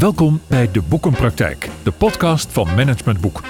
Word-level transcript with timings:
Welkom 0.00 0.40
bij 0.46 0.70
De 0.72 0.82
Boekenpraktijk, 0.82 1.68
de 1.82 1.90
podcast 1.90 2.52
van 2.52 2.74
Management 2.74 3.20
Boek. 3.20 3.42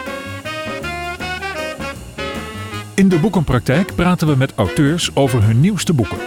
In 2.94 3.08
De 3.08 3.18
Boekenpraktijk 3.20 3.94
praten 3.94 4.26
we 4.28 4.36
met 4.36 4.54
auteurs 4.54 5.16
over 5.16 5.42
hun 5.42 5.60
nieuwste 5.60 5.92
boeken. 5.92 6.18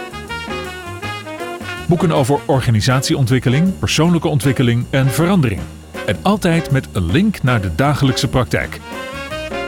Boeken 1.88 2.12
over 2.12 2.40
organisatieontwikkeling, 2.46 3.78
persoonlijke 3.78 4.28
ontwikkeling 4.28 4.84
en 4.90 5.10
verandering. 5.10 5.60
En 6.06 6.16
altijd 6.22 6.70
met 6.70 6.88
een 6.92 7.06
link 7.12 7.42
naar 7.42 7.60
de 7.60 7.74
dagelijkse 7.74 8.28
praktijk. 8.28 8.80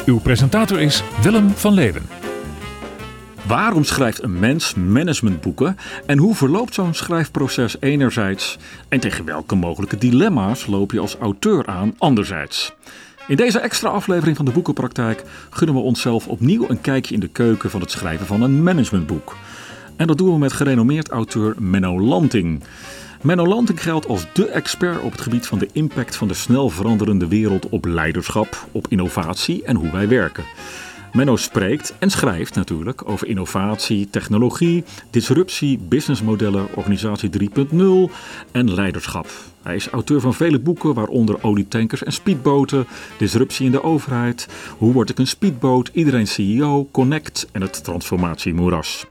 Uw 0.07 0.19
presentator 0.19 0.81
is 0.81 1.03
Willem 1.23 1.51
van 1.51 1.73
Leeuwen. 1.73 2.26
Waarom 3.47 3.85
schrijft 3.85 4.23
een 4.23 4.39
mens 4.39 4.75
managementboeken 4.75 5.77
en 6.07 6.19
hoe 6.19 6.35
verloopt 6.35 6.75
zo'n 6.75 6.95
schrijfproces 6.95 7.77
enerzijds 7.81 8.59
en 8.89 9.01
tegen 9.01 9.25
welke 9.25 9.55
mogelijke 9.55 9.99
dilemma's 9.99 10.67
loop 10.67 10.93
je 10.93 11.01
als 11.01 11.17
auteur 11.17 11.67
aan 11.67 11.95
anderzijds? 11.99 12.73
In 13.29 13.37
deze 13.37 13.59
extra 13.59 13.89
aflevering 13.89 14.37
van 14.37 14.45
de 14.45 14.51
Boekenpraktijk 14.51 15.25
gunnen 15.51 15.77
we 15.77 15.83
onszelf 15.83 16.27
opnieuw 16.29 16.69
een 16.69 16.81
kijkje 16.81 17.15
in 17.15 17.21
de 17.21 17.29
keuken 17.29 17.71
van 17.71 17.81
het 17.81 17.91
schrijven 17.91 18.27
van 18.27 18.43
een 18.43 18.63
managementboek. 18.63 19.37
En 19.97 20.07
dat 20.07 20.19
doen 20.19 20.33
we 20.33 20.39
met 20.39 20.53
gerenommeerd 20.53 21.09
auteur 21.09 21.55
Menno 21.59 22.01
Lanting. 22.01 22.63
Menno 23.23 23.47
Lanting 23.47 23.83
geldt 23.83 24.09
als 24.09 24.27
dé 24.33 24.45
expert 24.45 25.01
op 25.01 25.13
het 25.13 25.21
gebied 25.21 25.47
van 25.47 25.59
de 25.59 25.69
impact 25.73 26.17
van 26.17 26.29
de 26.29 26.35
snel 26.35 26.69
veranderende 26.69 27.29
wereld 27.29 27.69
op 27.69 27.85
leiderschap, 27.85 28.67
op 28.73 28.87
innovatie 28.89 29.65
en 29.65 29.77
hoe 29.77 29.91
wij 29.91 30.09
werken. 30.09 30.45
Menno 31.17 31.37
spreekt 31.37 31.95
en 31.99 32.11
schrijft 32.11 32.55
natuurlijk 32.55 33.09
over 33.09 33.27
innovatie, 33.27 34.11
technologie, 34.11 34.85
disruptie, 35.11 35.79
businessmodellen, 35.79 36.67
organisatie 36.75 37.31
3.0 37.31 38.13
en 38.53 38.75
leiderschap. 38.75 39.27
Hij 39.63 39.75
is 39.75 39.89
auteur 39.89 40.21
van 40.21 40.35
vele 40.35 40.59
boeken, 40.59 40.95
waaronder 40.95 41.37
Olietankers 41.43 42.03
en 42.03 42.13
Speedboten, 42.13 42.87
Disruptie 43.19 43.67
in 43.67 43.73
de 43.73 43.83
overheid, 43.83 44.49
Hoe 44.79 44.93
word 44.93 45.11
ik 45.11 45.19
een 45.19 45.27
speedboot, 45.27 45.91
Iedereen 45.93 46.27
CEO, 46.27 46.89
Connect 46.93 47.49
en 47.53 47.61
het 47.61 47.85
transformatiemoeras. 47.85 49.07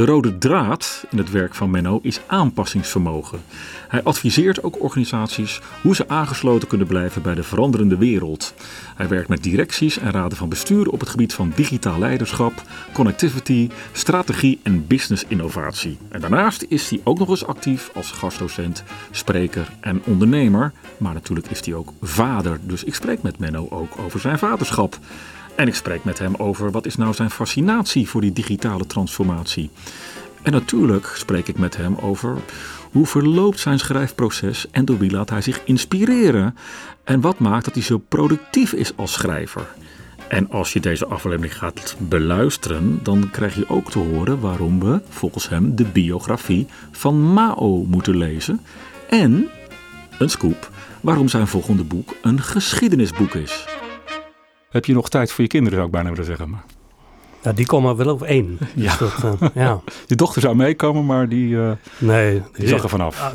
De 0.00 0.06
rode 0.06 0.38
draad 0.38 1.04
in 1.10 1.18
het 1.18 1.30
werk 1.30 1.54
van 1.54 1.70
Menno 1.70 1.98
is 2.02 2.20
aanpassingsvermogen. 2.26 3.40
Hij 3.88 4.02
adviseert 4.02 4.62
ook 4.62 4.82
organisaties 4.82 5.60
hoe 5.82 5.94
ze 5.94 6.08
aangesloten 6.08 6.68
kunnen 6.68 6.86
blijven 6.86 7.22
bij 7.22 7.34
de 7.34 7.42
veranderende 7.42 7.96
wereld. 7.96 8.54
Hij 8.96 9.08
werkt 9.08 9.28
met 9.28 9.42
directies 9.42 9.98
en 9.98 10.10
raden 10.10 10.38
van 10.38 10.48
bestuur 10.48 10.88
op 10.88 11.00
het 11.00 11.08
gebied 11.08 11.34
van 11.34 11.52
digitaal 11.54 11.98
leiderschap, 11.98 12.52
connectivity, 12.92 13.70
strategie 13.92 14.60
en 14.62 14.86
business 14.86 15.24
innovatie. 15.28 15.98
En 16.08 16.20
daarnaast 16.20 16.64
is 16.68 16.90
hij 16.90 17.00
ook 17.04 17.18
nog 17.18 17.28
eens 17.28 17.46
actief 17.46 17.90
als 17.94 18.10
gastdocent, 18.10 18.84
spreker 19.10 19.68
en 19.80 20.02
ondernemer. 20.04 20.72
Maar 20.98 21.14
natuurlijk 21.14 21.50
is 21.50 21.64
hij 21.64 21.74
ook 21.74 21.92
vader, 22.00 22.58
dus 22.62 22.84
ik 22.84 22.94
spreek 22.94 23.22
met 23.22 23.38
Menno 23.38 23.66
ook 23.70 23.98
over 23.98 24.20
zijn 24.20 24.38
vaderschap. 24.38 24.98
En 25.60 25.66
ik 25.66 25.74
spreek 25.74 26.04
met 26.04 26.18
hem 26.18 26.34
over 26.34 26.70
wat 26.70 26.86
is 26.86 26.96
nou 26.96 27.14
zijn 27.14 27.30
fascinatie 27.30 28.08
voor 28.08 28.20
die 28.20 28.32
digitale 28.32 28.86
transformatie. 28.86 29.70
En 30.42 30.52
natuurlijk 30.52 31.12
spreek 31.14 31.48
ik 31.48 31.58
met 31.58 31.76
hem 31.76 31.96
over 31.96 32.38
hoe 32.90 33.06
verloopt 33.06 33.58
zijn 33.58 33.78
schrijfproces 33.78 34.70
en 34.70 34.84
door 34.84 34.98
wie 34.98 35.10
laat 35.10 35.30
hij 35.30 35.42
zich 35.42 35.60
inspireren? 35.64 36.56
En 37.04 37.20
wat 37.20 37.38
maakt 37.38 37.64
dat 37.64 37.74
hij 37.74 37.82
zo 37.82 37.98
productief 37.98 38.72
is 38.72 38.96
als 38.96 39.12
schrijver? 39.12 39.66
En 40.28 40.50
als 40.50 40.72
je 40.72 40.80
deze 40.80 41.06
aflevering 41.06 41.56
gaat 41.56 41.96
beluisteren, 41.98 43.00
dan 43.02 43.30
krijg 43.30 43.54
je 43.54 43.68
ook 43.68 43.90
te 43.90 43.98
horen 43.98 44.40
waarom 44.40 44.80
we 44.80 45.00
volgens 45.08 45.48
hem 45.48 45.76
de 45.76 45.84
biografie 45.84 46.66
van 46.90 47.32
Mao 47.32 47.84
moeten 47.88 48.16
lezen. 48.16 48.60
En, 49.08 49.48
een 50.18 50.30
scoop, 50.30 50.70
waarom 51.00 51.28
zijn 51.28 51.46
volgende 51.46 51.84
boek 51.84 52.14
een 52.22 52.42
geschiedenisboek 52.42 53.34
is. 53.34 53.79
Heb 54.70 54.84
je 54.84 54.92
nog 54.92 55.08
tijd 55.08 55.32
voor 55.32 55.44
je 55.44 55.50
kinderen, 55.50 55.74
zou 55.74 55.86
ik 55.86 55.94
bijna 55.94 56.10
willen 56.10 56.24
zeggen. 56.24 56.50
Maar... 56.50 56.64
Ja, 57.42 57.52
die 57.52 57.66
komen 57.66 57.96
wel 57.96 58.12
op 58.12 58.22
één. 58.22 58.58
Ja. 58.74 58.96
Dus 58.96 59.14
dat, 59.20 59.42
uh, 59.42 59.48
ja. 59.54 59.80
Je 60.06 60.14
dochter 60.14 60.42
zou 60.42 60.56
meekomen, 60.56 61.06
maar 61.06 61.28
die, 61.28 61.48
uh, 61.48 61.72
nee, 61.98 62.42
die 62.52 62.68
zag 62.68 62.82
er 62.82 62.88
vanaf. 62.88 63.20
Ah, 63.20 63.32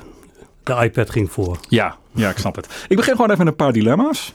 de 0.64 0.84
iPad 0.84 1.10
ging 1.10 1.32
voor. 1.32 1.58
Ja, 1.70 1.98
ja, 2.12 2.30
ik 2.30 2.38
snap 2.38 2.56
het. 2.56 2.86
Ik 2.88 2.96
begin 2.96 3.16
gewoon 3.16 3.30
even 3.32 3.44
met 3.44 3.54
een 3.54 3.66
paar 3.66 3.74
dilemma's. 3.74 4.34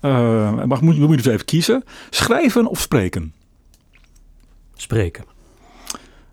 Uh, 0.00 0.64
mag, 0.64 0.80
moet, 0.80 0.98
moet 0.98 1.10
je 1.10 1.16
dus 1.16 1.26
even 1.26 1.44
kiezen. 1.44 1.84
Schrijven 2.10 2.66
of 2.66 2.80
spreken? 2.80 3.34
Spreken. 4.74 5.24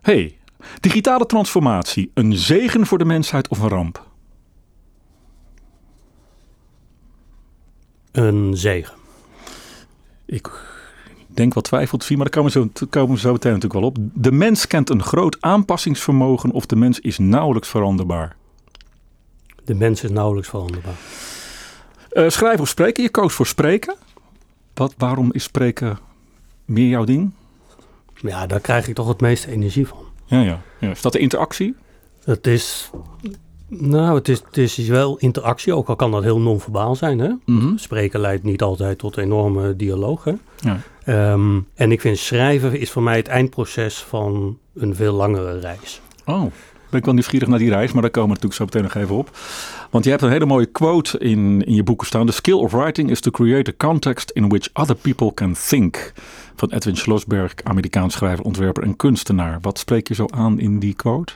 hey, 0.01 0.37
digitale 0.79 1.25
transformatie. 1.25 2.11
Een 2.13 2.33
zegen 2.33 2.85
voor 2.85 2.97
de 2.97 3.05
mensheid 3.05 3.47
of 3.47 3.59
een 3.59 3.69
ramp? 3.69 4.07
Een 8.11 8.57
zegen. 8.57 8.98
Ik 10.29 10.51
denk 11.27 11.53
wel 11.53 11.63
twijfel 11.63 11.97
te 11.97 12.05
zien, 12.05 12.17
maar 12.17 12.29
daar 12.29 12.43
komen 12.43 12.53
we, 12.53 12.79
zo, 12.79 12.87
komen 12.89 13.15
we 13.15 13.21
zo 13.21 13.31
meteen 13.31 13.53
natuurlijk 13.53 13.79
wel 13.79 13.89
op. 13.89 13.97
De 14.13 14.31
mens 14.31 14.67
kent 14.67 14.89
een 14.89 15.03
groot 15.03 15.37
aanpassingsvermogen 15.39 16.51
of 16.51 16.65
de 16.65 16.75
mens 16.75 16.99
is 16.99 17.17
nauwelijks 17.17 17.69
veranderbaar? 17.69 18.35
De 19.63 19.75
mens 19.75 20.03
is 20.03 20.09
nauwelijks 20.09 20.49
veranderbaar. 20.49 20.97
Uh, 22.11 22.29
schrijven 22.29 22.61
of 22.61 22.67
spreken? 22.67 23.03
Je 23.03 23.09
koos 23.09 23.33
voor 23.33 23.47
spreken. 23.47 23.95
Wat, 24.73 24.93
waarom 24.97 25.33
is 25.33 25.43
spreken 25.43 25.99
meer 26.65 26.87
jouw 26.87 27.03
ding? 27.03 27.31
Ja, 28.15 28.47
daar 28.47 28.59
krijg 28.59 28.87
ik 28.87 28.95
toch 28.95 29.07
het 29.07 29.21
meeste 29.21 29.51
energie 29.51 29.87
van. 29.87 30.05
Ja, 30.25 30.41
ja. 30.41 30.61
ja. 30.79 30.89
Is 30.89 31.01
dat 31.01 31.13
de 31.13 31.19
interactie? 31.19 31.75
Het 32.23 32.47
is 32.47 32.89
nou, 33.69 34.15
het 34.15 34.29
is, 34.29 34.41
het 34.45 34.57
is 34.57 34.87
wel 34.87 35.17
interactie, 35.17 35.75
ook 35.75 35.87
al 35.87 35.95
kan 35.95 36.11
dat 36.11 36.23
heel 36.23 36.39
non-verbaal 36.39 36.95
zijn. 36.95 37.19
Hè? 37.19 37.31
Mhm. 37.45 37.77
Spreken 37.77 38.19
leidt 38.19 38.43
niet 38.43 38.61
altijd 38.61 38.97
tot 38.97 39.17
enorme 39.17 39.75
dialoog. 39.75 40.23
Hè? 40.23 40.33
Ja. 40.59 40.79
Ehm, 41.03 41.59
en 41.75 41.91
ik 41.91 42.01
vind 42.01 42.17
schrijven 42.17 42.79
is 42.79 42.91
voor 42.91 43.03
mij 43.03 43.15
het 43.15 43.27
eindproces 43.27 43.97
van 43.97 44.57
een 44.73 44.95
veel 44.95 45.13
langere 45.13 45.59
reis. 45.59 46.01
Oh, 46.25 46.41
ben 46.89 46.99
ik 46.99 47.05
wel 47.05 47.13
nieuwsgierig 47.13 47.47
naar 47.47 47.59
die 47.59 47.69
reis, 47.69 47.91
maar 47.91 48.01
daar 48.01 48.11
komen 48.11 48.29
we 48.29 48.35
natuurlijk 48.35 48.61
zo 48.61 48.65
meteen 48.65 48.83
nog 48.83 49.03
even 49.03 49.15
op. 49.15 49.37
Want 49.89 50.03
je 50.03 50.09
hebt 50.09 50.21
een 50.21 50.31
hele 50.31 50.45
mooie 50.45 50.65
quote 50.65 51.17
in, 51.17 51.63
in 51.65 51.73
je 51.73 51.83
boeken 51.83 52.07
staan. 52.07 52.25
The 52.25 52.31
skill 52.31 52.53
of 52.53 52.71
writing 52.71 53.09
is 53.09 53.21
to 53.21 53.31
create 53.31 53.71
a 53.71 53.87
context 53.87 54.31
in 54.31 54.49
which 54.49 54.69
other 54.73 54.95
people 54.95 55.33
can 55.33 55.55
think. 55.67 56.13
Van 56.55 56.71
Edwin 56.71 56.97
Schlossberg, 56.97 57.53
Amerikaans 57.63 58.13
schrijver, 58.13 58.45
ontwerper 58.45 58.83
en 58.83 58.95
kunstenaar. 58.95 59.57
Wat 59.61 59.79
spreek 59.79 60.07
je 60.07 60.13
zo 60.13 60.25
aan 60.29 60.59
in 60.59 60.79
die 60.79 60.93
quote? 60.93 61.33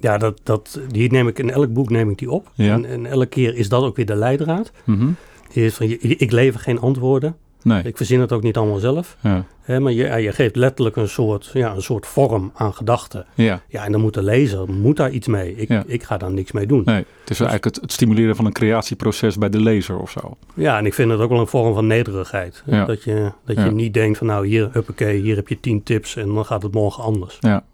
Ja, 0.00 0.18
dat, 0.18 0.40
dat, 0.42 0.80
die 0.88 1.10
neem 1.10 1.28
ik 1.28 1.38
in 1.38 1.50
elk 1.50 1.72
boek 1.72 1.90
neem 1.90 2.10
ik 2.10 2.18
die 2.18 2.30
op. 2.30 2.50
En, 2.56 2.84
en, 2.84 3.06
elke 3.06 3.26
keer 3.26 3.54
is 3.54 3.68
dat 3.68 3.82
ook 3.82 3.96
weer 3.96 4.06
de 4.06 4.16
leidraad. 4.16 4.72
Mm 4.84 5.16
is 5.52 5.74
van, 5.74 5.86
ik 6.00 6.30
lever 6.32 6.60
geen 6.60 6.80
antwoorden. 6.80 7.36
Nee. 7.62 7.82
Ik 7.82 7.96
verzin 7.96 8.20
het 8.20 8.32
ook 8.32 8.42
niet 8.42 8.56
allemaal 8.56 8.78
zelf. 8.78 9.16
Ja. 9.20 9.44
Hè, 9.60 9.80
maar 9.80 9.92
je, 9.92 10.16
je 10.22 10.32
geeft 10.32 10.56
letterlijk 10.56 10.96
een 10.96 11.08
soort, 11.08 11.50
ja, 11.52 11.74
een 11.74 11.82
soort 11.82 12.06
vorm 12.06 12.52
aan 12.54 12.74
gedachten. 12.74 13.26
Ja. 13.34 13.62
ja, 13.68 13.84
en 13.84 13.92
dan 13.92 14.00
moet 14.00 14.14
de 14.14 14.22
lezer 14.22 14.70
moet 14.70 14.96
daar 14.96 15.10
iets 15.10 15.26
mee. 15.26 15.56
Ik, 15.56 15.82
ik 15.86 16.02
ga 16.02 16.16
daar 16.16 16.32
niks 16.32 16.52
mee 16.52 16.66
doen. 16.66 16.82
Nee, 16.84 16.96
het 16.96 17.06
is 17.06 17.24
dus, 17.24 17.40
eigenlijk 17.40 17.64
het, 17.64 17.76
het, 17.80 17.92
stimuleren 17.92 18.36
van 18.36 18.44
een 18.46 18.52
creatieproces 18.52 19.38
bij 19.38 19.48
de 19.48 19.60
lezer 19.60 19.98
of 19.98 20.10
zo. 20.10 20.36
Ja, 20.54 20.78
en 20.78 20.86
ik 20.86 20.94
vind 20.94 21.10
het 21.10 21.20
ook 21.20 21.30
wel 21.30 21.40
een 21.40 21.46
vorm 21.46 21.74
van 21.74 21.86
nederigheid. 21.86 22.62
Ja. 22.66 22.84
Dat 22.84 23.02
je, 23.02 23.32
dat 23.44 23.56
je 23.56 23.70
niet 23.70 23.94
denkt 23.94 24.18
van 24.18 24.26
nou 24.26 24.46
hier, 24.46 24.68
huppakee, 24.72 25.20
hier 25.20 25.36
heb 25.36 25.48
je 25.48 25.60
tien 25.60 25.82
tips 25.82 26.16
en 26.16 26.34
dan 26.34 26.44
gaat 26.44 26.62
het 26.62 26.74
morgen 26.74 27.02
anders. 27.02 27.36
Ja. 27.40 27.64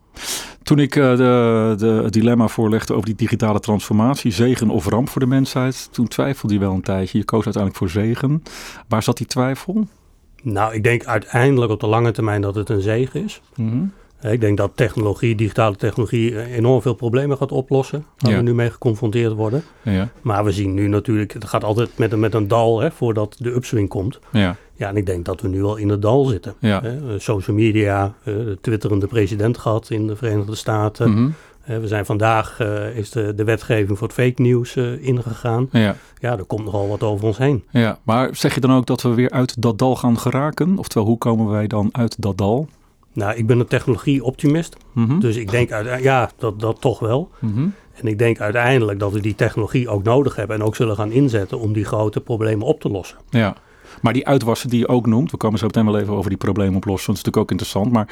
Toen 0.62 0.78
ik 0.78 0.96
uh, 0.96 1.16
de, 1.16 1.74
de, 1.78 1.86
het 1.86 2.12
dilemma 2.12 2.48
voorlegde 2.48 2.92
over 2.92 3.06
die 3.06 3.14
digitale 3.14 3.60
transformatie, 3.60 4.32
zegen 4.32 4.70
of 4.70 4.86
ramp 4.86 5.08
voor 5.08 5.20
de 5.20 5.26
mensheid, 5.26 5.88
toen 5.92 6.08
twijfelde 6.08 6.54
je 6.54 6.60
wel 6.60 6.72
een 6.72 6.82
tijdje. 6.82 7.18
Je 7.18 7.24
koos 7.24 7.44
uiteindelijk 7.44 7.82
voor 7.82 8.02
zegen. 8.02 8.42
Waar 8.88 9.02
zat 9.02 9.16
die 9.16 9.26
twijfel? 9.26 9.86
Nou, 10.42 10.74
ik 10.74 10.82
denk 10.82 11.04
uiteindelijk 11.04 11.72
op 11.72 11.80
de 11.80 11.86
lange 11.86 12.10
termijn 12.10 12.40
dat 12.40 12.54
het 12.54 12.68
een 12.68 12.80
zegen 12.80 13.24
is. 13.24 13.40
Mm 13.54 13.92
Ik 14.30 14.40
denk 14.40 14.56
dat 14.56 14.70
technologie, 14.74 15.34
digitale 15.34 15.76
technologie, 15.76 16.44
enorm 16.44 16.82
veel 16.82 16.94
problemen 16.94 17.36
gaat 17.36 17.52
oplossen. 17.52 18.04
Waar 18.18 18.30
ja. 18.30 18.36
we 18.36 18.42
nu 18.42 18.54
mee 18.54 18.70
geconfronteerd 18.70 19.32
worden. 19.32 19.64
Ja. 19.82 20.08
Maar 20.22 20.44
we 20.44 20.52
zien 20.52 20.74
nu 20.74 20.88
natuurlijk, 20.88 21.32
het 21.32 21.44
gaat 21.44 21.64
altijd 21.64 21.98
met 21.98 22.12
een, 22.12 22.20
met 22.20 22.34
een 22.34 22.48
dal 22.48 22.80
hè, 22.80 22.90
voordat 22.90 23.36
de 23.38 23.54
upswing 23.54 23.88
komt. 23.88 24.18
Ja. 24.32 24.56
Ja, 24.76 24.88
en 24.88 24.96
ik 24.96 25.06
denk 25.06 25.24
dat 25.24 25.40
we 25.40 25.48
nu 25.48 25.62
al 25.62 25.76
in 25.76 25.88
het 25.88 26.02
dal 26.02 26.24
zitten. 26.24 26.54
Ja. 26.58 26.80
Hè? 26.82 27.18
Social 27.18 27.56
media, 27.56 28.14
de 28.24 28.58
twitterende 28.60 29.06
president 29.06 29.58
gehad 29.58 29.90
in 29.90 30.06
de 30.06 30.16
Verenigde 30.16 30.54
Staten. 30.54 31.10
Mm 31.10 31.16
-hmm. 31.66 31.80
we 31.80 31.88
zijn 31.88 32.04
vandaag, 32.04 32.60
uh, 32.60 32.96
is 32.96 33.10
de, 33.10 33.34
de 33.34 33.44
wetgeving 33.44 33.98
voor 33.98 34.06
het 34.06 34.16
fake 34.16 34.42
nieuws 34.42 34.76
uh, 34.76 35.06
ingegaan. 35.06 35.68
Ja. 35.70 35.96
ja, 36.18 36.38
er 36.38 36.44
komt 36.44 36.64
nogal 36.64 36.88
wat 36.88 37.02
over 37.02 37.26
ons 37.26 37.38
heen. 37.38 37.64
Ja, 37.70 37.98
maar 38.02 38.36
zeg 38.36 38.54
je 38.54 38.60
dan 38.60 38.72
ook 38.72 38.86
dat 38.86 39.02
we 39.02 39.14
weer 39.14 39.30
uit 39.30 39.62
dat 39.62 39.78
dal 39.78 39.96
gaan 39.96 40.18
geraken? 40.18 40.78
Oftewel, 40.78 41.08
hoe 41.08 41.18
komen 41.18 41.48
wij 41.48 41.66
dan 41.66 41.88
uit 41.92 42.22
dat 42.22 42.38
dal? 42.38 42.68
Nou, 43.12 43.36
ik 43.36 43.46
ben 43.46 43.58
een 43.58 43.66
technologie-optimist. 43.66 44.76
Mm 44.92 45.06
-hmm. 45.06 45.20
Dus 45.20 45.36
ik 45.36 45.50
denk, 45.50 45.72
uit, 45.72 46.02
ja, 46.02 46.30
dat, 46.36 46.60
dat 46.60 46.80
toch 46.80 46.98
wel. 46.98 47.30
Mm 47.38 47.54
-hmm. 47.54 47.74
En 47.94 48.06
ik 48.06 48.18
denk 48.18 48.40
uiteindelijk 48.40 48.98
dat 48.98 49.12
we 49.12 49.20
die 49.20 49.34
technologie 49.34 49.88
ook 49.88 50.02
nodig 50.02 50.36
hebben 50.36 50.56
en 50.56 50.62
ook 50.62 50.76
zullen 50.76 50.96
gaan 50.96 51.10
inzetten 51.10 51.58
om 51.58 51.72
die 51.72 51.84
grote 51.84 52.20
problemen 52.20 52.66
op 52.66 52.80
te 52.80 52.88
lossen. 52.88 53.18
Ja. 53.30 53.56
Maar 54.00 54.12
die 54.12 54.26
uitwassen 54.26 54.68
die 54.70 54.78
je 54.78 54.88
ook 54.88 55.06
noemt, 55.06 55.30
we 55.30 55.36
komen 55.36 55.58
zo 55.58 55.66
meteen 55.66 55.84
wel 55.84 55.98
even 55.98 56.14
over 56.14 56.28
die 56.28 56.38
problemen 56.38 56.76
oplossen, 56.76 57.06
dat 57.06 57.16
is 57.16 57.24
natuurlijk 57.24 57.42
ook 57.44 57.50
interessant. 57.50 57.92
Maar 57.92 58.08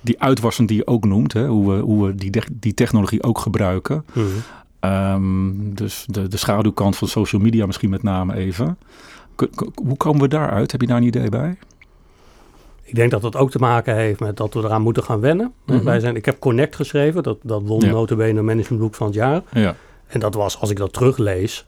die 0.00 0.20
uitwassen 0.20 0.66
die 0.66 0.76
je 0.76 0.86
ook 0.86 1.04
noemt, 1.04 1.32
hè, 1.32 1.46
hoe 1.46 1.72
we, 1.72 1.80
hoe 1.80 2.06
we 2.06 2.14
die, 2.14 2.42
die 2.52 2.74
technologie 2.74 3.22
ook 3.22 3.38
gebruiken. 3.38 4.04
-hmm. 4.12 4.26
Ehm, 4.84 5.74
dus 5.74 6.04
de, 6.08 6.28
de 6.28 6.36
schaduwkant 6.36 6.96
van 6.96 7.08
social 7.08 7.42
media 7.42 7.66
misschien 7.66 7.90
met 7.90 8.02
name 8.02 8.34
even. 8.34 8.78
hoe 9.74 9.96
komen 9.96 10.20
we 10.20 10.28
daaruit? 10.28 10.72
Heb 10.72 10.80
je 10.80 10.86
daar 10.86 10.96
een 10.96 11.02
idee 11.02 11.28
bij? 11.28 11.56
Ik 12.82 12.94
denk 12.94 13.10
dat 13.10 13.22
dat 13.22 13.36
ook 13.36 13.50
te 13.50 13.58
maken 13.58 13.96
heeft 13.96 14.20
met 14.20 14.36
dat 14.36 14.54
we 14.54 14.60
eraan 14.60 14.82
moeten 14.82 15.02
gaan 15.02 15.20
wennen. 15.20 15.52
Mhm. 15.66 15.84
Wij 15.84 16.00
zijn, 16.00 16.16
ik 16.16 16.24
heb 16.24 16.38
Connect 16.38 16.76
geschreven, 16.76 17.22
dat, 17.22 17.38
dat 17.42 17.62
won 17.62 17.80
ja. 17.80 17.90
notabene 17.90 18.42
managementboek 18.42 18.94
van 18.94 19.06
het 19.06 19.14
jaar. 19.14 19.42
Ja. 19.52 19.76
En 20.06 20.20
dat 20.20 20.34
was, 20.34 20.60
als 20.60 20.70
ik 20.70 20.76
dat 20.76 20.92
teruglees, 20.92 21.66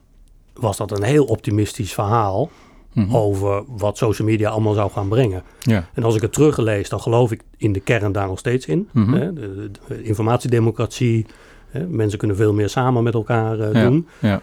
was 0.54 0.76
dat 0.76 0.90
een 0.90 1.02
heel 1.02 1.24
optimistisch 1.24 1.92
verhaal 1.92 2.50
mhm. 2.96 3.16
over 3.16 3.64
wat 3.66 3.96
social 3.96 4.28
media 4.28 4.50
allemaal 4.50 4.74
zou 4.74 4.90
gaan 4.90 5.08
brengen. 5.08 5.42
Ja. 5.60 5.88
En 5.94 6.02
als 6.02 6.14
ik 6.14 6.22
het 6.22 6.32
teruglees, 6.32 6.88
dan 6.88 7.00
geloof 7.00 7.32
ik 7.32 7.42
in 7.56 7.72
de 7.72 7.80
kern 7.80 8.12
daar 8.12 8.26
nog 8.26 8.38
steeds 8.38 8.66
in. 8.66 8.88
Mhm. 8.92 9.12
hè? 9.12 9.32
De, 9.32 9.70
informatiedemocratie, 10.02 11.26
hè? 11.68 11.86
mensen 11.86 12.18
kunnen 12.18 12.36
veel 12.36 12.52
meer 12.52 12.68
samen 12.68 13.02
met 13.02 13.14
elkaar 13.14 13.58
uh, 13.58 13.72
ja. 13.72 13.88
doen. 13.88 14.08
Ja. 14.18 14.40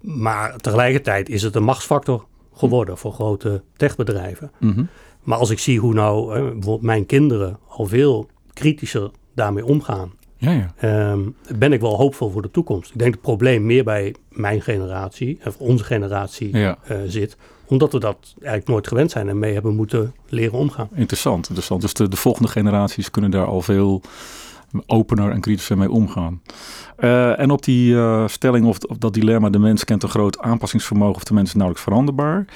Maar 0.00 0.56
tegelijkertijd 0.56 1.28
is 1.28 1.42
het 1.42 1.54
een 1.54 1.64
machtsfactor 1.64 2.26
geworden 2.54 2.98
voor 2.98 3.12
grote 3.12 3.62
techbedrijven. 3.76 4.50
Mhm. 4.58 4.84
Maar 5.22 5.38
als 5.38 5.50
ik 5.50 5.58
zie 5.58 5.80
hoe 5.80 5.94
nou 5.94 6.34
hè, 6.34 6.42
bijvoorbeeld 6.42 6.82
mijn 6.82 7.06
kinderen 7.06 7.58
al 7.68 7.86
veel 7.86 8.28
kritischer 8.52 9.10
daarmee 9.34 9.64
omgaan, 9.64 10.12
ja, 10.38 10.52
ja. 10.52 10.72
Ehm, 10.76 11.20
ben 11.58 11.72
ik 11.72 11.80
wel 11.80 11.96
hoopvol 11.96 12.30
voor 12.30 12.42
de 12.42 12.50
toekomst. 12.50 12.90
Ik 12.90 12.98
denk 12.98 13.12
het 13.12 13.22
probleem 13.22 13.66
meer 13.66 13.84
bij 13.84 14.14
mijn 14.30 14.60
generatie, 14.60 15.38
of 15.44 15.56
onze 15.58 15.84
generatie, 15.84 16.56
Ja. 16.56 16.78
eh, 16.84 16.98
zit. 17.06 17.36
Omdat 17.68 17.92
we 17.92 17.98
dat 17.98 18.16
eigenlijk 18.34 18.68
nooit 18.68 18.88
gewend 18.88 19.10
zijn 19.10 19.28
en 19.28 19.38
mee 19.38 19.52
hebben 19.52 19.74
moeten 19.74 20.14
leren 20.28 20.58
omgaan. 20.58 20.88
Interessant, 20.94 21.46
interessant. 21.48 21.80
Dus 21.80 21.94
de, 21.94 22.08
de 22.08 22.16
volgende 22.16 22.48
generaties 22.48 23.10
kunnen 23.10 23.30
daar 23.30 23.46
al 23.46 23.62
veel 23.62 24.02
opener 24.86 25.30
en 25.30 25.40
kritischer 25.40 25.78
mee 25.78 25.90
omgaan. 25.90 26.42
Eh, 26.96 27.38
en 27.38 27.50
op 27.50 27.64
die 27.64 27.96
eh, 27.96 28.28
stelling 28.28 28.66
of, 28.66 28.78
of 28.78 28.96
dat 28.96 29.14
dilemma, 29.14 29.50
de 29.50 29.58
mens 29.58 29.84
kent 29.84 30.02
een 30.02 30.08
groot 30.08 30.38
aanpassingsvermogen 30.38 31.16
of 31.16 31.24
de 31.24 31.34
mens 31.34 31.48
is 31.48 31.54
nauwelijks 31.54 31.86
veranderbaar. 31.86 32.46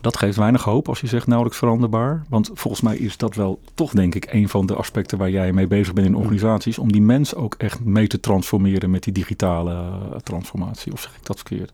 Dat 0.00 0.16
geeft 0.16 0.36
weinig 0.36 0.62
hoop 0.62 0.88
als 0.88 1.00
je 1.00 1.06
zegt 1.06 1.26
nauwelijks 1.26 1.58
veranderbaar. 1.58 2.22
Want 2.28 2.50
volgens 2.54 2.82
mij 2.82 2.96
is 2.96 3.16
dat 3.16 3.34
wel 3.34 3.60
toch 3.74 3.92
denk 3.92 4.14
ik 4.14 4.32
een 4.32 4.48
van 4.48 4.66
de 4.66 4.74
aspecten 4.74 5.18
waar 5.18 5.30
jij 5.30 5.52
mee 5.52 5.66
bezig 5.66 5.92
bent 5.92 6.06
in 6.06 6.16
organisaties. 6.16 6.78
Om 6.78 6.92
die 6.92 7.02
mens 7.02 7.34
ook 7.34 7.54
echt 7.54 7.84
mee 7.84 8.06
te 8.06 8.20
transformeren 8.20 8.90
met 8.90 9.02
die 9.02 9.12
digitale 9.12 9.72
eh, 9.72 10.16
transformatie. 10.22 10.92
Of 10.92 11.00
zeg 11.00 11.16
ik 11.16 11.26
dat 11.26 11.36
verkeerd? 11.36 11.72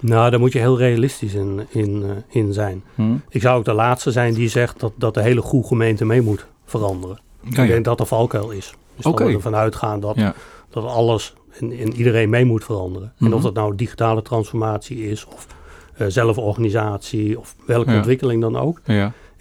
Nou, 0.00 0.30
daar 0.30 0.40
moet 0.40 0.52
je 0.52 0.58
heel 0.58 0.78
realistisch 0.78 1.34
in, 1.34 1.66
in, 1.70 2.02
uh, 2.02 2.10
in 2.28 2.52
zijn. 2.52 2.82
Hm? 2.94 3.14
Ik 3.28 3.40
zou 3.40 3.58
ook 3.58 3.64
de 3.64 3.72
laatste 3.72 4.10
zijn 4.10 4.34
die 4.34 4.48
zegt 4.48 4.80
dat, 4.80 4.92
dat 4.96 5.14
de 5.14 5.22
hele 5.22 5.40
goede 5.40 5.66
gemeente 5.66 6.04
mee 6.04 6.20
moet 6.22 6.46
veranderen. 6.64 7.18
Ja, 7.42 7.48
Ik 7.50 7.56
ja. 7.56 7.66
denk 7.66 7.84
dat 7.84 8.00
er 8.00 8.06
valkuil 8.06 8.50
is. 8.50 8.74
Dus 8.96 9.06
Oké. 9.06 9.18
dat 9.18 9.26
we 9.28 9.34
ervan 9.34 9.54
uitgaan 9.54 10.00
dat, 10.00 10.16
Ja. 10.16 10.34
dat 10.70 10.84
alles 10.84 11.34
en, 11.58 11.72
en 11.78 11.92
iedereen 11.94 12.30
mee 12.30 12.44
moet 12.44 12.64
veranderen. 12.64 13.12
En 13.18 13.26
Mhm. 13.26 13.34
of 13.34 13.42
dat 13.42 13.54
nou 13.54 13.74
digitale 13.76 14.22
transformatie 14.22 15.10
is 15.10 15.24
of 15.26 15.46
eh, 15.96 16.06
zelforganisatie 16.08 17.38
of 17.38 17.54
welke 17.66 17.90
Ja. 17.90 17.96
ontwikkeling 17.96 18.40
dan 18.40 18.56
ook. 18.58 18.80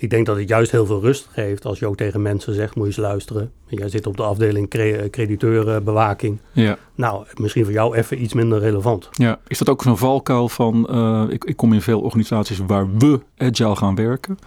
Ik 0.01 0.09
denk 0.09 0.25
dat 0.25 0.37
het 0.37 0.49
juist 0.49 0.71
heel 0.71 0.85
veel 0.85 1.01
rust 1.01 1.27
geeft 1.31 1.65
als 1.65 1.79
je 1.79 1.87
ook 1.87 1.95
tegen 1.97 2.21
mensen 2.21 2.53
zegt, 2.53 2.75
moet 2.75 2.83
je 2.85 2.91
eens 2.91 2.99
luisteren. 3.09 3.51
Jij 3.67 3.89
zit 3.89 4.07
op 4.07 4.17
de 4.17 4.23
afdeling 4.23 4.69
cre- 4.69 5.07
crediteurenbewaking. 5.09 6.39
Ja. 6.51 6.77
Nou, 6.95 7.25
misschien 7.35 7.63
voor 7.63 7.73
jou 7.73 7.95
even 7.95 8.21
iets 8.23 8.33
minder 8.33 8.59
relevant. 8.59 9.09
Ja, 9.11 9.39
is 9.47 9.57
dat 9.57 9.69
ook 9.69 9.81
zo'n 9.81 9.97
valkuil 9.97 10.49
van, 10.49 10.87
eh, 10.89 11.23
ik, 11.29 11.43
ik 11.43 11.55
kom 11.57 11.73
in 11.73 11.81
veel 11.81 12.01
organisaties 12.01 12.57
waar 12.67 12.97
we 12.97 13.19
agile 13.37 13.75
gaan 13.75 13.95
werken. 13.95 14.37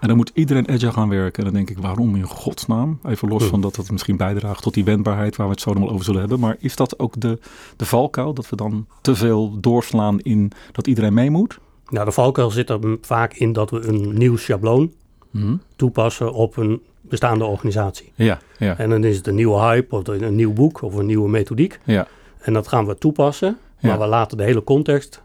En 0.00 0.08
dan 0.08 0.16
moet 0.16 0.30
iedereen 0.34 0.68
agile 0.68 0.92
gaan 0.92 1.08
werken. 1.08 1.38
En 1.38 1.44
dan 1.44 1.54
denk 1.54 1.70
ik, 1.70 1.78
waarom 1.78 2.16
in 2.16 2.22
godsnaam? 2.22 2.98
Even 3.08 3.28
los 3.28 3.42
Hm. 3.42 3.48
van 3.48 3.60
dat 3.60 3.76
het 3.76 3.90
misschien 3.90 4.16
bijdraagt 4.16 4.62
tot 4.62 4.74
die 4.74 4.84
wendbaarheid 4.84 5.36
waar 5.36 5.46
we 5.46 5.52
het 5.52 5.62
zo 5.62 5.72
nog 5.72 5.82
wel 5.82 5.90
over 5.92 6.04
zullen 6.04 6.20
hebben. 6.20 6.40
Maar 6.40 6.56
is 6.58 6.76
dat 6.76 6.98
ook 6.98 7.20
de, 7.20 7.38
de 7.76 7.84
valkuil, 7.86 8.34
dat 8.34 8.48
we 8.50 8.56
dan 8.56 8.86
te 9.00 9.14
veel 9.16 9.60
doorslaan 9.60 10.20
in 10.20 10.52
dat 10.72 10.86
iedereen 10.86 11.14
mee 11.14 11.30
moet? 11.30 11.58
Nou, 11.88 12.04
de 12.04 12.12
valkuil 12.12 12.50
zit 12.50 12.70
er 12.70 12.78
vaak 13.00 13.34
in 13.34 13.52
dat 13.52 13.70
we 13.70 13.86
een 13.86 14.12
nieuw 14.18 14.36
schabloon 14.36 14.92
Mhm. 15.30 15.56
toepassen 15.76 16.32
op 16.32 16.56
een 16.56 16.82
bestaande 17.00 17.44
organisatie. 17.44 18.12
Ja, 18.14 18.38
ja, 18.58 18.78
En 18.78 18.90
dan 18.90 19.04
is 19.04 19.16
het 19.16 19.26
een 19.26 19.34
nieuwe 19.34 19.58
hype 19.60 19.94
of 19.96 20.06
een 20.08 20.34
nieuw 20.34 20.52
boek 20.52 20.82
of 20.82 20.94
een 20.94 21.06
nieuwe 21.06 21.28
methodiek. 21.28 21.78
ja, 21.84 22.06
En 22.40 22.52
dat 22.52 22.68
gaan 22.68 22.86
we 22.86 22.98
toepassen, 22.98 23.58
maar 23.80 23.92
Ja. 23.92 23.98
we 23.98 24.06
laten 24.06 24.36
de 24.36 24.42
hele 24.44 24.64
context, 24.64 25.22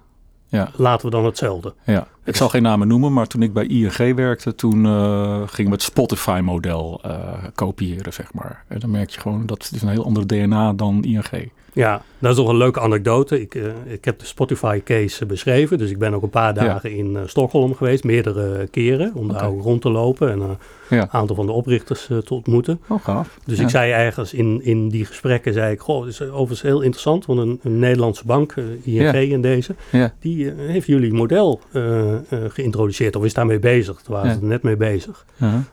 ja, 0.48 0.72
laten 0.76 1.06
we 1.06 1.12
dan 1.12 1.26
hetzelfde. 1.26 1.74
ja. 1.84 2.08
Ik 2.24 2.36
zal 2.36 2.50
geen 2.50 2.62
namen 2.62 2.88
noemen, 2.88 3.14
maar 3.14 3.28
toen 3.28 3.42
ik 3.42 3.54
bij 3.54 3.66
ING 3.68 4.16
werkte, 4.16 4.56
toen 4.56 4.86
eh, 4.86 5.42
gingen 5.46 5.72
we 5.72 5.78
het 5.78 5.82
Spotify-model 5.82 7.00
eh, 7.04 7.34
kopiëren, 7.56 8.14
zeg 8.14 8.34
maar. 8.34 8.64
En 8.68 8.80
dan 8.80 8.92
merk 8.92 9.10
je 9.10 9.20
gewoon, 9.20 9.46
dat 9.46 9.70
is 9.74 9.82
een 9.82 9.90
heel 9.90 10.06
ander 10.06 10.28
DNA 10.28 10.74
dan 10.74 11.04
ING. 11.04 11.52
Ja, 11.80 12.02
dat 12.20 12.32
is 12.32 12.38
nog 12.38 12.48
een 12.48 12.58
leuke 12.58 12.80
anekdote. 12.80 13.42
Ik, 13.42 13.56
eh, 13.56 13.64
ik 13.86 14.06
heb 14.06 14.20
de 14.20 14.26
Spotify-case 14.26 15.26
beschreven. 15.26 15.78
Dus 15.78 15.90
ik 15.90 15.98
ben 15.98 16.14
ook 16.14 16.24
een 16.24 16.30
paar 16.30 16.56
Ja. 16.56 16.64
dagen 16.64 16.92
in 16.92 17.16
eh, 17.18 17.22
Stockholm 17.26 17.76
geweest, 17.76 18.04
meerdere 18.04 18.68
keren, 18.68 19.12
om 19.16 19.28
daar 19.34 19.48
ook 19.48 19.62
rond 19.62 19.82
te 19.82 19.90
lopen 19.90 20.32
en 20.32 20.40
eh, 20.42 20.50
Ja. 20.90 21.02
een 21.02 21.10
aantal 21.12 21.36
van 21.36 21.46
de 21.46 21.52
oprichters 21.52 22.10
eh, 22.10 22.18
te 22.18 22.34
ontmoeten. 22.34 22.80
Oh, 22.88 23.04
gaaf. 23.04 23.38
Dus 23.46 23.58
Ja. 23.58 23.64
ik 23.64 23.70
zei 23.70 23.92
ergens 23.92 24.34
in, 24.34 24.60
in 24.64 24.90
die 24.90 25.06
gesprekken, 25.06 25.54
zei 25.54 25.72
ik, 25.74 25.80
goh, 25.80 26.00
het 26.06 26.10
is 26.10 26.22
overigens 26.22 26.62
heel 26.62 26.82
interessant, 26.82 27.26
want 27.26 27.40
een, 27.40 27.60
een 27.64 27.80
Nederlandse 27.80 28.26
bank, 28.26 28.54
eh, 28.86 28.96
ING 28.96 29.32
in 29.32 29.42
deze, 29.42 29.76
die 30.20 30.50
eh, 30.52 30.56
heeft 30.58 30.88
jullie 30.88 31.14
model 31.14 31.60
eh, 31.72 32.14
eh, 32.16 32.20
geïntroduceerd 32.48 33.16
of 33.16 33.24
is 33.26 33.34
daarmee 33.34 33.60
bezig. 33.60 34.02
Daar 34.02 34.18
waren 34.22 34.34
ze 34.40 34.44
net 34.46 34.64
mee 34.64 34.78
bezig. 34.78 35.26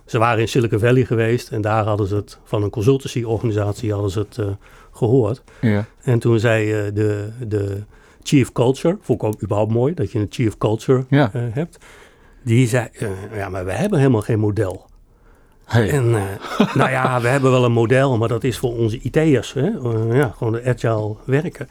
Ze 0.06 0.18
waren 0.18 0.40
in 0.40 0.48
Silicon 0.48 0.78
Valley 0.78 1.04
geweest 1.04 1.50
en 1.50 1.60
daar 1.60 1.84
hadden 1.84 2.06
ze 2.06 2.14
het 2.14 2.38
van 2.44 2.62
een 2.62 2.70
consultancy-organisatie 2.70 3.92
hadden 3.92 4.10
ze 4.10 4.18
het 4.18 4.38
eh, 4.38 4.46
gehoord. 4.96 5.42
Ja. 5.60 5.84
En 6.02 6.18
toen 6.18 6.38
zei 6.40 6.72
eh, 6.72 6.94
de, 6.94 7.28
de 7.48 7.82
chief 8.22 8.52
culture, 8.52 8.96
vond 9.00 9.22
ik 9.22 9.28
ook 9.28 9.42
überhaupt 9.42 9.72
mooi 9.72 9.94
dat 9.94 10.12
je 10.12 10.18
een 10.18 10.26
chief 10.30 10.58
culture 10.58 11.04
Ja. 11.08 11.30
eh, 11.32 11.42
hebt. 11.50 11.78
Die 12.42 12.66
zei, 12.68 12.88
eh, 12.92 13.08
ja, 13.36 13.48
maar 13.48 13.64
we 13.64 13.72
hebben 13.72 13.98
helemaal 13.98 14.20
geen 14.22 14.38
model. 14.38 14.86
Hey. 15.64 15.90
En 15.90 16.10
nou 16.74 16.90
ja, 16.90 17.20
we 17.20 17.28
hebben 17.28 17.50
wel 17.50 17.64
een 17.64 17.72
model, 17.72 18.16
maar 18.18 18.28
dat 18.28 18.44
is 18.44 18.58
voor 18.58 18.76
onze 18.76 18.98
IT'ers. 19.02 19.52
Hè? 19.52 19.70
Ja, 20.12 20.34
gewoon 20.36 20.52
de 20.52 20.64
agile 20.64 21.14
werken. 21.24 21.68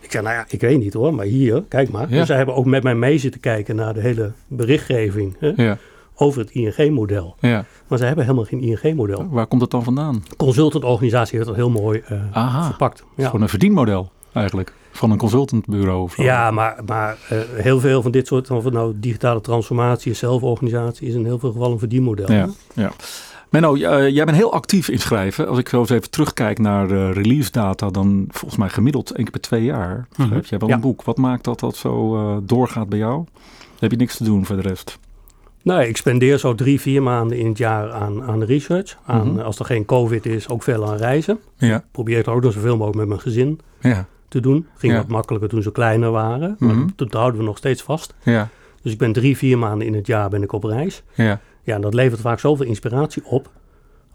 Ik 0.00 0.10
zei, 0.10 0.22
nou 0.24 0.34
ja, 0.36 0.44
ik 0.48 0.60
weet 0.60 0.78
niet 0.78 0.92
hoor, 0.94 1.14
maar 1.14 1.24
hier, 1.26 1.62
kijk 1.68 1.90
maar. 1.90 2.08
Ja. 2.10 2.16
Dus 2.18 2.26
zij 2.26 2.36
hebben 2.36 2.54
ook 2.54 2.64
met 2.64 2.82
mij 2.82 2.94
mee 2.94 3.18
zitten 3.18 3.40
kijken 3.40 3.76
naar 3.76 3.94
de 3.94 4.00
hele 4.00 4.32
berichtgeving 4.48 5.36
hè, 5.38 5.52
Ja. 5.56 5.78
Over 6.16 6.40
het 6.40 6.50
ING-model. 6.50 7.36
Ja. 7.40 7.64
Maar 7.88 7.98
ze 7.98 8.04
hebben 8.04 8.24
helemaal 8.24 8.44
geen 8.46 8.60
ING-model. 8.60 9.26
Waar 9.30 9.46
komt 9.46 9.60
dat 9.60 9.70
dan 9.70 9.84
vandaan? 9.84 10.24
Consultant-organisatie 10.36 11.34
heeft 11.36 11.48
dat 11.48 11.56
heel 11.56 11.70
mooi 11.70 12.02
Aha. 12.32 12.64
verpakt. 12.64 13.04
Ja. 13.16 13.26
gewoon 13.26 13.42
een 13.42 13.48
verdienmodel 13.48 14.10
eigenlijk. 14.32 14.72
Van 14.92 15.10
een 15.10 15.18
consultantbureau. 15.18 16.08
Ja, 16.16 16.50
maar, 16.50 16.76
maar 16.86 17.16
eh, 17.28 17.38
heel 17.54 17.80
veel 17.80 18.02
van 18.02 18.10
dit 18.10 18.26
soort, 18.26 18.50
of 18.50 18.64
het 18.64 18.72
nou 18.72 18.92
digitale 18.96 19.40
transformatie 19.40 20.10
is, 20.10 20.18
zelforganisatie, 20.18 21.08
is 21.08 21.14
in 21.14 21.24
heel 21.24 21.38
veel 21.38 21.50
gevallen 21.52 21.72
een 21.72 21.78
verdienmodel. 21.78 22.32
Ja, 22.32 22.48
ja. 22.74 22.90
Menno, 23.50 23.74
eh, 23.74 24.08
jij 24.08 24.24
bent 24.24 24.36
heel 24.36 24.52
actief 24.52 24.88
in 24.88 24.98
schrijven. 24.98 25.48
Als 25.48 25.58
ik 25.58 25.68
zo 25.68 25.80
eens 25.80 25.90
even 25.90 26.10
terugkijk 26.10 26.58
naar 26.58 26.86
release 27.12 27.50
data, 27.50 27.90
dan 27.90 28.24
volgens 28.28 28.56
mij 28.56 28.68
gemiddeld 28.68 29.10
één 29.10 29.22
keer 29.22 29.32
per 29.32 29.40
twee 29.40 29.64
jaar 29.64 30.06
Mhm. 30.16 30.28
schrijf 30.28 30.48
jij 30.48 30.58
wel 30.58 30.68
Ja. 30.68 30.74
een 30.74 30.80
boek. 30.80 31.02
Wat 31.02 31.16
maakt 31.16 31.44
dat 31.44 31.60
dat 31.60 31.76
zo 31.76 32.40
doorgaat 32.44 32.88
bij 32.88 32.98
jou? 32.98 33.14
Dan 33.14 33.78
heb 33.78 33.90
je 33.90 33.96
niks 33.96 34.16
te 34.16 34.24
doen 34.24 34.46
voor 34.46 34.56
de 34.56 34.62
rest. 34.62 34.98
Nee, 35.64 35.88
ik 35.88 35.96
spendeer 35.96 36.38
zo 36.38 36.54
drie, 36.54 36.80
vier 36.80 37.02
maanden 37.02 37.38
in 37.38 37.46
het 37.48 37.58
jaar 37.58 37.90
aan, 37.92 38.22
aan 38.22 38.42
research. 38.44 38.96
Aan, 39.06 39.28
Mhm. 39.32 39.38
Als 39.40 39.58
er 39.58 39.64
geen 39.64 39.84
covid 39.84 40.26
is, 40.26 40.48
ook 40.48 40.62
veel 40.62 40.88
aan 40.90 40.96
reizen. 40.96 41.38
Ja, 41.56 41.84
Probeer 41.92 42.16
het 42.16 42.28
ook 42.28 42.42
nog 42.42 42.52
zoveel 42.52 42.72
mogelijk 42.76 42.96
met 42.98 43.08
mijn 43.08 43.20
gezin 43.20 43.60
ja, 43.80 44.06
te 44.28 44.40
doen. 44.40 44.66
Ging 44.76 44.92
Ja. 44.92 44.98
wat 44.98 45.08
makkelijker 45.08 45.48
toen 45.48 45.62
ze 45.62 45.72
kleiner 45.72 46.10
waren. 46.10 46.56
Maar 46.58 46.74
Mhm. 46.74 46.88
dat 46.96 47.12
houden 47.12 47.40
we 47.40 47.46
nog 47.46 47.56
steeds 47.56 47.82
vast. 47.82 48.14
ja, 48.22 48.48
Dus 48.82 48.92
ik 48.92 48.98
ben 48.98 49.12
drie, 49.12 49.36
vier 49.36 49.58
maanden 49.58 49.86
in 49.86 49.94
het 49.94 50.06
jaar 50.06 50.28
ben 50.28 50.42
ik 50.42 50.52
op 50.52 50.64
reis. 50.64 51.02
ja. 51.14 51.40
Ja, 51.62 51.74
en 51.74 51.80
dat 51.80 51.94
levert 51.94 52.20
vaak 52.20 52.38
zoveel 52.38 52.66
inspiratie 52.66 53.24
op. 53.24 53.50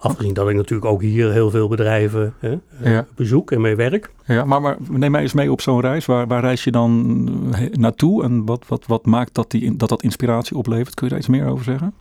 Afgezien 0.01 0.34
dat 0.34 0.50
ik 0.50 0.56
natuurlijk 0.56 0.91
ook 0.91 1.01
hier 1.01 1.32
heel 1.32 1.50
veel 1.50 1.68
bedrijven 1.68 2.34
hè, 2.39 2.58
eh, 2.82 2.91
Ja. 2.91 3.06
bezoek 3.15 3.51
en 3.51 3.62
mee 3.62 3.75
werk. 3.75 4.10
ja 4.25 4.44
maar, 4.44 4.62
maar 4.62 4.77
neem 4.89 5.12
mij 5.12 5.22
eens 5.22 5.34
mee 5.34 5.51
op 5.51 5.62
zo'n 5.62 5.82
reis. 5.82 6.06
Waar, 6.06 6.27
waar 6.27 6.41
reis 6.41 6.63
je 6.63 6.72
dan 6.72 7.27
eh, 7.53 7.72
naartoe? 7.74 8.24
En 8.24 8.46
wat, 8.46 8.63
wat, 8.68 8.84
wat 8.88 9.06
maakt 9.06 9.34
dat, 9.34 9.51
die, 9.51 9.75
dat 9.75 9.89
dat 9.89 10.01
inspiratie 10.03 10.58
oplevert? 10.58 10.94
Kun 10.94 11.03
je 11.06 11.10
daar 11.12 11.20
iets 11.22 11.29
meer 11.29 11.48
over 11.48 11.63
zeggen? 11.63 11.94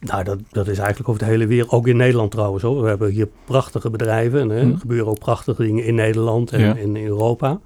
Nou, 0.00 0.24
dat, 0.24 0.38
dat 0.50 0.68
is 0.68 0.78
eigenlijk 0.78 1.08
over 1.08 1.22
de 1.24 1.28
hele 1.30 1.46
wereld. 1.46 1.70
Ook 1.70 1.86
in 1.86 1.96
Nederland 1.96 2.30
trouwens 2.30 2.62
hoor. 2.62 2.82
We 2.82 2.88
hebben 2.88 3.10
hier 3.10 3.28
prachtige 3.44 3.90
bedrijven. 3.90 4.40
En, 4.40 4.48
hè, 4.48 4.60
Hm. 4.62 4.70
er 4.70 4.78
gebeuren 4.78 5.06
ook 5.06 5.18
prachtige 5.18 5.62
dingen 5.62 5.84
in 5.84 5.94
Nederland 5.94 6.52
en 6.52 6.60
Ja. 6.60 6.74
in 6.76 6.96
Europa. 6.96 7.58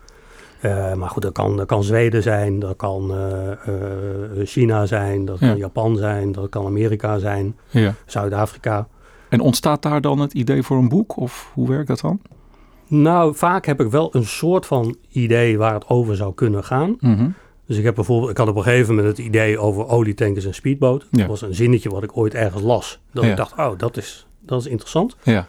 Eh, 0.61 0.94
maar 0.94 1.09
goed, 1.09 1.23
dat 1.23 1.32
kan, 1.32 1.56
dat 1.56 1.66
kan 1.66 1.85
Zweden 1.85 2.23
zijn, 2.23 2.59
dat 2.59 2.76
kan 2.76 3.12
China 4.44 4.87
zijn, 4.87 5.25
dat 5.25 5.38
Ja. 5.38 5.49
kan 5.49 5.56
Japan 5.56 5.97
zijn, 5.97 6.32
dat 6.32 6.49
kan 6.49 6.66
Amerika 6.66 7.18
zijn, 7.18 7.56
Ja. 7.71 7.94
Zuid-Afrika. 8.06 8.88
En 9.32 9.40
ontstaat 9.40 9.82
daar 9.82 10.00
dan 10.00 10.18
het 10.18 10.32
idee 10.32 10.62
voor 10.62 10.76
een 10.78 10.88
boek? 10.88 11.16
Of 11.16 11.50
hoe 11.54 11.68
werkt 11.68 11.88
dat 11.88 12.00
dan? 12.00 12.20
Nou, 12.86 13.34
vaak 13.34 13.66
heb 13.66 13.80
ik 13.80 13.90
wel 13.90 14.14
een 14.14 14.24
soort 14.26 14.66
van 14.66 14.96
idee 15.08 15.58
waar 15.58 15.74
het 15.74 15.88
over 15.88 16.16
zou 16.16 16.34
kunnen 16.34 16.64
gaan. 16.64 16.96
Mhm. 17.00 17.28
Dus 17.66 17.76
ik 17.76 17.84
heb 17.84 17.94
bijvoorbeeld, 17.94 18.30
ik 18.30 18.36
had 18.36 18.48
op 18.48 18.56
een 18.56 18.62
gegeven 18.62 18.94
moment 18.94 19.16
het 19.16 19.26
idee 19.26 19.58
over 19.58 19.86
olietankers 19.88 20.44
en 20.44 20.54
speedboot. 20.54 21.06
Ja. 21.10 21.18
Dat 21.18 21.26
was 21.26 21.42
een 21.42 21.54
zinnetje 21.54 21.90
wat 21.90 22.02
ik 22.02 22.16
ooit 22.16 22.34
ergens 22.34 22.62
las. 22.62 23.00
Dat 23.12 23.24
Ja. 23.24 23.30
ik 23.30 23.36
dacht, 23.36 23.52
oh, 23.58 23.70
dat 23.78 23.96
is, 23.96 24.26
dat 24.40 24.60
is 24.60 24.66
interessant. 24.66 25.16
Ja, 25.22 25.46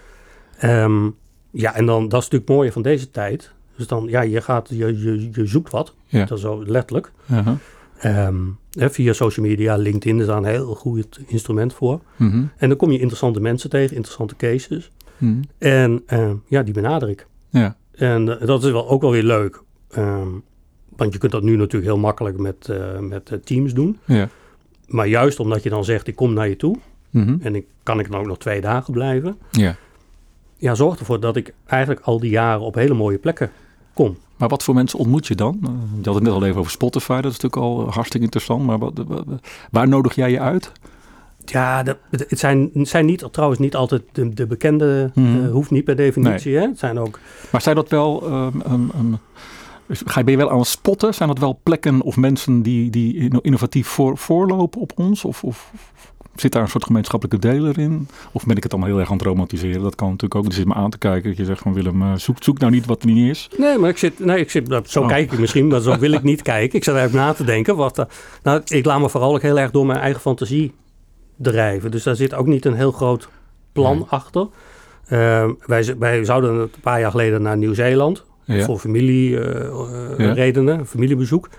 Ehm, 0.57 1.09
ja, 1.51 1.75
en 1.75 1.85
dan, 1.85 2.01
dat 2.07 2.21
is 2.21 2.27
natuurlijk 2.29 2.51
mooie 2.51 2.71
van 2.71 2.81
deze 2.81 3.11
tijd. 3.11 3.51
Dus 3.75 3.87
dan, 3.87 4.05
ja, 4.09 4.21
je, 4.21 4.41
gaat, 4.41 4.69
je, 4.69 5.01
je, 5.01 5.29
je 5.31 5.45
zoekt 5.45 5.71
wat. 5.71 5.93
Ja. 6.05 6.25
Dat 6.25 6.37
is 6.37 6.43
zo 6.43 6.63
letterlijk. 6.65 7.11
Uh-huh. 7.31 7.53
Ehm, 8.03 8.35
hè, 8.71 8.89
via 8.89 9.13
social 9.13 9.45
media, 9.45 9.75
LinkedIn 9.75 10.19
is 10.19 10.25
daar 10.25 10.37
een 10.37 10.45
heel 10.45 10.75
goed 10.75 11.19
instrument 11.27 11.73
voor. 11.73 12.01
Mhm. 12.15 12.43
En 12.57 12.67
dan 12.69 12.77
kom 12.77 12.91
je 12.91 12.99
interessante 12.99 13.39
mensen 13.39 13.69
tegen, 13.69 13.95
interessante 13.95 14.35
cases. 14.35 14.91
Mhm. 15.17 15.41
En 15.57 16.03
ehm, 16.05 16.35
ja, 16.47 16.63
die 16.63 16.73
benader 16.73 17.09
ik. 17.09 17.27
Ja. 17.49 17.75
En 17.91 18.39
eh, 18.39 18.47
dat 18.47 18.63
is 18.63 18.71
wel, 18.71 18.89
ook 18.89 19.01
wel 19.01 19.11
weer 19.11 19.23
leuk. 19.23 19.61
Ehm, 19.89 20.27
want 20.95 21.13
je 21.13 21.19
kunt 21.19 21.31
dat 21.31 21.43
nu 21.43 21.55
natuurlijk 21.55 21.91
heel 21.91 22.01
makkelijk 22.01 22.37
met, 22.37 22.69
eh, 22.69 22.99
met 22.99 23.29
eh, 23.29 23.37
teams 23.37 23.73
doen. 23.73 23.99
Ja. 24.05 24.29
Maar 24.87 25.07
juist 25.07 25.39
omdat 25.39 25.63
je 25.63 25.69
dan 25.69 25.85
zegt, 25.85 26.07
ik 26.07 26.15
kom 26.15 26.33
naar 26.33 26.49
je 26.49 26.55
toe. 26.55 26.77
Mhm. 27.09 27.35
En 27.41 27.55
ik, 27.55 27.65
kan 27.83 27.99
ik 27.99 28.11
dan 28.11 28.19
ook 28.19 28.27
nog 28.27 28.37
twee 28.37 28.61
dagen 28.61 28.93
blijven. 28.93 29.37
Ja. 29.51 29.75
Ja, 30.57 30.75
zorg 30.75 30.99
ervoor 30.99 31.19
dat 31.19 31.35
ik 31.35 31.53
eigenlijk 31.65 32.01
al 32.01 32.19
die 32.19 32.29
jaren 32.29 32.61
op 32.61 32.75
hele 32.75 32.93
mooie 32.93 33.17
plekken 33.17 33.51
kom. 33.93 34.17
Maar 34.43 34.51
wat 34.51 34.63
voor 34.63 34.73
mensen 34.73 34.99
ontmoet 34.99 35.27
je 35.27 35.35
dan? 35.35 35.57
Je 36.01 36.05
had 36.05 36.13
het 36.15 36.23
net 36.23 36.33
al 36.33 36.45
even 36.45 36.59
over 36.59 36.71
Spotify, 36.71 37.13
dat 37.21 37.31
is 37.31 37.39
natuurlijk 37.39 37.61
al 37.61 37.87
eh, 37.87 37.93
hartstikke 37.93 38.25
interessant. 38.25 38.65
Maar 38.65 38.77
wat, 38.77 38.91
wa- 39.07 39.23
wa- 39.25 39.39
waar 39.71 39.87
nodig 39.87 40.15
jij 40.15 40.31
je 40.31 40.39
uit? 40.39 40.71
Ja, 41.45 41.83
dat, 41.83 41.97
het 42.09 42.39
zijn, 42.39 42.69
zijn 42.73 43.05
niet, 43.05 43.27
trouwens 43.31 43.59
niet 43.59 43.75
altijd 43.75 44.01
de, 44.11 44.29
de 44.33 44.45
bekende, 44.47 45.11
Mhm. 45.15 45.43
eh, 45.45 45.51
hoeft 45.51 45.71
niet 45.71 45.83
per 45.83 45.95
definitie. 45.95 46.55
Hè? 46.55 46.61
Het 46.61 46.79
zijn 46.79 46.99
ook, 46.99 47.19
Maar 47.51 47.61
zijn 47.61 47.75
dat 47.75 47.89
wel, 47.89 48.23
ehm, 48.25 48.61
ehm, 48.61 49.13
ga 49.87 50.19
je, 50.19 50.23
ben 50.25 50.33
je 50.33 50.39
wel 50.39 50.51
aan 50.51 50.57
het 50.59 50.67
spotten? 50.67 51.13
Zijn 51.13 51.29
dat 51.29 51.39
wel 51.39 51.59
plekken 51.63 52.01
of 52.01 52.17
mensen 52.17 52.61
die, 52.61 52.89
die 52.89 53.17
inno- 53.17 53.39
innovatief 53.41 53.87
voor, 53.87 54.17
voorlopen 54.17 54.81
op 54.81 54.91
ons? 54.95 55.25
Of, 55.25 55.43
of, 55.43 55.71
of 55.73 56.12
zit 56.35 56.51
daar 56.51 56.61
een 56.61 56.67
soort 56.69 56.83
gemeenschappelijke 56.85 57.47
deler 57.47 57.79
in? 57.79 58.07
Of 58.31 58.45
ben 58.45 58.57
ik 58.57 58.63
het 58.63 58.71
allemaal 58.71 58.89
heel 58.91 58.99
erg 58.99 59.09
aan 59.11 59.17
het 59.17 59.25
romantiseren? 59.25 59.81
Dat 59.81 59.95
kan 59.95 60.07
natuurlijk 60.07 60.35
ook. 60.35 60.45
Er 60.45 60.53
zit 60.53 60.65
me 60.67 60.73
aan 60.73 60.89
te 60.89 60.97
kijken. 60.97 61.29
Dat 61.29 61.37
je 61.37 61.45
zegt 61.45 61.61
van 61.61 61.73
Willem, 61.73 62.01
eh, 62.01 62.13
zoek, 62.15 62.37
zoek 62.43 62.59
nou 62.59 62.71
niet 62.71 62.85
wat 62.85 63.01
er 63.03 63.07
niet 63.09 63.29
is. 63.29 63.49
nee, 63.57 63.77
maar 63.77 63.89
ik 63.89 63.97
zit, 63.97 64.19
nee, 64.19 64.39
ik 64.39 64.49
zit, 64.51 64.79
zo 64.85 65.01
Oh. 65.01 65.07
kijk 65.07 65.31
ik 65.31 65.39
misschien, 65.39 65.67
maar 65.67 65.81
zo 65.81 65.97
wil 65.99 66.11
ik 66.11 66.23
niet 66.23 66.41
kijken. 66.41 66.77
Ik 66.77 66.83
zit 66.83 66.93
eigenlijk 66.95 67.25
na 67.25 67.33
te 67.33 67.43
denken. 67.43 67.75
Wat, 67.75 67.99
eh, 67.99 68.05
nou, 68.43 68.61
ik 68.65 68.85
laat 68.85 68.99
me 68.99 69.09
vooral 69.09 69.33
ook 69.33 69.41
heel 69.41 69.59
erg 69.59 69.71
door 69.71 69.85
mijn 69.85 69.99
eigen 69.99 70.21
fantasie 70.21 70.73
drijven. 71.37 71.91
Dus 71.91 72.03
daar 72.03 72.15
zit 72.15 72.33
ook 72.33 72.47
niet 72.47 72.65
een 72.65 72.73
heel 72.75 72.91
groot 72.91 73.29
plan 73.71 73.95
Nee. 73.97 74.05
achter. 74.09 74.47
Eh, 75.05 75.49
wij, 75.65 75.95
wij 75.99 76.25
zouden 76.25 76.53
een 76.59 76.71
paar 76.81 76.99
jaar 76.99 77.11
geleden 77.11 77.41
naar 77.41 77.57
Nieuw-Zeeland. 77.57 78.23
Ja. 78.45 78.63
Voor 78.65 78.77
familieredenen, 78.79 80.25
Ja. 80.27 80.33
redenen, 80.33 80.85
familiebezoek. 80.87 81.49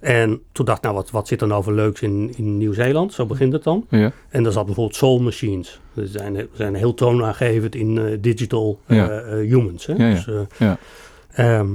En 0.00 0.42
toen 0.52 0.64
dacht 0.64 0.78
ik, 0.78 0.84
nou, 0.84 0.96
wat, 0.96 1.10
wat 1.10 1.28
zit 1.28 1.40
er 1.40 1.46
nou 1.46 1.62
voor 1.62 1.72
leuks 1.72 2.02
in, 2.02 2.32
in 2.36 2.56
Nieuw-Zeeland? 2.56 3.12
Zo 3.12 3.26
begint 3.26 3.52
het 3.52 3.62
dan. 3.62 3.86
Ja. 3.88 4.12
En 4.28 4.42
daar 4.42 4.52
zat 4.52 4.64
bijvoorbeeld 4.66 4.96
Soul 4.96 5.20
Machines. 5.20 5.80
Ze 5.94 6.06
zijn, 6.06 6.46
zijn 6.52 6.74
heel 6.74 6.94
toonaangevend 6.94 7.74
in 7.74 7.98
eh, 7.98 8.16
digital 8.20 8.80
Ja. 8.86 9.08
eh, 9.08 9.40
eh, 9.40 9.48
humans. 9.50 9.86
Hè? 9.86 9.92
Ja, 9.92 10.06
ja. 10.08 10.14
Dus, 10.14 10.26
eh, 10.26 10.40
Ja. 10.58 10.78
ehm, 11.32 11.68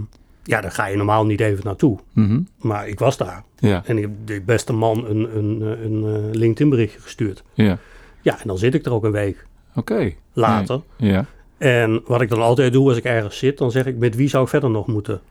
ja, 0.44 0.62
daar 0.62 0.72
ga 0.72 0.86
je 0.86 0.96
normaal 0.98 1.26
niet 1.26 1.40
even 1.40 1.64
naartoe. 1.66 2.00
Mhm. 2.14 2.40
Maar 2.58 2.88
ik 2.88 3.00
was 3.00 3.18
daar. 3.18 3.44
Ja. 3.58 3.82
En 3.86 3.98
ik 3.98 4.04
heb 4.04 4.12
de 4.26 4.42
beste 4.46 4.74
man 4.74 5.06
een, 5.08 5.38
een, 5.38 5.62
eh, 5.62 5.84
een, 5.86 6.04
eh, 6.06 6.36
LinkedIn 6.40 6.70
berichtje 6.70 7.00
gestuurd. 7.00 7.44
Ja. 7.54 7.78
Ja, 8.22 8.34
en 8.42 8.48
dan 8.48 8.58
zit 8.58 8.74
ik 8.74 8.86
er 8.86 8.94
ook 8.94 9.04
een 9.04 9.12
week 9.12 9.46
Oké. 9.76 10.14
later. 10.34 10.82
Ja. 10.98 11.26
En 11.58 12.02
wat 12.06 12.22
ik 12.22 12.30
dan 12.30 12.42
altijd 12.42 12.74
doe 12.74 12.88
als 12.90 12.98
ik 12.98 13.04
ergens 13.04 13.38
zit, 13.38 13.58
dan 13.58 13.72
zeg 13.72 13.86
ik 13.86 13.98
met 13.98 14.16
wie 14.16 14.28
zou 14.30 14.44
ik 14.44 14.50
verder 14.50 14.70
nog 14.70 14.88
moeten 14.88 15.22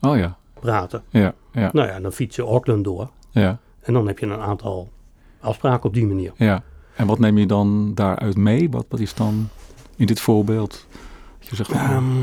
Oh 0.00 0.16
ja. 0.16 0.36
Praten. 0.60 1.02
Ja. 1.10 1.34
Ja. 1.52 1.70
Nou 1.72 1.88
ja, 1.88 2.00
dan 2.00 2.12
fiets 2.12 2.36
je 2.36 2.42
Auckland 2.42 2.84
door. 2.84 3.10
Ja. 3.30 3.58
En 3.80 3.92
dan 3.92 4.06
heb 4.06 4.18
je 4.18 4.26
een 4.26 4.40
aantal 4.40 4.90
afspraken 5.40 5.84
op 5.88 5.94
die 5.94 6.06
manier. 6.06 6.32
Ja. 6.36 6.62
En 6.94 7.06
wat 7.06 7.18
neem 7.18 7.38
je 7.38 7.46
dan 7.46 7.94
daaruit 7.94 8.36
mee? 8.36 8.70
Wat, 8.70 8.86
wat 8.88 9.00
is 9.00 9.14
dan 9.14 9.48
in 9.96 10.06
dit 10.06 10.20
voorbeeld? 10.20 10.86
Dat 11.38 11.48
Je 11.48 11.56
zegt 11.56 11.70
Ehm, 11.70 12.22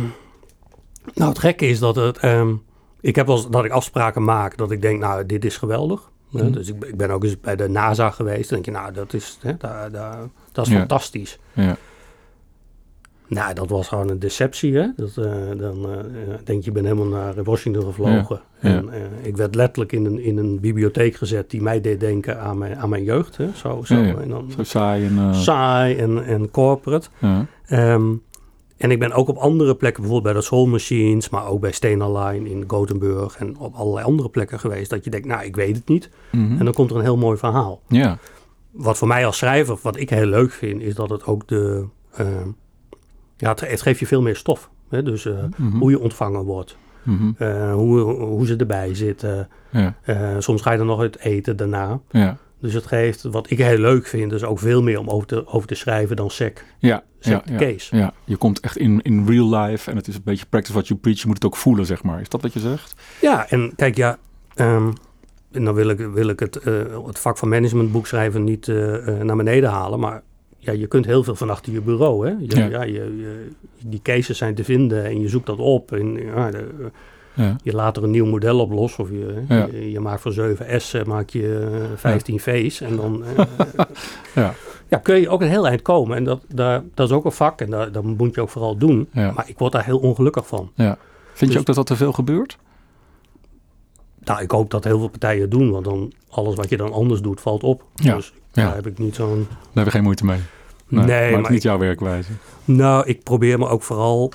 nou, 1.14 1.30
het 1.30 1.40
gekke 1.40 1.66
is 1.68 1.80
dat 1.80 1.96
het. 1.96 2.18
ehm, 2.18 2.54
ik 3.02 3.16
heb 3.16 3.28
wel 3.28 3.36
eens 3.36 3.50
dat 3.50 3.66
ik 3.66 3.72
afspraken 3.72 4.24
maak 4.24 4.58
dat 4.58 4.72
ik 4.72 4.82
denk, 4.82 5.00
nou, 5.00 5.26
dit 5.26 5.46
is 5.46 5.58
geweldig. 5.58 6.12
Hè, 6.32 6.44
Mhm. 6.44 6.52
Dus 6.52 6.68
ik, 6.70 6.80
ben- 6.80 6.90
ik 6.90 6.98
ben 6.98 7.10
ook 7.10 7.24
eens 7.24 7.40
bij 7.40 7.56
de 7.56 7.70
NASA 7.70 8.10
geweest. 8.10 8.50
Dan 8.50 8.62
denk 8.62 8.66
je, 8.78 8.82
nou, 8.84 8.94
dat 8.94 9.14
is, 9.14 9.38
hè, 9.42 9.58
daar, 9.58 9.92
daar, 9.92 10.18
dat 10.52 10.66
is 10.66 10.72
Ja. 10.72 10.78
fantastisch. 10.80 11.40
ja. 11.54 11.76
Nou, 13.34 13.54
dat 13.54 13.70
was 13.70 13.88
gewoon 13.88 14.10
een 14.10 14.20
deceptie. 14.20 14.76
Hè? 14.78 14.88
Dat, 14.96 15.18
eh, 15.18 15.32
dan 15.58 15.90
eh, 15.90 15.98
denk 16.44 16.64
je, 16.64 16.72
bent 16.72 16.86
helemaal 16.86 17.08
naar 17.08 17.44
Washington 17.44 17.84
gevlogen. 17.84 18.42
Ja, 18.62 18.70
ja. 18.70 18.76
En 18.78 18.90
eh, 18.90 19.02
ik 19.22 19.38
werd 19.38 19.56
letterlijk 19.56 19.92
in 19.92 20.06
een, 20.06 20.20
in 20.20 20.38
een 20.38 20.60
bibliotheek 20.60 21.16
gezet 21.16 21.50
die 21.50 21.62
mij 21.62 21.82
deed 21.82 22.00
denken 22.00 22.40
aan 22.42 22.58
mijn, 22.58 22.76
aan 22.78 22.90
mijn 22.90 23.04
jeugd. 23.04 23.38
Hè? 23.38 23.48
Zo, 23.56 23.82
zo. 23.86 23.96
Ja. 23.96 24.16
En 24.16 24.30
dan 24.30 24.52
Zo 24.56 24.64
saai 24.64 25.06
en... 25.06 25.18
eh, 25.18 25.34
saai 25.34 25.96
en, 25.96 26.26
en 26.26 26.52
corporate. 26.52 27.08
Ehm, 27.66 28.14
en 28.78 28.92
ik 28.92 29.00
ben 29.00 29.12
ook 29.12 29.28
op 29.28 29.38
andere 29.38 29.76
plekken, 29.76 30.02
bijvoorbeeld 30.04 30.34
bij 30.34 30.42
de 30.42 30.48
Soul 30.48 30.66
Machines, 30.68 31.30
maar 31.30 31.48
ook 31.48 31.60
bij 31.62 31.72
Stena 31.72 32.24
Line 32.26 32.50
in 32.50 32.64
Gothenburg 32.68 33.38
en 33.38 33.58
op 33.58 33.74
allerlei 33.76 34.06
andere 34.06 34.30
plekken 34.30 34.60
geweest. 34.60 34.90
Dat 34.90 35.04
je 35.04 35.10
denkt, 35.10 35.28
nou, 35.28 35.44
ik 35.46 35.56
weet 35.56 35.76
het 35.76 35.88
niet. 35.88 36.10
Mhm. 36.32 36.58
En 36.58 36.66
dan 36.66 36.74
komt 36.74 36.90
er 36.92 36.96
een 36.98 37.04
heel 37.04 37.18
mooi 37.18 37.38
verhaal. 37.38 37.82
Ja. 37.88 38.18
Wat 38.72 38.98
voor 38.98 39.08
mij 39.08 39.26
als 39.26 39.38
schrijver, 39.38 39.78
wat 39.82 39.98
ik 40.00 40.10
heel 40.10 40.26
leuk 40.26 40.52
vind, 40.52 40.82
is 40.82 40.96
dat 40.96 41.10
het 41.10 41.26
ook 41.26 41.48
de. 41.48 41.86
ehm, 42.16 42.48
ja, 43.44 43.50
het, 43.50 43.60
het 43.70 43.82
geeft 43.82 44.00
je 44.00 44.08
veel 44.08 44.22
meer 44.22 44.36
stof. 44.36 44.70
Hè? 44.90 45.04
Dus 45.04 45.26
eh, 45.26 45.34
Mhm. 45.58 45.78
hoe 45.78 45.90
je 45.92 46.00
ontvangen 46.00 46.44
wordt, 46.44 46.78
Mhm. 47.04 47.32
eh, 47.38 47.74
hoe, 47.74 48.00
hoe 48.02 48.46
ze 48.46 48.56
erbij 48.56 48.96
zitten. 48.96 49.50
Ja. 49.72 49.94
Eh, 50.04 50.36
soms 50.40 50.62
ga 50.62 50.72
je 50.72 50.80
er 50.80 50.86
nog 50.86 51.00
uit 51.00 51.20
eten 51.20 51.58
daarna. 51.58 52.00
Ja. 52.12 52.38
Dus 52.60 52.74
het 52.74 52.86
geeft, 52.86 53.24
wat 53.24 53.50
ik 53.50 53.58
heel 53.58 53.78
leuk 53.78 54.08
vind, 54.08 54.30
dus 54.30 54.44
ook 54.44 54.60
veel 54.60 54.84
meer 54.84 55.00
om 55.00 55.10
over 55.10 55.28
te, 55.28 55.48
over 55.48 55.68
te 55.68 55.76
schrijven 55.76 56.16
dan 56.16 56.30
sec, 56.30 56.66
Ja. 56.80 57.04
sec 57.20 57.34
Ja. 57.48 57.54
Ja. 57.54 57.58
case. 57.58 57.96
Ja, 57.96 58.14
je 58.24 58.36
komt 58.38 58.60
echt 58.60 58.78
in, 58.78 59.02
in 59.02 59.26
real 59.28 59.50
life 59.56 59.90
en 59.92 59.96
het 59.98 60.08
is 60.08 60.16
een 60.16 60.22
beetje 60.24 60.46
practice 60.50 60.74
what 60.74 60.88
you 60.88 61.00
preach. 61.00 61.20
Je 61.20 61.26
moet 61.28 61.36
het 61.36 61.46
ook 61.46 61.56
voelen, 61.58 61.86
zeg 61.86 62.04
maar. 62.04 62.22
Is 62.22 62.30
dat 62.30 62.42
wat 62.42 62.54
je 62.54 62.60
zegt? 62.60 62.94
Ja, 63.22 63.50
en 63.50 63.74
kijk, 63.76 63.96
ja, 63.96 64.18
ehm, 64.56 64.92
en 65.52 65.64
dan 65.66 65.74
wil 65.74 65.90
ik, 65.90 65.98
wil 66.14 66.28
ik 66.28 66.40
het, 66.40 66.56
eh, 66.56 66.74
het 67.06 67.20
vak 67.20 67.38
van 67.38 67.50
managementboekschrijven 67.50 68.44
niet 68.44 68.68
naar 69.22 69.36
beneden 69.36 69.70
halen, 69.70 70.00
maar 70.00 70.22
ja, 70.66 70.72
je 70.72 70.88
kunt 70.88 71.06
heel 71.06 71.24
veel 71.24 71.36
van 71.36 71.50
achter 71.50 71.74
je 71.74 71.82
bureau. 71.82 72.28
Hè? 72.28 72.36
Je, 72.40 72.56
Ja. 72.58 72.66
ja. 72.66 72.84
je, 72.84 72.94
je- 72.94 73.50
die 73.86 74.00
cases 74.04 74.38
zijn 74.38 74.56
te 74.56 74.64
vinden 74.64 75.06
en 75.06 75.22
je 75.22 75.30
zoekt 75.30 75.46
dat 75.46 75.58
op 75.60 75.92
en 75.92 76.14
ja, 76.14 76.52
de- 76.52 76.92
Ja. 77.36 77.56
je 77.64 77.74
laat 77.74 77.98
er 77.98 78.04
een 78.04 78.12
nieuw 78.12 78.26
model 78.26 78.60
op 78.60 78.72
los 78.72 78.96
of 78.98 79.10
je, 79.10 79.44
Ja. 79.48 79.68
je, 79.72 79.92
je 79.92 80.00
maakt 80.00 80.22
voor 80.22 80.32
7S 80.34 80.94
eh, 80.94 81.04
maak 81.04 81.30
je 81.30 81.70
eh, 81.82 81.88
15 81.96 82.40
V's 82.40 82.82
en 82.82 82.96
dan 82.96 83.24
eh, 83.36 83.46
Ja. 84.36 84.54
ja, 84.88 84.98
kun 84.98 85.20
je 85.22 85.30
ook 85.30 85.42
een 85.42 85.50
heel 85.50 85.68
eind 85.68 85.82
komen. 85.82 86.18
En 86.18 86.24
dat, 86.24 86.42
daar, 86.48 86.84
dat 86.94 87.10
is 87.10 87.16
ook 87.16 87.26
een 87.26 87.32
vak 87.32 87.62
en 87.62 87.70
dat, 87.70 87.94
dat 87.94 88.04
moet 88.04 88.36
je 88.36 88.42
ook 88.42 88.50
vooral 88.50 88.78
doen. 88.78 89.08
Maar 89.14 89.44
ik 89.48 89.58
word 89.58 89.72
daar 89.72 89.86
heel 89.86 90.00
ongelukkig 90.00 90.48
van. 90.48 90.72
ja. 90.76 90.98
Vind 91.34 91.40
je 91.40 91.46
Dus- 91.46 91.58
ook 91.58 91.66
dat 91.66 91.76
dat 91.76 91.86
te 91.86 91.96
veel 91.96 92.12
gebeurt? 92.14 92.58
Nou, 94.24 94.42
ik 94.42 94.52
hoop 94.52 94.72
dat 94.72 94.84
heel 94.84 95.00
veel 95.00 95.08
partijen 95.08 95.42
het 95.42 95.52
doen, 95.52 95.72
want 95.72 95.86
dan 95.86 96.12
alles 96.30 96.56
wat 96.56 96.70
je 96.70 96.78
dan 96.78 96.92
anders 96.94 97.22
doet 97.22 97.42
valt 97.42 97.64
op. 97.64 97.84
Ja, 97.96 98.16
Dus 98.16 98.34
ja. 98.54 98.66
daar 98.66 98.76
heb 98.76 98.88
ik 98.88 98.98
niet 98.98 99.16
zo'n... 99.16 99.48
Daar 99.50 99.58
hebben 99.66 99.84
we 99.84 99.92
geen 99.92 100.04
moeite 100.04 100.26
mee. 100.26 100.40
Nee, 100.88 101.06
maar, 101.06 101.22
het 101.22 101.32
maar 101.32 101.42
niet 101.42 101.52
ik- 101.60 101.62
jouw 101.64 101.78
werkwijze. 101.78 102.32
Nou, 102.66 103.08
ik 103.08 103.24
probeer 103.24 103.60
me 103.60 103.68
ook 103.68 103.84
vooral... 103.84 104.32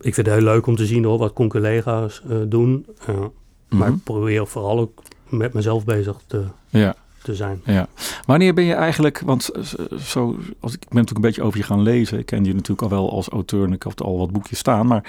Ik 0.00 0.14
vind 0.14 0.26
het 0.26 0.34
heel 0.36 0.44
leuk 0.44 0.66
om 0.66 0.76
te 0.76 0.86
zien 0.86 1.04
hoor, 1.04 1.18
wat 1.18 1.32
collega's 1.32 2.22
eh 2.28 2.36
doen. 2.46 2.86
Eh, 3.06 3.14
Maar 3.68 3.88
Mhm. 3.88 3.96
ik 3.96 4.04
probeer 4.04 4.46
vooral 4.46 4.78
ook 4.78 5.02
met 5.28 5.52
mezelf 5.52 5.84
bezig 5.84 6.16
te, 6.26 6.44
Ja. 6.68 6.94
te 7.22 7.34
zijn. 7.34 7.60
Ja. 7.64 7.88
Wanneer 8.26 8.54
ben 8.54 8.64
je 8.64 8.74
eigenlijk, 8.74 9.20
want 9.24 9.50
z- 9.60 9.74
zo, 10.10 10.36
als 10.60 10.74
ik, 10.74 10.82
ik 10.82 10.88
ben 10.88 10.98
natuurlijk 10.98 11.10
een 11.16 11.20
beetje 11.20 11.42
over 11.42 11.58
je 11.58 11.64
gaan 11.64 11.82
lezen. 11.82 12.18
Ik 12.18 12.26
ken 12.26 12.44
je 12.44 12.52
natuurlijk 12.54 12.82
al 12.82 12.88
wel 12.88 13.10
als 13.10 13.28
auteur 13.28 13.64
en 13.64 13.72
ik 13.72 13.82
heb 13.82 14.00
al 14.00 14.18
wat 14.18 14.30
boekjes 14.32 14.58
staan. 14.58 14.86
Maar 14.86 15.04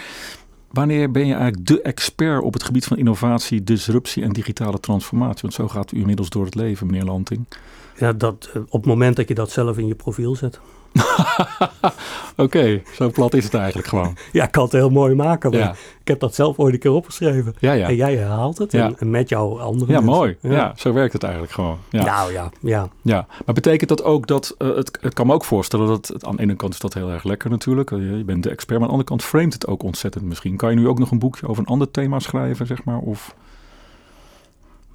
wanneer 0.72 1.12
ben 1.12 1.28
je 1.28 1.34
eigenlijk 1.34 1.68
de 1.68 1.82
expert 1.82 2.42
op 2.42 2.54
het 2.54 2.64
gebied 2.64 2.86
van 2.86 2.98
innovatie, 2.98 3.64
disruptie 3.64 4.24
en 4.24 4.30
digitale 4.30 4.80
transformatie? 4.80 5.42
Want 5.42 5.54
zo 5.54 5.68
gaat 5.68 5.92
u 5.92 6.00
inmiddels 6.00 6.30
door 6.30 6.46
het 6.46 6.56
leven, 6.56 6.88
meneer 6.88 7.06
Lanting. 7.06 7.46
Ja, 7.98 8.14
dat, 8.14 8.50
eh, 8.54 8.62
op 8.62 8.72
het 8.72 8.86
moment 8.86 9.16
dat 9.16 9.28
je 9.28 9.34
dat 9.34 9.52
zelf 9.52 9.78
in 9.78 9.88
je 9.88 9.96
profiel 9.96 10.36
zet. 10.36 10.60
Oké, 12.38 12.82
zo 12.94 13.10
plat 13.10 13.34
is 13.34 13.44
het 13.44 13.54
eigenlijk 13.54 13.88
gewoon. 13.88 14.18
Ja, 14.32 14.44
ik 14.44 14.52
kan 14.52 14.64
het 14.64 14.72
heel 14.72 14.90
mooi 14.90 15.16
maken. 15.16 15.52
Maar 15.52 15.60
Ja, 15.60 15.72
Ik 16.02 16.08
heb 16.08 16.20
dat 16.20 16.36
zelf 16.36 16.58
ooit 16.60 16.74
een 16.74 16.80
keer 16.80 16.92
opgeschreven. 16.92 17.56
ja, 17.60 17.72
ja. 17.74 17.88
En 17.88 17.96
jij 17.96 18.16
herhaalt 18.16 18.58
het. 18.58 18.74
En, 18.74 18.96
en 19.00 19.10
met 19.10 19.30
jouw 19.30 19.60
andere 19.60 19.92
Ja, 19.92 20.00
mensen. 20.00 20.18
mooi. 20.18 20.38
Ja. 20.42 20.74
zo 20.76 20.94
werkt 20.94 21.14
het 21.14 21.24
eigenlijk 21.24 21.54
gewoon. 21.54 21.78
Ja. 21.90 22.04
Nou 22.04 22.32
ja, 22.32 22.50
ja. 22.62 22.88
Ja, 23.02 23.26
maar 23.46 23.56
betekent 23.56 23.90
dat 23.90 24.04
ook 24.04 24.28
dat, 24.28 24.56
eh, 24.58 24.76
het, 24.76 24.98
ik 25.02 25.14
kan 25.14 25.28
me 25.28 25.34
ook 25.34 25.46
voorstellen 25.46 25.88
dat, 25.88 26.08
het, 26.08 26.26
aan 26.26 26.36
de 26.36 26.42
ene 26.42 26.56
kant 26.56 26.74
is 26.74 26.80
dat 26.80 26.94
heel 26.94 27.10
erg 27.10 27.24
lekker 27.24 27.50
natuurlijk, 27.50 27.92
Eh, 27.92 27.98
je, 27.98 28.18
je 28.18 28.24
bent 28.24 28.44
de 28.44 28.50
expert, 28.50 28.80
maar 28.80 28.88
aan 28.90 28.96
de 28.96 29.02
andere 29.02 29.10
kant 29.10 29.24
framet 29.24 29.54
het 29.54 29.68
ook 29.68 29.84
ontzettend 29.84 30.24
misschien. 30.26 30.56
Kan 30.58 30.70
je 30.70 30.76
nu 30.76 30.88
ook 30.88 31.00
nog 31.00 31.12
een 31.12 31.20
boekje 31.20 31.48
over 31.48 31.64
een 31.64 31.70
ander 31.70 31.92
thema 31.92 32.20
schrijven, 32.20 32.68
zeg 32.68 32.84
maar? 32.84 32.98
Of, 32.98 33.36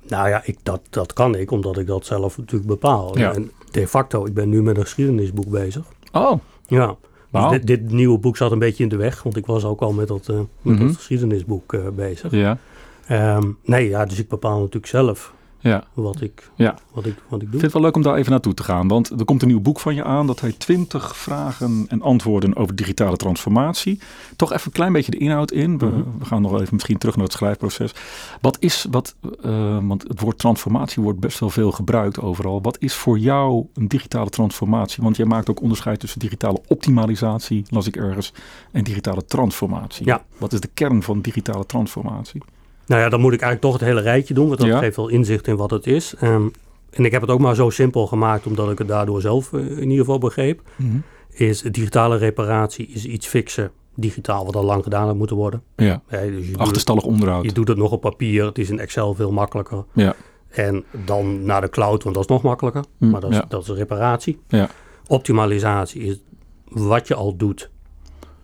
Nou 0.08 0.28
ja, 0.28 0.42
ik, 0.44 0.58
dat, 0.62 0.80
dat 0.90 1.12
kan 1.12 1.34
ik, 1.34 1.50
omdat 1.50 1.78
ik 1.78 1.86
dat 1.86 2.06
zelf 2.06 2.38
natuurlijk 2.38 2.66
bepaal. 2.70 3.18
Ja. 3.18 3.34
En 3.34 3.50
de 3.70 3.88
facto, 3.88 4.26
ik 4.26 4.34
ben 4.34 4.48
nu 4.48 4.62
met 4.62 4.76
een 4.76 4.82
geschiedenisboek 4.82 5.48
bezig. 5.48 5.84
oh, 6.12 6.32
Ja. 6.66 6.96
Dus 7.30 7.50
dit, 7.50 7.66
dit 7.66 7.90
nieuwe 7.92 8.18
boek 8.18 8.36
zat 8.36 8.52
een 8.52 8.58
beetje 8.58 8.82
in 8.82 8.88
de 8.88 8.96
weg, 8.96 9.22
want 9.22 9.36
ik 9.36 9.46
was 9.46 9.64
ook 9.64 9.80
al 9.80 9.92
met 9.92 10.08
dat, 10.08 10.28
eh, 10.28 10.36
met 10.36 10.46
Mhm. 10.78 10.86
dat 10.86 10.96
geschiedenisboek 10.96 11.72
eh, 11.72 11.80
bezig. 11.94 12.30
ja, 12.32 12.58
Ehm, 13.06 13.50
nee, 13.64 13.88
ja, 13.88 14.04
dus 14.04 14.18
ik 14.18 14.28
bepaal 14.28 14.58
natuurlijk 14.58 14.86
zelf 14.86 15.32
Ja. 15.66 15.84
wat, 15.94 16.20
ik, 16.20 16.50
Ja. 16.54 16.74
wat, 16.92 17.06
ik, 17.06 17.14
wat 17.28 17.40
ik 17.40 17.46
Ik 17.46 17.50
doe. 17.52 17.60
vind 17.60 17.62
het 17.62 17.72
wel 17.72 17.82
leuk 17.82 17.96
om 17.96 18.02
daar 18.02 18.16
even 18.16 18.30
naartoe 18.30 18.54
te 18.54 18.62
gaan, 18.62 18.88
want 18.88 19.10
er 19.10 19.24
komt 19.24 19.42
een 19.42 19.48
nieuw 19.48 19.60
boek 19.60 19.80
van 19.80 19.94
je 19.94 20.04
aan. 20.04 20.26
Dat 20.26 20.40
heet 20.40 20.58
20 20.58 21.16
vragen 21.16 21.84
en 21.88 22.02
antwoorden 22.02 22.56
over 22.56 22.74
digitale 22.74 23.16
transformatie. 23.16 24.00
Toch 24.36 24.52
even 24.52 24.66
een 24.66 24.72
klein 24.72 24.92
beetje 24.92 25.10
de 25.10 25.18
inhoud 25.18 25.50
in. 25.52 25.78
We, 25.78 25.86
Mhm. 25.86 26.02
we 26.18 26.24
gaan 26.24 26.42
nog 26.42 26.60
even 26.60 26.74
misschien 26.74 26.98
terug 26.98 27.14
naar 27.16 27.24
het 27.24 27.32
schrijfproces. 27.34 27.94
Wat 28.40 28.56
is, 28.60 28.86
wat, 28.90 29.14
eh, 29.42 29.78
want 29.86 30.02
het 30.08 30.20
woord 30.20 30.38
transformatie 30.38 31.02
wordt 31.02 31.20
best 31.20 31.38
wel 31.38 31.50
veel 31.50 31.72
gebruikt 31.72 32.20
overal. 32.20 32.62
Wat 32.62 32.76
is 32.80 32.94
voor 32.94 33.18
jou 33.18 33.66
een 33.74 33.88
digitale 33.88 34.30
transformatie? 34.30 35.02
Want 35.02 35.16
jij 35.16 35.26
maakt 35.26 35.50
ook 35.50 35.60
onderscheid 35.60 36.00
tussen 36.00 36.20
digitale 36.20 36.60
optimalisatie, 36.68 37.64
las 37.68 37.86
ik 37.86 37.96
ergens, 37.96 38.32
en 38.72 38.84
digitale 38.84 39.24
transformatie. 39.24 40.06
Ja. 40.06 40.24
Wat 40.38 40.52
is 40.52 40.60
de 40.60 40.70
kern 40.74 41.02
van 41.02 41.20
digitale 41.20 41.66
transformatie? 41.66 42.42
Nou 42.86 43.00
ja, 43.02 43.08
dan 43.08 43.20
moet 43.20 43.32
ik 43.32 43.40
eigenlijk 43.40 43.72
toch 43.72 43.80
het 43.80 43.88
hele 43.90 44.00
rijtje 44.10 44.34
doen, 44.34 44.46
want 44.48 44.58
dat 44.60 44.68
Ja. 44.68 44.78
geeft 44.78 44.96
wel 44.96 45.08
inzicht 45.08 45.46
in 45.46 45.56
wat 45.56 45.70
het 45.70 45.86
is. 45.86 46.14
Ehm, 46.20 46.46
en 46.90 47.04
ik 47.04 47.12
heb 47.12 47.20
het 47.20 47.30
ook 47.30 47.40
maar 47.40 47.54
zo 47.54 47.70
simpel 47.70 48.06
gemaakt, 48.06 48.46
omdat 48.46 48.70
ik 48.70 48.78
het 48.78 48.88
daardoor 48.88 49.20
zelf 49.20 49.52
eh, 49.52 49.60
in 49.60 49.82
ieder 49.82 49.98
geval 49.98 50.18
begreep. 50.18 50.60
Is 51.30 51.62
digitale 51.62 52.16
reparatie 52.16 52.86
is 52.86 53.04
iets 53.04 53.26
fixen, 53.26 53.70
digitaal, 53.94 54.44
wat 54.44 54.56
al 54.56 54.64
lang 54.64 54.82
gedaan 54.82 55.06
had 55.06 55.16
moeten 55.16 55.36
worden. 55.36 55.62
Ja, 55.76 56.02
Ja, 56.08 56.20
dus 56.20 56.20
je, 56.28 56.30
doet 56.32 56.46
het, 56.50 56.58
achterstallig 56.58 57.04
onderhoud. 57.04 57.44
je 57.44 57.52
doet 57.52 57.68
het 57.68 57.76
nog 57.76 57.92
op 57.92 58.00
papier, 58.00 58.44
het 58.44 58.58
is 58.58 58.70
in 58.70 58.78
Excel 58.78 59.14
veel 59.14 59.32
makkelijker. 59.32 59.84
Ja. 59.92 60.14
En 60.48 60.84
dan 61.04 61.44
naar 61.44 61.60
de 61.60 61.68
cloud, 61.70 62.02
want 62.02 62.14
dat 62.14 62.24
is 62.24 62.30
nog 62.30 62.42
makkelijker. 62.42 62.84
Mm, 62.98 63.10
maar 63.10 63.20
dat 63.20 63.30
is, 63.30 63.36
ja. 63.36 63.44
dat 63.48 63.62
is 63.62 63.68
reparatie. 63.68 64.38
Ja. 64.48 64.68
Optimalisatie 65.06 66.02
is 66.02 66.20
wat 66.68 67.08
je 67.08 67.14
al 67.14 67.36
doet, 67.36 67.70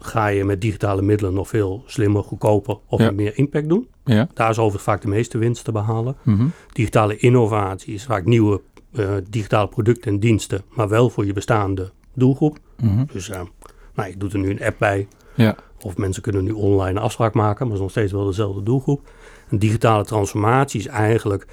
ga 0.04 0.26
je 0.26 0.44
met 0.44 0.60
digitale 0.60 1.02
middelen 1.02 1.34
nog 1.34 1.48
veel 1.48 1.82
slimmer, 1.86 2.22
goedkoper 2.22 2.78
of 2.88 3.00
Ja. 3.00 3.10
meer 3.10 3.38
impact 3.38 3.68
doen. 3.68 3.88
Ja. 4.04 4.28
Daar 4.34 4.50
is 4.50 4.56
overigens 4.58 4.82
vaak 4.84 5.00
de 5.02 5.08
meeste 5.08 5.38
winst 5.38 5.64
te 5.64 5.72
behalen. 5.72 6.16
Mhm. 6.22 6.46
Digitale 6.72 7.16
innovatie 7.16 7.94
is 7.94 8.04
vaak 8.04 8.24
nieuwe 8.24 8.60
eh, 8.92 9.10
digitale 9.30 9.68
producten 9.68 10.12
en 10.12 10.20
diensten, 10.20 10.62
maar 10.70 10.88
wel 10.88 11.10
voor 11.10 11.26
je 11.26 11.32
bestaande 11.32 11.90
doelgroep. 12.14 12.58
Mhm. 12.82 13.04
Dus 13.12 13.28
eh, 13.30 13.40
nou, 13.94 14.10
je 14.10 14.16
doet 14.16 14.32
er 14.32 14.38
nu 14.38 14.50
een 14.50 14.62
app 14.62 14.78
bij, 14.78 15.08
Ja. 15.34 15.56
of 15.80 15.96
mensen 15.96 16.22
kunnen 16.22 16.44
nu 16.44 16.50
online 16.50 16.90
een 16.98 17.04
afspraak 17.04 17.34
maken, 17.34 17.56
maar 17.58 17.66
het 17.66 17.74
is 17.74 17.80
nog 17.80 17.90
steeds 17.90 18.12
wel 18.12 18.24
dezelfde 18.24 18.62
doelgroep. 18.62 19.08
Een 19.50 19.58
digitale 19.58 20.04
transformatie 20.04 20.80
is 20.80 20.86
eigenlijk 20.86 21.46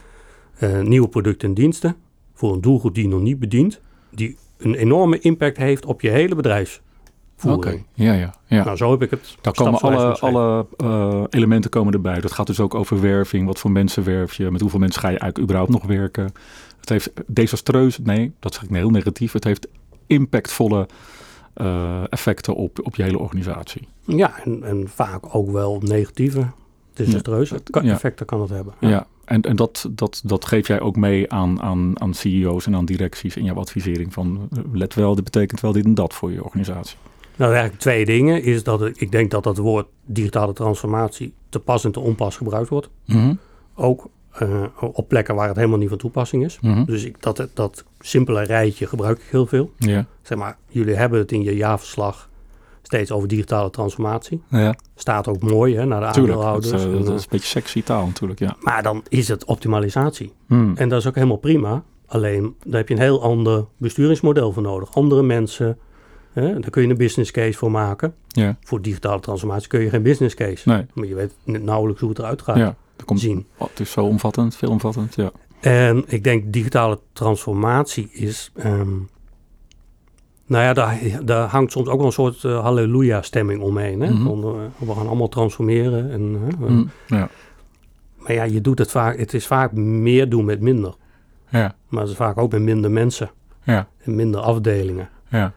eh, 0.58 0.80
nieuwe 0.82 1.08
producten 1.08 1.48
en 1.48 1.54
diensten 1.54 1.96
voor 2.34 2.54
een 2.54 2.62
doelgroep 2.62 2.94
die 2.96 3.04
je 3.04 3.10
nog 3.10 3.22
niet 3.22 3.40
bedient, 3.40 3.82
die 4.12 4.38
een 4.58 4.76
enorme 4.76 5.20
impact 5.20 5.58
heeft 5.58 5.86
op 5.86 6.02
je 6.02 6.10
hele 6.10 6.36
ja, 7.94 8.14
ja. 8.14 8.34
ja. 8.48 8.64
Nou, 8.64 8.78
zo 8.78 8.92
heb 8.92 9.02
ik 9.02 9.10
het. 9.10 9.36
Daar 9.42 9.54
komen 9.54 9.80
alle, 9.80 10.20
alle 10.20 10.66
eh, 10.78 11.24
elementen 11.30 11.70
komen 11.70 11.94
erbij. 11.94 12.22
Dat 12.22 12.32
gaat 12.32 12.48
dus 12.48 12.60
ook 12.60 12.76
over 12.76 13.02
werving. 13.02 13.46
Wat 13.46 13.60
voor 13.60 13.72
mensen 13.72 14.04
werf 14.04 14.34
je? 14.34 14.52
Met 14.52 14.62
hoeveel 14.62 14.80
mensen 14.80 15.02
ga 15.02 15.08
je 15.08 15.18
eigenlijk 15.18 15.44
überhaupt 15.44 15.72
nog 15.72 15.86
werken? 15.86 16.32
Het 16.80 16.90
heeft 16.90 17.12
desastreus, 17.28 18.00
nee, 18.00 18.34
dat 18.40 18.54
zeg 18.54 18.64
ik 18.64 18.70
heel 18.70 18.90
negatief. 18.90 19.32
Het 19.32 19.44
heeft 19.44 19.68
impactvolle 20.08 20.88
eh, 21.54 22.04
effecten 22.10 22.56
op, 22.56 22.80
op 22.84 22.96
je 22.96 23.04
hele 23.04 23.20
organisatie. 23.20 23.88
Ja, 24.06 24.44
en, 24.44 24.64
en 24.64 24.88
vaak 24.88 25.36
ook 25.36 25.52
wel 25.52 25.82
negatieve, 25.86 26.48
desastreuze 26.94 27.60
ja. 27.64 27.82
effecten 27.82 28.26
kan 28.26 28.42
het 28.42 28.50
hebben. 28.50 28.74
Ja, 28.80 29.08
en, 29.26 29.42
en 29.42 29.56
dat, 29.56 29.90
dat, 29.92 30.22
dat 30.26 30.46
geef 30.46 30.68
jij 30.68 30.80
ook 30.80 30.96
mee 30.96 31.32
aan, 31.32 31.62
aan, 31.62 32.02
aan 32.02 32.14
CEO's 32.14 32.66
en 32.66 32.76
aan 32.76 32.86
directies 32.86 33.36
in 33.36 33.44
jouw 33.44 33.56
advisering. 33.56 34.14
Van 34.14 34.48
eh, 34.52 34.60
let 34.72 34.94
wel, 34.94 35.16
dit 35.16 35.24
betekent 35.24 35.60
wel 35.60 35.72
dit 35.72 35.86
en 35.86 35.94
dat 35.94 36.14
voor 36.14 36.32
je 36.32 36.44
organisatie. 36.44 36.98
Nou, 37.40 37.52
eigenlijk 37.52 37.82
twee 37.82 38.06
dingen. 38.06 38.44
Is 38.44 38.64
dat 38.64 38.86
ik, 38.86 38.98
ik 38.98 39.12
denk 39.12 39.32
dat 39.32 39.44
dat 39.44 39.58
woord 39.58 39.88
digitale 40.06 40.54
transformatie 40.54 41.34
te 41.50 41.60
pas 41.60 41.84
en 41.86 41.92
te 41.92 42.00
onpas 42.00 42.38
gebruikt 42.38 42.70
wordt. 42.70 42.90
Mhm, 43.06 43.34
Ook 43.76 44.08
eh, 44.32 44.64
op 44.80 45.08
plekken 45.08 45.36
waar 45.36 45.48
het 45.48 45.56
helemaal 45.56 45.78
niet 45.78 45.90
van 45.90 45.98
toepassing 45.98 46.46
is. 46.46 46.60
mhm. 46.62 46.86
Dus 46.86 47.04
ik, 47.04 47.22
dat, 47.22 47.48
dat 47.54 47.84
simpele 48.00 48.44
rijtje 48.44 48.88
gebruik 48.88 49.18
ik 49.18 49.24
heel 49.30 49.46
veel. 49.46 49.72
Ja, 49.78 50.06
Zeg 50.22 50.38
maar, 50.38 50.58
jullie 50.68 50.96
hebben 50.96 51.20
het 51.20 51.32
in 51.32 51.44
je 51.44 51.56
jaarverslag 51.56 52.30
steeds 52.82 53.12
over 53.12 53.28
digitale 53.28 53.70
transformatie. 53.70 54.42
ja, 54.50 54.76
Staat 54.96 55.28
ook 55.28 55.42
mooi 55.42 55.76
hè, 55.76 55.86
naar 55.86 56.00
de 56.08 56.12
tuurlijk. 56.12 56.36
Dat, 56.36 56.46
aandeelhouders. 56.46 56.84
eh, 56.86 56.92
En, 56.92 56.98
dat 57.00 57.08
eh, 57.10 57.14
is 57.16 57.22
een 57.24 57.28
beetje 57.30 57.48
sexy 57.48 57.84
taal 57.84 58.06
natuurlijk, 58.06 58.40
ja. 58.40 58.56
maar 58.60 58.84
dan 58.84 59.04
is 59.10 59.28
het 59.28 59.46
optimalisatie. 59.46 60.34
Hmm. 60.48 60.72
En 60.76 60.90
dat 60.90 61.00
is 61.00 61.08
ook 61.08 61.16
helemaal 61.16 61.38
prima. 61.38 61.84
Alleen, 62.06 62.56
daar 62.64 62.78
heb 62.80 62.88
je 62.88 62.94
een 62.94 63.02
heel 63.02 63.22
ander 63.22 63.66
besturingsmodel 63.78 64.52
voor 64.54 64.64
nodig. 64.64 64.96
Andere 64.96 65.22
mensen, 65.24 65.78
hè, 66.34 66.60
daar 66.60 66.70
kun 66.70 66.82
je 66.84 66.90
een 66.90 66.98
business 66.98 67.32
case 67.32 67.58
voor 67.58 67.72
maken. 67.72 68.14
Ja, 68.28 68.58
Voor 68.62 68.82
digitale 68.82 69.20
transformatie 69.20 69.68
kun 69.68 69.80
je 69.82 69.90
geen 69.90 70.04
business 70.04 70.36
case. 70.36 70.70
nee, 70.70 70.86
Maar 70.94 71.06
je 71.06 71.16
weet 71.16 71.34
nauwelijks 71.44 72.02
hoe 72.02 72.10
het 72.10 72.20
eruit 72.20 72.42
gaat 72.42 72.58
ja. 72.58 72.76
Er 72.98 73.06
komt, 73.06 73.20
zien. 73.20 73.46
oh, 73.58 73.68
het 73.70 73.80
is 73.80 73.92
zo 73.92 74.06
omvattend, 74.06 74.56
veelomvattend, 74.56 75.16
ja. 75.16 75.32
En 75.60 76.04
ik 76.08 76.24
denk 76.24 76.54
digitale 76.54 77.00
transformatie 77.14 78.10
is... 78.12 78.52
ehm, 78.56 78.90
nou 80.46 80.64
ja, 80.64 80.74
daar, 80.74 81.00
daar 81.26 81.48
hangt 81.50 81.72
soms 81.72 81.88
ook 81.88 81.98
wel 81.98 82.06
een 82.06 82.12
soort 82.12 82.44
eh, 82.44 82.62
halleluja-stemming 82.62 83.62
omheen. 83.62 84.00
Hè? 84.02 84.10
Mhm. 84.12 84.24
Van, 84.24 84.44
eh, 84.44 84.88
we 84.88 84.94
gaan 84.96 85.08
allemaal 85.08 85.28
transformeren. 85.30 86.12
En, 86.12 86.38
Hmm. 86.58 86.90
Ja, 87.08 87.30
Maar 88.18 88.34
ja, 88.34 88.44
je 88.44 88.62
doet 88.62 88.80
het 88.80 88.92
vaak... 88.92 89.18
Het 89.18 89.34
is 89.34 89.48
vaak 89.48 89.72
meer 89.74 90.30
doen 90.30 90.46
met 90.46 90.62
minder. 90.62 90.94
ja, 91.50 91.76
Maar 91.88 92.02
het 92.02 92.10
is 92.12 92.16
vaak 92.18 92.38
ook 92.38 92.52
met 92.52 92.62
minder 92.62 92.92
mensen. 92.92 93.32
ja, 93.64 93.88
En 94.04 94.16
minder 94.16 94.42
afdelingen. 94.42 95.10
ja. 95.30 95.54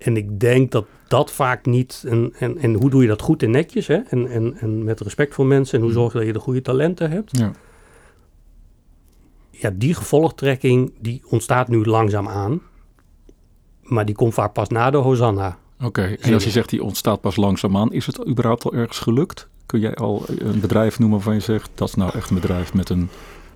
En 0.00 0.16
ik 0.16 0.40
denk 0.40 0.70
dat 0.70 0.86
dat 1.08 1.32
vaak 1.32 1.66
niet. 1.66 2.04
En, 2.06 2.32
en, 2.38 2.58
en 2.58 2.74
hoe 2.74 2.90
doe 2.90 3.02
je 3.02 3.08
dat 3.08 3.22
goed 3.22 3.42
en 3.42 3.50
netjes? 3.50 3.86
Hè? 3.86 3.96
En, 3.96 4.30
en, 4.30 4.56
en 4.58 4.84
met 4.84 5.00
respect 5.00 5.34
voor 5.34 5.46
mensen. 5.46 5.78
En 5.78 5.84
hoe 5.84 5.92
zorg 5.92 6.12
je 6.12 6.18
dat 6.18 6.26
je 6.26 6.32
de 6.32 6.38
goede 6.38 6.62
talenten 6.62 7.10
hebt? 7.10 7.36
ja. 7.36 7.52
Ja, 9.50 9.70
die 9.74 9.94
gevolgtrekking 9.94 10.92
die 11.00 11.22
ontstaat 11.28 11.68
nu 11.68 11.84
langzaam 11.84 12.28
aan. 12.28 12.60
Maar 13.82 14.04
die 14.04 14.14
komt 14.14 14.34
vaak 14.34 14.52
pas 14.52 14.68
na 14.68 14.90
de 14.90 14.96
Hosanna. 14.96 15.58
Oké, 15.82 16.02
en 16.02 16.32
als 16.32 16.42
je 16.42 16.48
je. 16.48 16.54
zegt 16.54 16.68
die 16.68 16.82
ontstaat 16.82 17.20
pas 17.20 17.36
langzaamaan, 17.36 17.92
is 17.92 18.06
het 18.06 18.26
überhaupt 18.28 18.64
al 18.64 18.72
ergens 18.72 18.98
gelukt? 18.98 19.48
Kun 19.66 19.80
jij 19.80 19.94
al 19.94 20.24
een 20.38 20.60
bedrijf 20.60 20.98
noemen 20.98 21.16
waarvan 21.16 21.34
je 21.34 21.40
zegt, 21.40 21.70
dat 21.74 21.88
is 21.88 21.94
nou 21.94 22.12
echt 22.14 22.30
een 22.30 22.34
bedrijf 22.34 22.74
met 22.74 22.88
een 22.88 23.08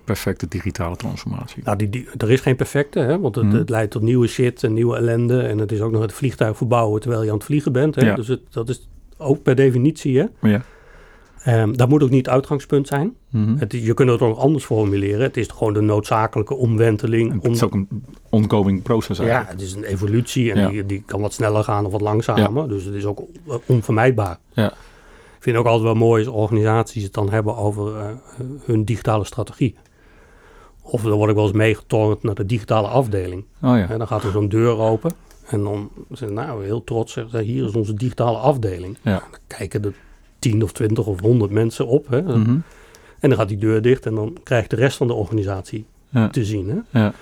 perfecte 0.04 0.48
digitale 0.48 0.96
transformatie? 0.96 1.62
Nou, 1.64 1.76
die, 1.76 1.88
die, 1.88 2.06
er 2.16 2.30
is 2.30 2.40
geen 2.40 2.56
perfecte, 2.56 2.98
hè? 2.98 3.18
want 3.20 3.34
het, 3.34 3.44
Mhm. 3.44 3.56
het 3.56 3.68
leidt 3.70 3.90
tot 3.90 4.02
nieuwe 4.02 4.26
shit 4.26 4.64
en 4.64 4.72
nieuwe 4.72 4.96
ellende. 4.96 5.40
En 5.42 5.58
het 5.58 5.72
is 5.72 5.80
ook 5.80 5.92
nog 5.92 6.02
het 6.02 6.12
vliegtuig 6.12 6.56
verbouwen 6.56 7.00
terwijl 7.00 7.22
je 7.22 7.28
aan 7.30 7.36
het 7.36 7.44
vliegen 7.44 7.72
bent. 7.72 7.94
Hè? 7.94 8.06
Ja. 8.06 8.14
Dus 8.14 8.28
het, 8.28 8.40
dat 8.50 8.68
is 8.68 8.88
ook 9.18 9.42
per 9.42 9.54
definitie. 9.54 10.18
Hè? 10.18 10.48
Ja. 10.48 10.62
Ehm, 11.42 11.72
dat 11.72 11.88
moet 11.88 12.02
ook 12.02 12.10
niet 12.10 12.26
het 12.26 12.34
uitgangspunt 12.34 12.86
zijn. 12.86 13.14
Mhm. 13.30 13.56
Het, 13.56 13.72
je 13.72 13.94
kunt 13.94 14.10
het 14.10 14.20
ook 14.20 14.36
anders 14.36 14.64
formuleren. 14.64 15.20
Het 15.20 15.36
is 15.36 15.48
gewoon 15.48 15.72
de 15.72 15.80
noodzakelijke 15.80 16.54
omwenteling. 16.54 17.30
En 17.30 17.36
om- 17.40 17.42
het 17.44 17.52
is 17.54 17.62
ook 17.62 17.74
een 17.74 17.88
ongoing 18.30 18.82
proces 18.82 19.16
ja, 19.18 19.24
eigenlijk. 19.24 19.52
het 19.52 19.60
is 19.68 19.74
een 19.74 19.84
evolutie 19.84 20.52
en 20.52 20.60
Ja. 20.60 20.68
die, 20.68 20.86
die 20.86 21.02
kan 21.06 21.20
wat 21.20 21.32
sneller 21.32 21.64
gaan 21.64 21.86
of 21.86 21.92
wat 21.92 22.00
langzamer. 22.00 22.68
Dus 22.68 22.84
het 22.84 22.94
is 22.94 23.04
ook 23.04 23.20
on- 23.20 23.60
onvermijdbaar. 23.66 24.38
Ja. 24.52 24.66
Ik 25.36 25.50
vind 25.52 25.56
het 25.56 25.66
ook 25.66 25.72
altijd 25.72 25.92
wel 25.98 26.08
mooi 26.08 26.26
als 26.26 26.34
organisaties 26.34 27.02
het 27.02 27.12
dan 27.12 27.30
hebben 27.30 27.56
over 27.56 27.96
eh, 27.96 28.06
hun 28.64 28.84
digitale 28.84 29.24
strategie. 29.24 29.74
Of 30.86 31.02
dan 31.02 31.12
word 31.12 31.28
ik 31.30 31.36
wel 31.36 31.44
eens 31.44 31.56
meegetornd 31.56 32.22
naar 32.22 32.34
de 32.34 32.46
digitale 32.46 32.88
afdeling. 32.88 33.44
Oh 33.62 33.76
ja, 33.76 33.88
En 33.88 33.98
dan 33.98 34.06
gaat 34.06 34.22
er 34.24 34.30
zo'n 34.30 34.48
deur 34.48 34.78
open. 34.78 35.12
En 35.46 35.62
dan 35.62 35.90
zijn 36.10 36.28
ze 36.30 36.36
nou 36.36 36.64
heel 36.64 36.84
trots. 36.84 37.12
Zeggen 37.12 37.38
ze, 37.38 37.44
hier 37.44 37.64
is 37.64 37.72
onze 37.72 37.94
digitale 37.94 38.38
afdeling. 38.38 38.96
ja. 39.02 39.18
Dan 39.30 39.38
kijken 39.46 39.84
er 39.84 39.94
tien 40.38 40.62
of 40.62 40.72
twintig 40.72 41.06
of 41.06 41.20
honderd 41.20 41.50
mensen 41.50 41.86
op. 41.86 42.08
Hè? 42.08 42.22
Mhm. 42.22 42.58
En 43.20 43.28
dan 43.28 43.38
gaat 43.38 43.48
die 43.48 43.58
deur 43.58 43.82
dicht 43.82 44.06
en 44.06 44.14
dan 44.14 44.36
krijgt 44.42 44.70
de 44.70 44.76
rest 44.76 44.96
van 44.96 45.06
de 45.06 45.12
organisatie 45.12 45.86
ja. 46.08 46.28
te 46.28 46.44
zien. 46.44 46.68
Hè? 46.68 47.00
ja. 47.00 47.12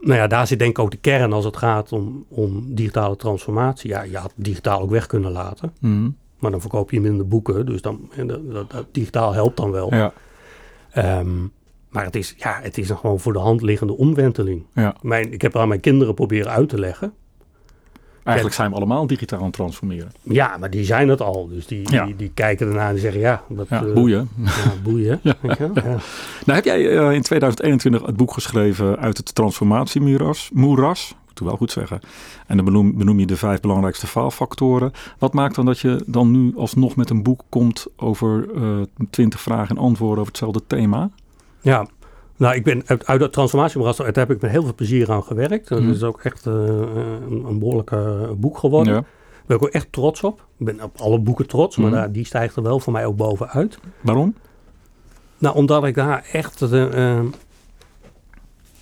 Nou 0.00 0.18
ja, 0.18 0.26
daar 0.26 0.46
zit 0.46 0.58
denk 0.58 0.70
ik 0.70 0.78
ook 0.78 0.90
de 0.90 0.96
kern 0.96 1.32
als 1.32 1.44
het 1.44 1.56
gaat 1.56 1.92
om, 1.92 2.24
om 2.28 2.74
digitale 2.74 3.16
transformatie. 3.16 3.90
Ja, 3.90 4.02
je 4.02 4.16
had 4.16 4.32
digitaal 4.34 4.80
ook 4.80 4.90
weg 4.90 5.06
kunnen 5.06 5.32
laten. 5.32 5.72
Mhm. 5.80 6.10
Maar 6.38 6.50
dan 6.50 6.60
verkoop 6.60 6.90
je 6.90 7.00
minder 7.00 7.28
boeken. 7.28 7.66
Dus 7.66 7.82
dan, 7.82 8.10
dat 8.68 8.86
digitaal 8.92 9.32
helpt 9.32 9.56
dan 9.56 9.70
wel. 9.70 9.94
ja. 9.94 10.12
Ehm, 10.90 11.28
maar 11.90 12.04
het 12.04 12.16
is, 12.16 12.34
ja, 12.36 12.58
het 12.62 12.78
is 12.78 12.88
een 12.88 12.96
gewoon 12.98 13.20
voor 13.20 13.32
de 13.32 13.38
hand 13.38 13.62
liggende 13.62 13.96
omwenteling. 13.96 14.62
ja. 14.74 14.94
Mijn, 15.02 15.32
ik 15.32 15.42
heb 15.42 15.56
aan 15.56 15.68
mijn 15.68 15.80
kinderen 15.80 16.14
proberen 16.14 16.52
uit 16.52 16.68
te 16.68 16.78
leggen. 16.78 17.12
Eigenlijk 18.24 18.56
zijn 18.56 18.70
we 18.70 18.76
allemaal 18.76 19.06
digitaal 19.06 19.38
aan 19.38 19.44
het 19.44 19.54
transformeren. 19.54 20.10
Ja, 20.22 20.56
maar 20.60 20.70
die 20.70 20.84
zijn 20.84 21.08
het 21.08 21.20
al. 21.20 21.48
Dus 21.48 21.66
die, 21.66 21.90
Ja. 21.92 22.04
die, 22.04 22.16
die 22.16 22.30
kijken 22.34 22.68
ernaar 22.68 22.90
en 22.90 22.98
zeggen 22.98 23.20
ja, 23.20 23.42
dat, 23.48 23.68
Ja, 23.68 23.84
eh, 23.84 23.92
boeien. 23.92 24.28
Ja, 24.44 24.72
boeien. 24.82 25.20
Ja. 25.22 25.36
Wel? 25.40 25.70
Ja. 25.74 25.82
Nou 25.82 25.98
heb 26.44 26.64
jij 26.64 26.96
eh, 26.98 27.12
in 27.12 27.22
2021 27.22 28.06
het 28.06 28.16
boek 28.16 28.32
geschreven 28.32 28.98
uit 28.98 29.16
het 29.16 29.34
transformatiemoeras. 29.34 30.50
Moeras, 30.52 31.14
moet 31.28 31.40
ik 31.40 31.46
wel 31.46 31.56
goed 31.56 31.70
zeggen. 31.72 32.00
En 32.46 32.56
dan 32.56 32.64
benoem, 32.64 32.98
benoem 32.98 33.18
je 33.18 33.26
de 33.26 33.36
vijf 33.36 33.60
belangrijkste 33.60 34.06
faalfactoren. 34.06 34.92
Wat 35.18 35.32
maakt 35.32 35.54
dan 35.54 35.64
dat 35.66 35.78
je 35.78 36.02
dan 36.06 36.30
nu 36.30 36.52
alsnog 36.56 36.96
met 36.96 37.10
een 37.10 37.22
boek 37.22 37.40
komt 37.48 37.86
over 37.96 38.48
eh, 38.54 38.80
twintig 39.10 39.40
vragen 39.40 39.76
en 39.76 39.82
antwoorden 39.82 40.18
over 40.18 40.32
hetzelfde 40.32 40.62
thema? 40.66 41.10
Ja, 41.60 41.86
nou, 42.36 42.54
ik 42.54 42.64
ben 42.64 42.82
uit, 42.86 43.06
uit 43.06 43.20
dat 43.20 43.32
transformatiemoeras, 43.32 43.96
daar 43.96 44.12
heb 44.12 44.30
ik 44.30 44.40
met 44.40 44.50
heel 44.50 44.62
veel 44.62 44.74
plezier 44.74 45.12
aan 45.12 45.22
gewerkt. 45.22 45.68
Dat 45.68 45.80
Mhm. 45.80 45.90
is 45.90 46.02
ook 46.02 46.20
echt 46.22 46.46
eh, 46.46 46.52
een, 46.54 47.44
een 47.48 47.58
behoorlijk 47.58 47.90
eh, 47.90 48.30
boek 48.36 48.58
geworden. 48.58 48.92
Ja. 48.94 49.00
Daar 49.00 49.46
ben 49.46 49.56
ik 49.56 49.62
ook 49.62 49.68
echt 49.82 49.92
trots 49.92 50.22
op. 50.22 50.46
Ik 50.58 50.66
ben 50.66 50.82
op 50.82 50.96
alle 51.00 51.18
boeken 51.18 51.46
trots, 51.46 51.76
maar 51.76 51.86
Mhm. 51.90 51.94
daar, 51.98 52.12
die 52.12 52.24
stijgt 52.24 52.56
er 52.56 52.62
wel 52.62 52.80
voor 52.80 52.92
mij 52.92 53.06
ook 53.06 53.16
bovenuit. 53.16 53.78
Waarom? 54.00 54.34
Nou, 55.38 55.56
omdat 55.56 55.84
ik 55.84 55.94
daar 55.94 56.28
echt... 56.32 56.62
eh, 56.62 57.16
eh, 57.18 57.24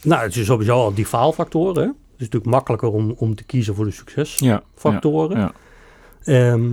nou, 0.02 0.22
het 0.22 0.36
is 0.36 0.46
sowieso 0.46 0.72
al 0.74 0.94
die 0.94 1.06
faalfactoren. 1.06 1.82
hè. 1.82 1.88
Het 1.88 2.24
is 2.24 2.30
natuurlijk 2.32 2.50
makkelijker 2.52 2.88
om, 2.92 3.14
om 3.16 3.34
te 3.34 3.44
kiezen 3.44 3.74
voor 3.74 3.84
de 3.84 3.90
succesfactoren. 3.90 5.38
Ja. 5.38 5.52
ja. 6.24 6.52
Ehm, 6.52 6.68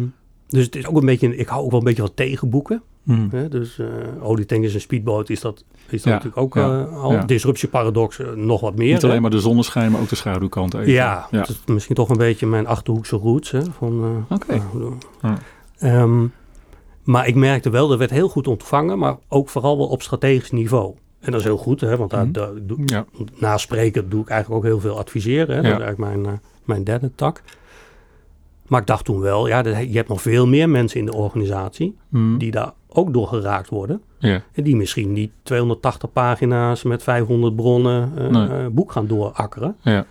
dus 0.48 0.66
het 0.66 0.76
is 0.76 0.88
ook 0.88 0.96
een 1.00 1.06
beetje... 1.06 1.36
Ik 1.36 1.48
hou 1.48 1.64
ook 1.64 1.70
wel 1.72 1.80
een 1.80 1.86
beetje 1.86 2.02
van 2.02 2.14
tegenboeken. 2.14 2.82
Mhm. 3.04 3.28
Hè? 3.36 3.48
Dus 3.50 3.80
eh 3.80 3.88
olietank 4.22 4.64
is 4.64 4.74
een 4.74 4.82
speedboot, 4.82 5.30
is 5.30 5.42
dat, 5.42 5.64
is 5.90 6.02
dat 6.02 6.04
Ja, 6.04 6.10
natuurlijk 6.10 6.38
ook 6.38 6.56
ja, 6.56 6.80
eh, 6.86 7.02
al. 7.04 7.12
ja. 7.12 7.24
Disruptieparadox 7.26 8.20
eh, 8.20 8.28
nog 8.32 8.62
wat 8.62 8.76
meer. 8.76 8.94
Niet 8.94 9.02
hè. 9.02 9.08
alleen 9.08 9.22
maar 9.22 9.32
de 9.32 9.40
zonneschijn, 9.40 9.92
maar 9.92 10.02
ook 10.02 10.10
de 10.10 10.16
schaduwkant. 10.16 10.74
Even. 10.74 10.92
Ja, 10.92 11.28
ja. 11.32 11.38
dat 11.38 11.50
is 11.50 11.62
misschien 11.66 11.96
toch 11.96 12.10
een 12.10 12.18
beetje 12.18 12.46
mijn 12.48 12.68
achterhoekse 12.68 13.16
roots. 13.16 13.52
Hè, 13.52 13.62
van, 13.78 14.26
Oké. 14.30 14.54
eh, 14.54 14.62
Ja. 15.22 15.38
Ehm, 15.78 16.26
maar 17.04 17.28
ik 17.28 17.36
merkte 17.36 17.70
wel, 17.70 17.88
dat 17.88 17.98
werd 17.98 18.12
heel 18.12 18.30
goed 18.30 18.48
ontvangen, 18.48 18.98
maar 18.98 19.16
ook 19.28 19.50
vooral 19.50 19.78
wel 19.78 19.88
op 19.88 20.02
strategisch 20.02 20.52
niveau. 20.52 20.94
En 21.20 21.32
dat 21.32 21.40
is 21.40 21.46
heel 21.46 21.58
goed, 21.58 21.82
hè, 21.82 21.98
want 21.98 22.10
daar, 22.12 22.32
daar 22.32 22.52
doe, 22.62 23.06
na 23.36 23.58
spreken 23.58 24.10
doe 24.10 24.22
ik 24.22 24.30
eigenlijk 24.30 24.64
ook 24.64 24.70
heel 24.72 24.80
veel 24.80 24.98
adviseren. 24.98 25.56
Hè. 25.56 25.62
Dat 25.62 25.72
is 25.80 25.86
eigenlijk 25.86 26.24
mijn, 26.24 26.42
mijn 26.64 26.84
derde 26.84 27.12
tak. 27.16 27.42
Maar 28.68 28.82
ik 28.82 28.88
dacht 28.88 29.06
toen 29.06 29.20
wel, 29.20 29.48
ja, 29.48 29.60
je 29.68 29.98
hebt 29.98 30.10
nog 30.10 30.22
veel 30.22 30.48
meer 30.48 30.70
mensen 30.70 31.00
in 31.00 31.06
de 31.06 31.14
organisatie 31.14 31.98
Mhm. 32.10 32.38
die 32.38 32.52
daar 32.52 32.72
ook 32.90 33.14
door 33.14 33.28
geraakt 33.28 33.70
worden. 33.70 34.02
ja. 34.20 34.42
En 34.54 34.64
die 34.64 34.76
misschien 34.76 35.14
niet 35.14 35.32
280 35.44 36.12
pagina's 36.12 36.84
met 36.84 37.04
500 37.04 37.56
bronnen 37.56 38.12
Nee. 38.32 38.48
eh, 38.48 38.66
boek 38.72 38.92
gaan 38.92 39.08
doorakkeren. 39.08 39.76
Ja. 39.82 40.06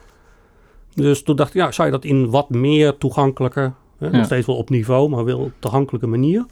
Dus 0.94 1.22
toen 1.22 1.36
dacht 1.36 1.48
ik, 1.48 1.54
ja, 1.56 1.70
zou 1.72 1.88
je 1.88 1.94
dat 1.94 2.04
in 2.04 2.30
wat 2.30 2.50
meer 2.50 2.98
toegankelijker, 2.98 3.72
hè, 3.98 4.06
Ja. 4.06 4.12
nog 4.16 4.24
steeds 4.24 4.46
wel 4.46 4.56
op 4.56 4.70
niveau, 4.70 5.08
maar 5.08 5.24
wel 5.24 5.38
op 5.38 5.52
toegankelijke 5.58 6.06
manier. 6.06 6.46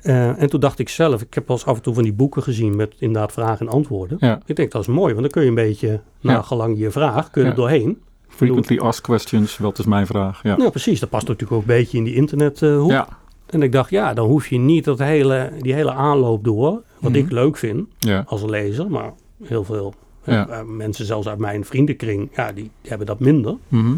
Eh, 0.00 0.42
en 0.42 0.48
toen 0.50 0.60
dacht 0.60 0.78
ik 0.78 0.88
zelf, 0.88 1.22
ik 1.22 1.34
heb 1.34 1.48
wel 1.48 1.56
eens 1.56 1.66
af 1.66 1.76
en 1.76 1.82
toe 1.82 1.94
van 1.94 2.02
die 2.02 2.12
boeken 2.12 2.42
gezien 2.42 2.76
met 2.76 2.94
inderdaad 2.98 3.32
vragen 3.32 3.66
en 3.66 3.72
antwoorden. 3.72 4.16
Ja. 4.20 4.40
Ik 4.46 4.56
denk 4.56 4.72
dat 4.72 4.80
is 4.82 4.88
mooi, 4.88 5.08
want 5.14 5.20
dan 5.22 5.30
kun 5.30 5.42
je 5.42 5.48
een 5.48 5.54
beetje, 5.54 6.00
naar 6.20 6.44
gelang 6.44 6.78
je 6.78 6.90
vraag, 6.90 7.30
kun 7.30 7.42
je 7.44 7.48
er 7.48 7.54
doorheen. 7.54 7.98
Frequently 8.34 8.78
asked 8.78 9.02
questions, 9.02 9.58
wat 9.58 9.78
is 9.78 9.84
mijn 9.84 10.06
vraag? 10.06 10.42
Ja. 10.42 10.56
Nou 10.56 10.70
precies, 10.70 11.00
dat 11.00 11.08
past 11.10 11.26
natuurlijk 11.26 11.52
ook 11.52 11.60
een 11.60 11.74
beetje 11.76 11.98
in 11.98 12.04
die 12.04 12.14
internethoek. 12.14 12.90
Ja. 12.90 13.08
En 13.46 13.62
ik 13.62 13.72
dacht, 13.72 13.90
ja, 13.90 14.14
dan 14.14 14.26
hoef 14.28 14.46
je 14.48 14.58
niet 14.58 14.84
dat 14.84 14.98
hele, 14.98 15.52
die 15.60 15.74
hele 15.74 15.92
aanloop 15.92 16.44
door, 16.44 16.70
wat 17.00 17.10
Mhm. 17.12 17.20
ik 17.20 17.30
leuk 17.30 17.56
vind 17.56 17.86
Ja. 17.98 18.24
als 18.26 18.42
lezer, 18.42 18.90
maar 18.90 19.12
heel 19.42 19.64
veel 19.64 19.94
Ja. 20.24 20.48
eh, 20.48 20.62
mensen 20.66 21.04
zelfs 21.06 21.28
uit 21.28 21.38
mijn 21.38 21.64
vriendenkring, 21.64 22.30
ja, 22.36 22.46
die, 22.52 22.54
die 22.80 22.88
hebben 22.88 23.06
dat 23.06 23.20
minder. 23.20 23.56
Mhm. 23.68 23.94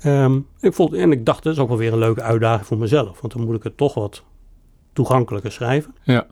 Ehm, 0.00 0.38
ik 0.60 0.72
vond, 0.74 0.92
en 0.94 1.12
ik 1.12 1.24
dacht, 1.26 1.42
dat 1.42 1.52
is 1.52 1.58
ook 1.58 1.68
wel 1.68 1.76
weer 1.76 1.92
een 1.92 1.98
leuke 1.98 2.22
uitdaging 2.22 2.66
voor 2.66 2.78
mezelf. 2.78 3.20
Want 3.20 3.32
dan 3.32 3.44
moet 3.44 3.56
ik 3.56 3.62
het 3.62 3.76
toch 3.76 3.94
wat 3.94 4.22
toegankelijker 4.92 5.52
schrijven. 5.52 5.94
Ja. 6.02 6.26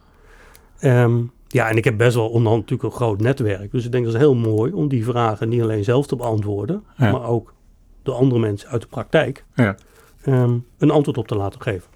Ehm, 0.79 1.17
ja, 1.55 1.69
en 1.69 1.77
ik 1.77 1.85
heb 1.85 1.97
best 1.97 2.15
wel 2.15 2.29
onderhand 2.29 2.61
natuurlijk 2.61 2.91
een 2.91 2.97
groot 3.01 3.21
netwerk. 3.21 3.71
Dus 3.71 3.85
ik 3.85 3.93
denk 3.93 4.05
dat 4.05 4.15
is 4.15 4.21
heel 4.21 4.35
mooi 4.35 4.73
om 4.73 4.89
die 4.89 5.05
vragen 5.05 5.49
niet 5.49 5.63
alleen 5.63 5.85
zelf 5.85 6.07
te 6.07 6.17
beantwoorden. 6.17 6.83
Ja. 6.97 7.11
Maar 7.13 7.25
ook 7.27 7.55
de 8.03 8.13
andere 8.13 8.41
mensen 8.41 8.69
uit 8.69 8.81
de 8.81 8.87
praktijk 8.89 9.45
Ja. 9.55 9.77
ehm, 10.25 10.57
een 10.79 10.91
antwoord 10.91 11.19
op 11.19 11.29
te 11.29 11.35
laten 11.37 11.63
geven. 11.63 11.89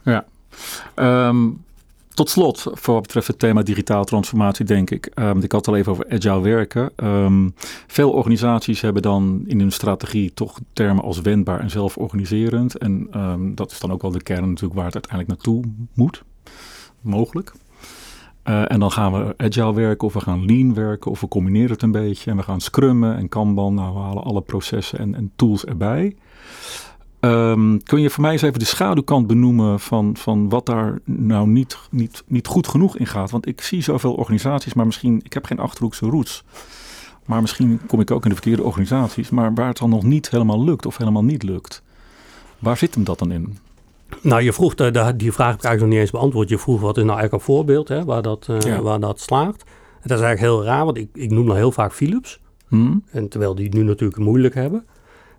Ehm, 0.94 1.48
tot 2.08 2.30
slot, 2.30 2.66
voor 2.72 2.94
wat 2.94 3.02
betreft 3.02 3.26
het 3.26 3.38
thema 3.38 3.62
digitale 3.62 4.04
transformatie, 4.04 4.64
denk 4.64 4.90
ik. 4.90 5.06
ehm, 5.06 5.38
ik 5.40 5.52
had 5.52 5.60
het 5.66 5.74
al 5.74 5.76
even 5.80 5.92
over 5.92 6.06
agile 6.10 6.40
werken. 6.40 6.90
Veel 7.86 8.10
organisaties 8.10 8.80
hebben 8.80 9.02
dan 9.02 9.42
in 9.46 9.60
hun 9.60 9.72
strategie 9.72 10.34
toch 10.34 10.58
termen 10.72 11.04
als 11.04 11.20
wendbaar 11.20 11.60
en 11.60 11.70
zelforganiserend. 11.70 12.78
En 12.78 13.08
dat 13.54 13.70
is 13.70 13.78
dan 13.80 13.92
ook 13.92 14.02
wel 14.02 14.10
de 14.10 14.22
kern 14.22 14.48
natuurlijk 14.48 14.74
waar 14.74 14.84
het 14.84 14.94
uiteindelijk 14.94 15.32
naartoe 15.32 15.64
moet. 15.94 16.22
Mogelijk. 17.00 17.52
Eh, 18.48 18.72
en 18.72 18.80
dan 18.80 18.92
gaan 18.92 19.12
we 19.12 19.34
agile 19.36 19.74
werken 19.74 20.06
of 20.06 20.14
we 20.14 20.20
gaan 20.20 20.44
lean 20.44 20.74
werken 20.74 21.10
of 21.10 21.20
we 21.20 21.28
combineren 21.28 21.70
het 21.70 21.82
een 21.82 21.90
beetje. 21.90 22.30
En 22.30 22.36
we 22.36 22.42
gaan 22.42 22.60
scrummen 22.60 23.16
en 23.16 23.28
kanban. 23.28 23.74
Nou, 23.74 23.94
we 23.94 24.00
halen 24.00 24.22
alle 24.22 24.40
processen 24.40 24.98
en, 24.98 25.14
en 25.14 25.32
tools 25.36 25.64
erbij. 25.64 26.16
Ehm, 27.20 27.78
kun 27.78 28.00
je 28.00 28.10
voor 28.10 28.22
mij 28.22 28.32
eens 28.32 28.42
even 28.42 28.58
de 28.58 28.64
schaduwkant 28.64 29.26
benoemen 29.26 29.80
van, 29.80 30.16
van 30.16 30.48
wat 30.48 30.66
daar 30.66 30.98
nou 31.04 31.48
niet, 31.48 31.78
niet, 31.90 32.24
niet 32.26 32.46
goed 32.46 32.68
genoeg 32.68 32.96
in 32.98 33.06
gaat? 33.06 33.30
Want 33.30 33.46
ik 33.46 33.60
zie 33.60 33.82
zoveel 33.82 34.14
organisaties, 34.14 34.74
maar 34.74 34.86
misschien, 34.86 35.20
ik 35.22 35.32
heb 35.32 35.44
geen 35.44 35.58
achterhoekse 35.58 36.06
roots. 36.06 36.44
Maar 37.26 37.40
misschien 37.40 37.80
kom 37.86 38.00
ik 38.00 38.10
ook 38.10 38.22
in 38.22 38.28
de 38.28 38.36
verkeerde 38.36 38.62
organisaties, 38.62 39.30
maar 39.30 39.54
waar 39.54 39.68
het 39.68 39.78
dan 39.78 39.90
nog 39.90 40.02
niet 40.02 40.30
helemaal 40.30 40.64
lukt 40.64 40.86
of 40.86 40.96
helemaal 40.96 41.24
niet 41.24 41.42
lukt. 41.42 41.82
Waar 42.58 42.76
zit 42.76 42.94
hem 42.94 43.04
dat 43.04 43.18
dan 43.18 43.32
in? 43.32 43.58
Nou, 44.22 44.42
je 44.42 44.52
vroeg, 44.52 44.74
de, 44.74 44.90
de- 44.90 45.16
die 45.16 45.32
vraag 45.32 45.50
heb 45.50 45.58
ik 45.58 45.64
eigenlijk 45.64 45.80
nog 45.80 45.88
niet 45.88 45.98
eens 45.98 46.10
beantwoord. 46.10 46.48
Je 46.48 46.58
vroeg, 46.58 46.80
wat 46.80 46.96
is 46.96 47.02
nou 47.04 47.18
eigenlijk 47.18 47.32
een 47.48 47.54
voorbeeld 47.54 47.88
hè, 47.88 48.04
waar, 48.04 48.22
dat, 48.22 48.46
eh, 48.50 48.60
Ja. 48.60 48.82
waar 48.82 49.00
dat 49.00 49.20
slaagt? 49.20 49.62
En 50.00 50.08
dat 50.08 50.18
is 50.18 50.24
eigenlijk 50.24 50.40
heel 50.40 50.64
raar, 50.64 50.84
want 50.84 50.96
ik, 50.96 51.08
ik 51.12 51.30
noem 51.30 51.44
nou 51.46 51.56
heel 51.58 51.72
vaak 51.72 51.92
Philips. 51.92 52.40
Hm? 52.68 52.96
En 53.10 53.28
terwijl 53.28 53.54
die 53.54 53.64
het 53.64 53.74
nu 53.74 53.82
natuurlijk 53.82 54.20
moeilijk 54.20 54.54
hebben. 54.54 54.86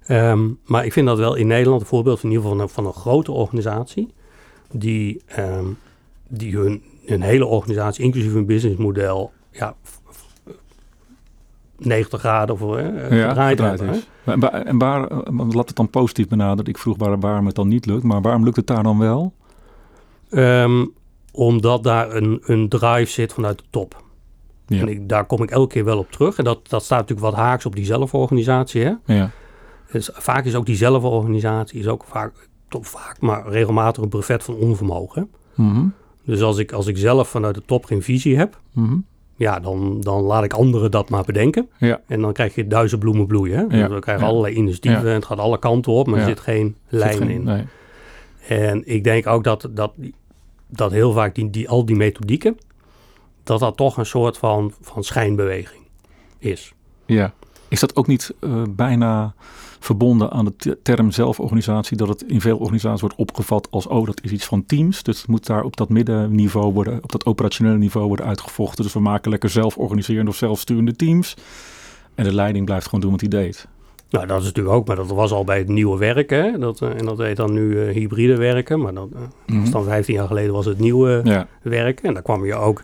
Ehm, 0.05 0.47
maar 0.65 0.85
ik 0.85 0.93
vind 0.93 1.07
dat 1.07 1.17
wel 1.17 1.35
in 1.35 1.47
Nederland 1.47 1.81
een 1.81 1.87
voorbeeld 1.87 2.19
van 2.19 2.29
in 2.29 2.35
ieder 2.35 2.49
geval 2.51 2.67
van 2.67 2.67
een, 2.69 2.73
van 2.83 2.85
een 2.85 3.01
grote 3.01 3.31
organisatie. 3.31 4.13
Die, 4.71 5.21
ehm, 5.25 5.65
die 6.27 6.55
hun, 6.57 6.83
hun 7.05 7.21
hele 7.21 7.45
organisatie, 7.45 8.03
inclusief 8.03 8.33
hun 8.33 8.45
businessmodel, 8.45 9.31
ja, 9.51 9.75
90 11.85 12.19
graden 12.19 12.57
voor 12.57 12.77
eh, 12.77 13.27
gedraaid 13.27 13.59
hebben. 13.59 13.87
hè. 13.87 13.93
is. 13.95 14.07
En 14.23 14.39
waar, 14.39 14.51
en 14.51 14.77
waar, 14.77 15.07
eh, 15.07 15.19
laat 15.49 15.67
het 15.67 15.75
dan 15.75 15.89
positief 15.89 16.27
benaderen. 16.27 16.65
Ik 16.71 16.77
vroeg 16.77 16.97
waar, 16.97 17.19
waarom 17.19 17.45
het 17.45 17.55
dan 17.55 17.67
niet 17.67 17.85
lukt, 17.85 18.03
maar 18.03 18.21
waarom 18.21 18.43
lukt 18.43 18.55
het 18.55 18.67
daar 18.67 18.83
dan 18.83 18.97
wel? 18.99 19.33
Ehm, 20.29 20.85
omdat 21.31 21.83
daar 21.83 22.15
een, 22.15 22.39
een 22.43 22.69
drive 22.69 23.11
zit 23.11 23.33
vanuit 23.33 23.57
de 23.57 23.63
top. 23.69 24.03
Ja. 24.67 24.79
En 24.81 24.87
ik, 24.87 25.09
daar 25.09 25.25
kom 25.25 25.43
ik 25.43 25.51
elke 25.51 25.73
keer 25.73 25.85
wel 25.85 25.97
op 25.97 26.11
terug. 26.11 26.37
En 26.37 26.43
dat, 26.43 26.69
dat 26.69 26.83
staat 26.83 26.99
natuurlijk 26.99 27.27
wat 27.35 27.39
haaks 27.45 27.65
op 27.65 27.75
die 27.75 27.85
zelforganisatie. 27.85 28.83
Hè? 28.83 28.93
Ja, 29.05 29.29
Dus 29.91 30.09
vaak 30.13 30.45
is 30.45 30.55
ook 30.55 30.65
die 30.65 30.75
zelforganisatie 30.75 31.79
is 31.79 31.87
ook 31.87 32.03
vaak, 32.07 32.49
toch 32.67 32.87
vaak, 32.87 33.19
maar 33.21 33.47
regelmatig 33.47 34.03
een 34.03 34.09
brevet 34.09 34.43
van 34.43 34.55
onvermogen. 34.55 35.29
Mhm. 35.55 35.85
Dus 36.23 36.41
als 36.41 36.57
ik, 36.57 36.71
als 36.71 36.87
ik 36.87 36.97
zelf 36.97 37.27
vanuit 37.29 37.55
de 37.55 37.63
top 37.65 37.85
geen 37.85 38.01
visie 38.01 38.37
heb, 38.37 38.59
Mhm. 38.73 38.97
Ja, 39.39 39.59
dan, 39.59 40.01
dan 40.01 40.21
laat 40.21 40.43
ik 40.43 40.53
anderen 40.53 40.91
dat 40.91 41.09
maar 41.09 41.23
bedenken. 41.23 41.69
ja. 41.77 42.01
En 42.07 42.21
dan 42.21 42.33
krijg 42.33 42.55
je 42.55 42.67
duizend 42.67 42.99
bloemen 43.01 43.27
bloeien. 43.27 43.57
Hè? 43.57 43.77
Ja, 43.77 43.85
Dus 43.87 43.95
we 43.95 43.99
krijgen 43.99 44.23
ja. 44.23 44.29
allerlei 44.29 44.55
initiatieven 44.55 45.07
en 45.07 45.13
het 45.15 45.25
gaat 45.25 45.37
alle 45.39 45.59
kanten 45.59 45.91
op, 45.91 46.07
maar 46.07 46.19
er 46.19 46.25
zit 46.25 46.39
geen 46.39 46.75
Zit 46.87 46.99
lijn 46.99 47.17
geen- 47.17 47.29
in. 47.29 47.43
Nee. 47.43 47.63
En 48.47 48.81
ik 48.85 49.03
denk 49.03 49.27
ook 49.27 49.43
dat, 49.43 49.69
dat, 49.71 49.93
dat 50.67 50.91
heel 50.91 51.11
vaak 51.13 51.35
die, 51.35 51.49
die, 51.49 51.69
al 51.69 51.85
die 51.85 51.95
methodieken, 51.95 52.57
dat 53.43 53.59
dat 53.59 53.77
toch 53.77 53.97
een 53.97 54.05
soort 54.05 54.37
van, 54.37 54.73
van 54.81 55.03
schijnbeweging 55.03 55.81
is. 56.39 56.73
Ja. 57.05 57.33
Is 57.69 57.79
dat 57.79 57.95
ook 57.95 58.07
niet 58.07 58.33
eh, 58.39 58.61
bijna 58.69 59.33
verbonden 59.79 60.31
aan 60.31 60.45
de 60.45 60.55
te- 60.55 60.77
term 60.83 61.11
zelforganisatie, 61.11 61.97
dat 61.97 62.07
het 62.07 62.23
in 62.23 62.41
veel 62.41 62.57
organisaties 62.57 63.01
wordt 63.01 63.15
opgevat 63.15 63.67
als, 63.71 63.87
oh, 63.87 64.05
dat 64.05 64.21
is 64.23 64.31
iets 64.31 64.45
van 64.45 64.65
teams. 64.65 65.03
Dus 65.03 65.17
het 65.17 65.27
moet 65.27 65.45
daar 65.45 65.63
op 65.63 65.77
dat 65.77 65.89
middenniveau 65.89 66.73
worden, 66.73 67.03
op 67.03 67.11
dat 67.11 67.25
operationele 67.25 67.77
niveau 67.77 68.07
worden 68.07 68.25
uitgevochten. 68.25 68.83
Dus 68.83 68.93
we 68.93 68.99
maken 68.99 69.31
lekker 69.31 69.49
zelforganiserende 69.49 70.31
of 70.31 70.37
zelfsturende 70.37 70.95
teams. 70.95 71.35
En 72.15 72.23
de 72.23 72.33
leiding 72.33 72.65
blijft 72.65 72.85
gewoon 72.85 72.99
doen 73.01 73.11
wat 73.11 73.19
hij 73.19 73.29
deed. 73.29 73.67
Nou, 74.09 74.27
dat 74.27 74.39
is 74.39 74.45
natuurlijk 74.45 74.75
ook, 74.75 74.87
maar 74.87 74.95
dat 74.95 75.07
was 75.07 75.31
al 75.31 75.43
bij 75.43 75.57
het 75.57 75.67
nieuwe 75.67 75.97
werken. 75.97 76.59
Dat, 76.59 76.81
eh, 76.81 76.89
en 76.89 77.05
dat 77.05 77.17
heet 77.17 77.35
dan 77.35 77.53
nu 77.53 77.81
eh, 77.81 77.93
hybride 77.93 78.35
werken. 78.37 78.79
Maar 78.81 78.93
dat, 78.93 79.07
eh, 79.45 79.59
was 79.59 79.69
dan 79.71 79.83
15 79.83 80.13
jaar 80.15 80.27
geleden 80.27 80.53
was 80.53 80.65
het 80.65 80.79
nieuwe 80.79 81.21
Ja, 81.23 81.47
werken. 81.61 82.07
En 82.07 82.13
dan 82.13 82.23
kwam 82.23 82.45
je 82.45 82.55
ook 82.55 82.83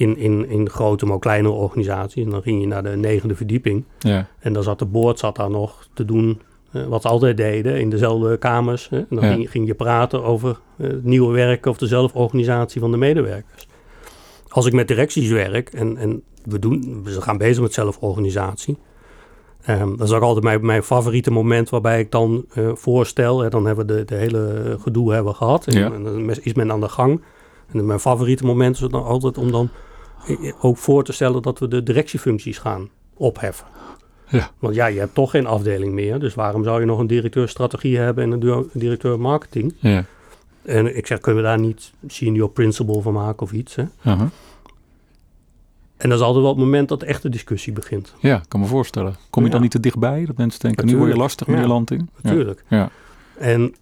in, 0.00 0.16
in, 0.16 0.48
in 0.48 0.68
grote, 0.70 1.04
maar 1.06 1.14
ook 1.14 1.20
kleinere 1.20 1.54
organisaties. 1.54 2.24
En 2.24 2.30
dan 2.30 2.42
ging 2.42 2.60
je 2.60 2.66
naar 2.66 2.82
de 2.82 2.96
negende 2.96 3.34
verdieping. 3.34 3.84
ja, 3.98 4.26
En 4.38 4.52
dan 4.52 4.62
zat 4.62 4.78
de 4.78 4.84
boord 4.86 5.18
zat 5.18 5.36
daar 5.36 5.50
nog 5.50 5.88
te 5.94 6.04
doen 6.04 6.40
eh, 6.72 6.84
wat 6.86 7.02
ze 7.02 7.08
altijd 7.08 7.36
deden 7.36 7.80
in 7.80 7.90
dezelfde 7.90 8.36
kamers. 8.36 8.88
Hè? 8.88 8.98
En 8.98 9.06
dan 9.10 9.24
Ja. 9.24 9.32
ging, 9.32 9.50
ging 9.50 9.66
je 9.66 9.74
praten 9.74 10.24
over 10.24 10.60
eh, 10.76 10.86
het 10.86 11.04
nieuwe 11.04 11.32
werken 11.32 11.70
of 11.70 11.78
de 11.78 11.86
zelforganisatie 11.86 12.80
van 12.80 12.90
de 12.90 12.96
medewerkers. 12.96 13.68
Als 14.48 14.66
ik 14.66 14.72
met 14.72 14.88
directies 14.88 15.28
werk 15.30 15.68
en, 15.68 15.96
en 15.96 16.22
we, 16.44 16.58
doen, 16.58 17.00
we 17.04 17.20
gaan 17.20 17.38
bezig 17.38 17.62
met 17.62 17.72
zelforganisatie. 17.72 18.76
ehm, 19.64 19.96
dat 19.96 20.08
is 20.08 20.14
ook 20.14 20.22
altijd 20.22 20.44
mijn, 20.44 20.66
mijn 20.66 20.82
favoriete 20.82 21.30
moment 21.30 21.70
waarbij 21.70 22.00
ik 22.00 22.10
dan 22.10 22.44
eh, 22.54 22.70
voorstel. 22.74 23.40
Hè, 23.40 23.48
dan 23.48 23.66
hebben 23.66 23.86
we 23.86 23.94
de, 23.94 24.04
de 24.04 24.14
hele 24.14 24.76
gedoe 24.80 25.12
hebben 25.12 25.34
gehad. 25.34 25.66
En, 25.66 25.78
Ja. 25.78 25.92
en 25.92 26.02
dan 26.04 26.30
is 26.30 26.54
men 26.54 26.72
aan 26.72 26.80
de 26.80 26.88
gang. 26.88 27.22
En 27.72 27.86
mijn 27.86 28.00
favoriete 28.00 28.44
moment 28.44 28.74
is 28.74 28.88
dan 28.88 29.04
altijd 29.04 29.38
om 29.38 29.50
dan 29.52 29.68
ook 30.60 30.76
voor 30.76 31.04
te 31.04 31.12
stellen 31.12 31.42
dat 31.42 31.58
we 31.58 31.68
de 31.68 31.82
directiefuncties 31.82 32.58
gaan 32.58 32.88
opheffen. 33.14 33.66
Ja. 34.28 34.50
Want 34.58 34.74
ja, 34.74 34.86
je 34.86 34.98
hebt 34.98 35.14
toch 35.14 35.30
geen 35.30 35.46
afdeling 35.46 35.92
meer. 35.92 36.18
Dus 36.18 36.34
waarom 36.34 36.64
zou 36.64 36.80
je 36.80 36.86
nog 36.86 36.98
een 36.98 37.06
directeur 37.06 37.48
strategie 37.48 37.98
hebben 37.98 38.24
en 38.24 38.42
een 38.48 38.70
directeur 38.72 39.20
marketing? 39.20 39.74
ja. 39.78 40.04
En 40.64 40.96
ik 40.96 41.06
zeg, 41.06 41.20
kunnen 41.20 41.42
we 41.42 41.48
daar 41.48 41.58
niet 41.58 41.92
senior 42.06 42.50
principal 42.50 43.00
van 43.00 43.12
maken 43.12 43.42
of 43.42 43.52
iets? 43.52 43.74
Hè? 43.74 43.84
aha. 44.04 44.28
En 45.96 46.08
dat 46.08 46.18
is 46.18 46.24
altijd 46.24 46.42
wel 46.44 46.52
het 46.54 46.62
moment 46.64 46.88
dat 46.88 47.00
de 47.00 47.06
echte 47.06 47.28
discussie 47.28 47.72
begint. 47.72 48.14
Ja, 48.18 48.36
ik 48.36 48.48
kan 48.48 48.60
me 48.60 48.66
voorstellen. 48.66 49.16
Kom 49.30 49.42
je 49.42 49.48
Ja. 49.48 49.54
dan 49.54 49.62
niet 49.62 49.70
te 49.70 49.80
dichtbij? 49.80 50.24
Dat 50.24 50.36
mensen 50.36 50.60
denken, 50.60 50.86
nu 50.86 50.96
word 50.96 51.10
je 51.10 51.16
lastig, 51.16 51.46
meneer 51.46 51.62
Ja. 51.62 51.68
Lanting. 51.68 52.00
Ja. 52.00 52.20
Natuurlijk. 52.22 52.64
Ja. 52.68 52.90
En 53.38 53.74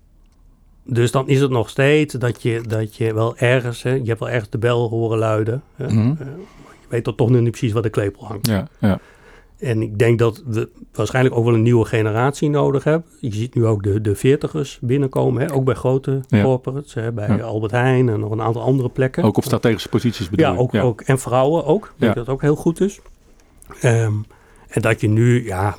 Dus 0.90 1.10
dan 1.10 1.28
is 1.28 1.40
het 1.40 1.50
nog 1.50 1.68
steeds 1.68 2.14
dat 2.14 2.42
je, 2.42 2.60
dat 2.68 2.96
je 2.96 3.14
wel 3.14 3.36
ergens, 3.36 3.82
hè, 3.82 3.90
je 3.94 4.04
hebt 4.04 4.20
wel 4.20 4.28
ergens 4.30 4.50
de 4.50 4.58
bel 4.58 4.88
horen 4.88 5.18
luiden. 5.18 5.62
hè. 5.74 5.86
Mhm. 5.86 5.98
Eh, 6.20 6.26
je 6.80 6.86
weet 6.88 7.04
toch 7.04 7.14
toch 7.14 7.30
nog 7.30 7.40
niet 7.40 7.50
precies 7.50 7.72
waar 7.72 7.82
de 7.82 7.90
klepel 7.90 8.26
hangt. 8.26 8.46
Ja, 8.46 8.68
ja. 8.78 8.98
En 9.58 9.82
ik 9.82 9.98
denk 9.98 10.18
dat 10.18 10.42
we 10.46 10.68
waarschijnlijk 10.92 11.34
ook 11.36 11.44
wel 11.44 11.54
een 11.54 11.62
nieuwe 11.62 11.84
generatie 11.84 12.50
nodig 12.50 12.84
hebben. 12.84 13.10
Je 13.20 13.34
ziet 13.34 13.54
nu 13.54 13.66
ook 13.66 13.82
de, 13.82 14.00
de 14.00 14.14
veertigers 14.14 14.78
binnenkomen, 14.82 15.42
hè? 15.42 15.52
ook 15.52 15.64
bij 15.64 15.74
grote 15.74 16.20
Ja. 16.28 16.42
corporates, 16.42 16.94
hè? 16.94 17.12
bij 17.12 17.36
Ja. 17.36 17.42
Albert 17.42 17.72
Heijn 17.72 18.08
en 18.08 18.20
nog 18.20 18.30
een 18.30 18.40
aantal 18.42 18.62
andere 18.62 18.88
plekken. 18.88 19.22
Ook 19.24 19.36
op 19.36 19.44
strategische 19.44 19.88
posities 19.88 20.28
bedoel 20.28 20.46
Ja, 20.52 20.56
ook, 20.56 20.74
ook. 20.74 21.00
En 21.00 21.18
vrouwen 21.18 21.64
ook. 21.64 21.84
Ik 21.86 22.00
denk 22.00 22.14
dat 22.14 22.28
ook 22.28 22.40
heel 22.42 22.56
goed 22.56 22.80
is. 22.80 23.00
Ehm, 23.80 24.12
en 24.68 24.82
dat 24.82 25.00
je 25.00 25.08
nu, 25.08 25.44
ja, 25.46 25.76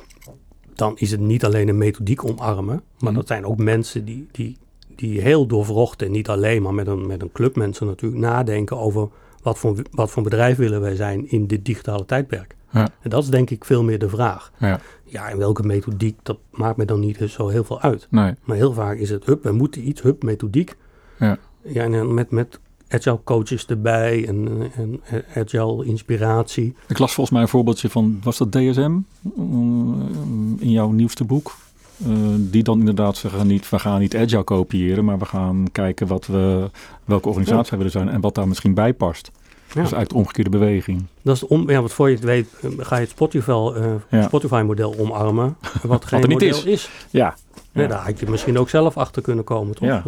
dan 0.74 0.92
is 0.96 1.10
het 1.10 1.20
niet 1.20 1.44
alleen 1.44 1.68
een 1.68 1.78
methodiek 1.78 2.24
omarmen. 2.24 2.82
Maar 2.98 3.10
Mhm. 3.10 3.14
dat 3.14 3.26
zijn 3.26 3.44
ook 3.46 3.58
mensen 3.58 4.04
die, 4.04 4.28
die, 4.32 4.56
die 5.00 5.20
heel 5.20 5.46
doorvrocht 5.46 6.02
en 6.02 6.10
niet 6.10 6.28
alleen, 6.28 6.62
maar 6.62 6.74
met 6.74 6.86
een, 6.86 7.06
met 7.06 7.22
een 7.22 7.32
club 7.32 7.56
mensen 7.56 7.86
natuurlijk 7.86 8.20
nadenken 8.20 8.78
over 8.78 9.08
wat 9.42 9.58
voor, 9.58 9.82
wat 9.90 10.10
voor 10.10 10.22
bedrijf 10.22 10.56
willen 10.56 10.80
wij 10.80 10.96
zijn 10.96 11.30
in 11.30 11.46
dit 11.46 11.64
digitale 11.64 12.04
tijdperk. 12.04 12.56
Ja. 12.72 12.88
En 13.00 13.10
dat 13.10 13.22
is 13.22 13.28
denk 13.28 13.50
ik 13.50 13.64
veel 13.64 13.82
meer 13.82 13.98
de 13.98 14.08
vraag. 14.08 14.52
Ja, 14.58 14.80
Ja, 15.04 15.28
en 15.28 15.38
welke 15.38 15.62
methodiek, 15.62 16.18
dat 16.22 16.38
maakt 16.50 16.76
me 16.76 16.84
dan 16.84 17.00
niet 17.00 17.18
zo 17.26 17.48
heel 17.48 17.64
veel 17.64 17.80
uit. 17.80 18.06
nee. 18.10 18.34
Maar 18.44 18.56
heel 18.56 18.72
vaak 18.72 18.96
is 18.98 19.10
het, 19.10 19.24
hup, 19.24 19.42
we 19.42 19.52
moeten 19.52 19.88
iets, 19.88 20.02
hup, 20.02 20.22
methodiek. 20.22 20.76
Ja. 21.18 21.38
Ja, 21.62 21.82
en 21.82 22.14
met, 22.14 22.30
met 22.30 22.60
agile 22.88 23.20
coaches 23.24 23.66
erbij 23.66 24.26
en, 24.26 24.62
en 24.76 25.00
agile 25.34 25.84
inspiratie. 25.84 26.74
Ik 26.88 26.98
las 26.98 27.14
volgens 27.14 27.30
mij 27.30 27.42
een 27.42 27.50
voorbeeldje 27.50 27.90
van, 27.90 28.20
was 28.22 28.38
dat 28.38 28.52
DSM 28.52 28.98
Mm, 29.36 30.56
in 30.58 30.70
jouw 30.70 30.90
nieuwste 30.90 31.24
boek? 31.24 31.56
Eh, 32.06 32.12
die 32.36 32.62
dan 32.62 32.78
inderdaad 32.78 33.16
zeggen 33.16 33.46
niet, 33.46 33.68
we 33.70 33.78
gaan 33.78 34.00
niet 34.00 34.16
agile 34.16 34.42
kopiëren, 34.42 35.04
maar 35.04 35.18
we 35.18 35.24
gaan 35.24 35.66
kijken 35.72 36.06
wat 36.06 36.26
we, 36.26 36.70
welke 37.04 37.28
organisatie 37.28 37.68
wij 37.70 37.78
willen 37.78 37.92
zijn 37.92 38.08
en 38.08 38.20
wat 38.20 38.34
daar 38.34 38.48
misschien 38.48 38.74
bij 38.74 38.92
past. 38.92 39.30
Ja. 39.34 39.40
Dus 39.66 39.76
eigenlijk 39.76 40.08
de 40.10 40.16
omgekeerde 40.16 40.50
beweging. 40.50 41.04
Dat 41.22 41.34
is 41.34 41.40
de 41.40 41.48
om, 41.48 41.70
ja, 41.70 41.80
wat 41.82 41.92
voor 41.92 42.08
je 42.08 42.14
het 42.14 42.24
weet, 42.24 42.48
eh, 42.62 42.70
ga 42.78 42.94
je 42.94 43.00
het 43.02 43.10
Spotify, 43.10 43.50
eh, 43.50 43.84
Ja. 44.10 44.22
Spotify-model 44.22 44.94
omarmen. 44.98 45.56
Wat 45.82 46.04
geen 46.08 46.20
er 46.22 46.28
niet 46.28 46.40
model 46.40 46.56
is. 46.58 46.64
is. 46.64 46.90
Ja, 47.10 47.34
Ja. 47.72 47.86
daar 47.86 48.04
had 48.04 48.20
je 48.20 48.30
misschien 48.30 48.58
ook 48.58 48.68
zelf 48.68 48.96
achter 48.96 49.22
kunnen 49.22 49.44
komen, 49.44 49.74
toch? 49.74 49.88
Ja. 49.88 50.02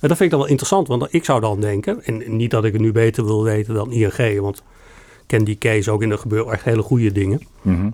En 0.00 0.08
dat 0.08 0.16
vind 0.16 0.20
ik 0.20 0.30
dan 0.30 0.38
wel 0.38 0.48
interessant, 0.48 0.88
want 0.88 1.06
ik 1.14 1.24
zou 1.24 1.40
dan 1.40 1.60
denken, 1.60 2.04
en 2.04 2.36
niet 2.36 2.50
dat 2.50 2.64
ik 2.64 2.72
het 2.72 2.82
nu 2.82 2.92
beter 2.92 3.24
wil 3.24 3.42
weten 3.42 3.74
dan 3.74 3.92
ING, 3.92 4.40
want 4.40 4.56
ik 4.58 4.62
ken 5.26 5.44
die 5.44 5.58
case 5.58 5.90
ook 5.90 6.02
en 6.02 6.10
er 6.10 6.18
gebeuren 6.18 6.52
echt 6.52 6.64
hele 6.64 6.82
goede 6.82 7.12
dingen. 7.12 7.40
Mhm. 7.62 7.90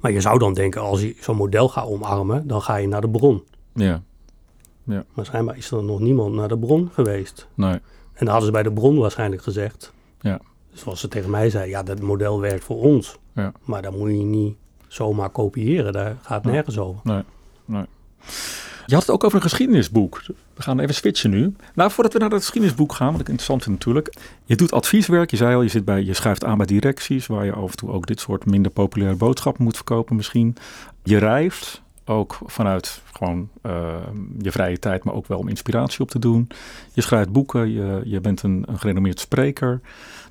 Maar 0.00 0.10
je 0.12 0.20
zou 0.20 0.38
dan 0.38 0.54
denken, 0.54 0.80
als 0.80 1.00
je 1.00 1.16
zo'n 1.20 1.36
model 1.36 1.68
gaat 1.68 1.86
omarmen, 1.86 2.46
dan 2.46 2.62
ga 2.62 2.76
je 2.76 2.88
naar 2.88 3.00
de 3.00 3.08
bron. 3.10 3.42
ja, 4.84 5.04
Maar 5.14 5.24
schijnbaar 5.26 5.56
is 5.56 5.70
er 5.70 5.84
nog 5.84 6.00
niemand 6.00 6.34
naar 6.34 6.48
de 6.48 6.58
bron 6.58 6.88
geweest. 6.92 7.48
nee, 7.54 7.72
En 7.72 7.80
dan 8.18 8.26
hadden 8.28 8.46
ze 8.46 8.52
bij 8.52 8.62
de 8.62 8.72
bron 8.72 8.98
waarschijnlijk 8.98 9.42
gezegd. 9.42 9.92
Ja. 10.20 10.40
Zoals 10.72 11.00
ze 11.00 11.08
tegen 11.08 11.30
mij 11.30 11.50
zei, 11.50 11.70
ja, 11.70 11.82
dat 11.82 12.00
model 12.00 12.40
werkt 12.40 12.64
voor 12.64 12.82
ons. 12.82 13.18
Ja. 13.34 13.52
Maar 13.64 13.82
dan 13.82 13.98
moet 13.98 14.10
je 14.10 14.16
niet 14.16 14.56
zomaar 14.88 15.30
kopiëren. 15.30 15.92
Daar 15.92 16.16
gaat 16.22 16.36
het 16.36 16.44
Ja. 16.44 16.50
nergens 16.50 16.78
over. 16.78 17.00
Je 18.88 18.94
had 18.94 19.02
het 19.02 19.14
ook 19.14 19.24
over 19.24 19.36
een 19.36 19.42
geschiedenisboek. 19.42 20.22
We 20.54 20.62
gaan 20.62 20.80
even 20.80 20.94
switchen 20.94 21.30
nu. 21.30 21.54
Nou, 21.74 21.90
voordat 21.90 22.12
we 22.12 22.18
naar 22.18 22.30
het 22.30 22.40
geschiedenisboek 22.40 22.92
gaan, 22.92 23.10
wat 23.12 23.20
ik 23.20 23.28
interessant 23.28 23.62
vind 23.62 23.74
natuurlijk. 23.74 24.14
Je 24.44 24.56
doet 24.56 24.72
advieswerk. 24.72 25.30
Je 25.30 25.36
zei 25.36 25.54
al, 25.54 25.62
je, 25.62 25.68
zit 25.68 25.84
bij, 25.84 26.04
je 26.04 26.14
schuift 26.14 26.44
aan 26.44 26.56
bij 26.56 26.66
directies, 26.66 27.26
waar 27.26 27.44
je 27.44 27.52
af 27.52 27.70
en 27.70 27.76
toe 27.76 27.90
ook 27.90 28.06
dit 28.06 28.20
soort 28.20 28.46
minder 28.46 28.72
populaire 28.72 29.16
boodschappen 29.16 29.64
moet 29.64 29.76
verkopen 29.76 30.16
misschien. 30.16 30.56
Je 31.02 31.18
reist, 31.18 31.82
ook 32.08 32.38
vanuit 32.46 33.02
gewoon 33.12 33.48
eh, 33.62 33.94
je 34.38 34.52
vrije 34.52 34.78
tijd, 34.78 35.04
maar 35.04 35.14
ook 35.14 35.26
wel 35.26 35.38
om 35.38 35.48
inspiratie 35.48 36.00
op 36.00 36.10
te 36.10 36.18
doen. 36.18 36.48
Je 36.92 37.00
schrijft 37.00 37.32
boeken, 37.32 37.72
je, 37.72 38.00
je 38.04 38.20
bent 38.20 38.42
een, 38.42 38.64
een 38.66 38.78
gerenommeerd 38.78 39.20
spreker. 39.20 39.80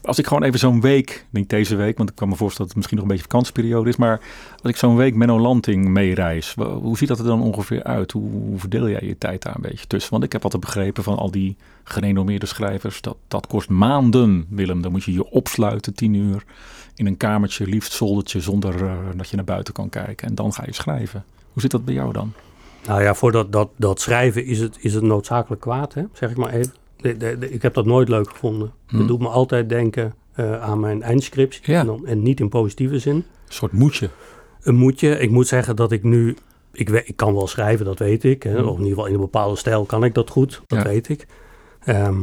Als 0.02 0.20
ik 0.20 0.28
gewoon 0.28 0.44
even 0.44 0.60
zo'n 0.60 0.82
week, 0.82 1.26
niet 1.30 1.50
deze 1.50 1.76
week, 1.76 1.98
want 1.98 2.10
ik 2.10 2.16
kan 2.16 2.30
me 2.30 2.36
voorstellen 2.36 2.68
dat 2.68 2.68
het 2.68 2.76
misschien 2.76 2.98
nog 2.98 3.06
een 3.06 3.12
beetje 3.12 3.30
vakantieperiode 3.30 3.90
is, 3.90 3.96
maar 3.96 4.20
als 4.62 4.72
ik 4.72 4.76
zo'n 4.76 4.96
week 4.96 5.16
Menno 5.16 5.40
Lanting 5.40 5.88
meereis, 5.88 6.54
hoe 6.58 6.98
ziet 6.98 7.08
dat 7.08 7.20
er 7.20 7.26
dan 7.26 7.42
ongeveer 7.42 7.84
uit? 7.84 8.12
Hoe, 8.12 8.32
hoe 8.32 8.60
verdeel 8.60 8.90
jij 8.90 9.04
je 9.04 9.18
tijd 9.18 9.42
daar 9.42 9.56
een 9.56 9.62
beetje 9.62 9.88
tussen? 9.88 10.12
Want 10.12 10.24
ik 10.24 10.32
heb 10.32 10.44
altijd 10.44 10.64
begrepen 10.64 11.04
van 11.04 11.18
al 11.18 11.32
die 11.32 11.56
gerenommeerde 11.84 12.46
schrijvers, 12.46 13.02
dat, 13.02 13.18
dat 13.28 13.48
kost 13.48 13.70
maanden, 13.70 14.46
Willem. 14.50 14.82
Dan 14.82 14.92
moet 14.92 15.04
je 15.04 15.14
je 15.14 15.30
opsluiten, 15.30 15.94
tien 15.94 16.14
uur, 16.14 16.44
in 16.96 17.06
een 17.06 17.18
kamertje, 17.18 17.68
liefst 17.68 17.94
zoldertje, 17.94 18.40
zonder 18.40 18.86
eh, 18.86 18.94
dat 19.16 19.30
je 19.30 19.36
naar 19.36 19.46
buiten 19.46 19.74
kan 19.74 19.90
kijken. 19.90 20.28
En 20.28 20.36
dan 20.36 20.54
ga 20.54 20.64
je 20.66 20.74
schrijven. 20.74 21.24
Hoe 21.58 21.66
zit 21.66 21.76
dat 21.76 21.86
bij 21.86 21.94
jou 21.94 22.14
dan? 22.14 22.34
Nou 22.88 23.02
ja, 23.02 23.14
voor 23.14 23.32
dat, 23.32 23.52
dat, 23.52 23.70
dat 23.78 24.02
schrijven 24.02 24.46
is 24.46 24.60
het, 24.60 24.78
is 24.80 24.94
het 24.94 25.04
noodzakelijk 25.04 25.62
kwaad, 25.62 25.94
hè? 25.94 26.04
zeg 26.14 26.30
ik 26.32 26.38
maar 26.38 26.54
even. 26.54 26.74
De- 26.98 27.18
de- 27.18 27.38
de- 27.40 27.52
ik 27.52 27.62
heb 27.62 27.74
dat 27.74 27.86
nooit 27.86 28.10
leuk 28.10 28.30
gevonden. 28.30 28.72
Hm. 28.88 28.98
Het 28.98 29.08
doet 29.08 29.20
me 29.20 29.28
altijd 29.28 29.70
denken 29.70 30.16
eh, 30.34 30.62
aan 30.62 30.80
mijn 30.80 31.02
eindscriptie. 31.04 31.72
Ja. 31.72 31.80
En, 31.80 31.86
dan, 31.86 32.06
en 32.08 32.24
niet 32.24 32.40
in 32.40 32.50
positieve 32.50 33.00
zin. 33.00 33.16
Een 33.16 33.24
soort 33.48 33.72
moedje. 33.72 34.10
Een 34.62 34.76
moedje. 34.76 35.20
Ik 35.20 35.30
moet 35.30 35.48
zeggen 35.48 35.76
dat 35.76 35.92
ik 35.92 36.04
nu... 36.04 36.36
Ik, 36.72 36.90
ik 36.90 37.16
kan 37.16 37.34
wel 37.34 37.48
schrijven, 37.48 37.86
dat 37.86 38.00
weet 38.00 38.24
ik. 38.24 38.44
Hè? 38.44 38.52
Hm. 38.60 38.64
Of 38.68 38.72
in 38.78 38.84
ieder 38.84 38.88
geval 38.90 39.06
in 39.06 39.14
een 39.14 39.20
bepaalde 39.20 39.56
stijl 39.56 39.86
kan 39.86 40.04
ik 40.04 40.14
dat 40.14 40.30
goed. 40.30 40.62
Dat 40.68 40.80
Ja. 40.84 40.86
weet 40.88 41.10
ik. 41.10 41.28
Ehm, 41.84 42.18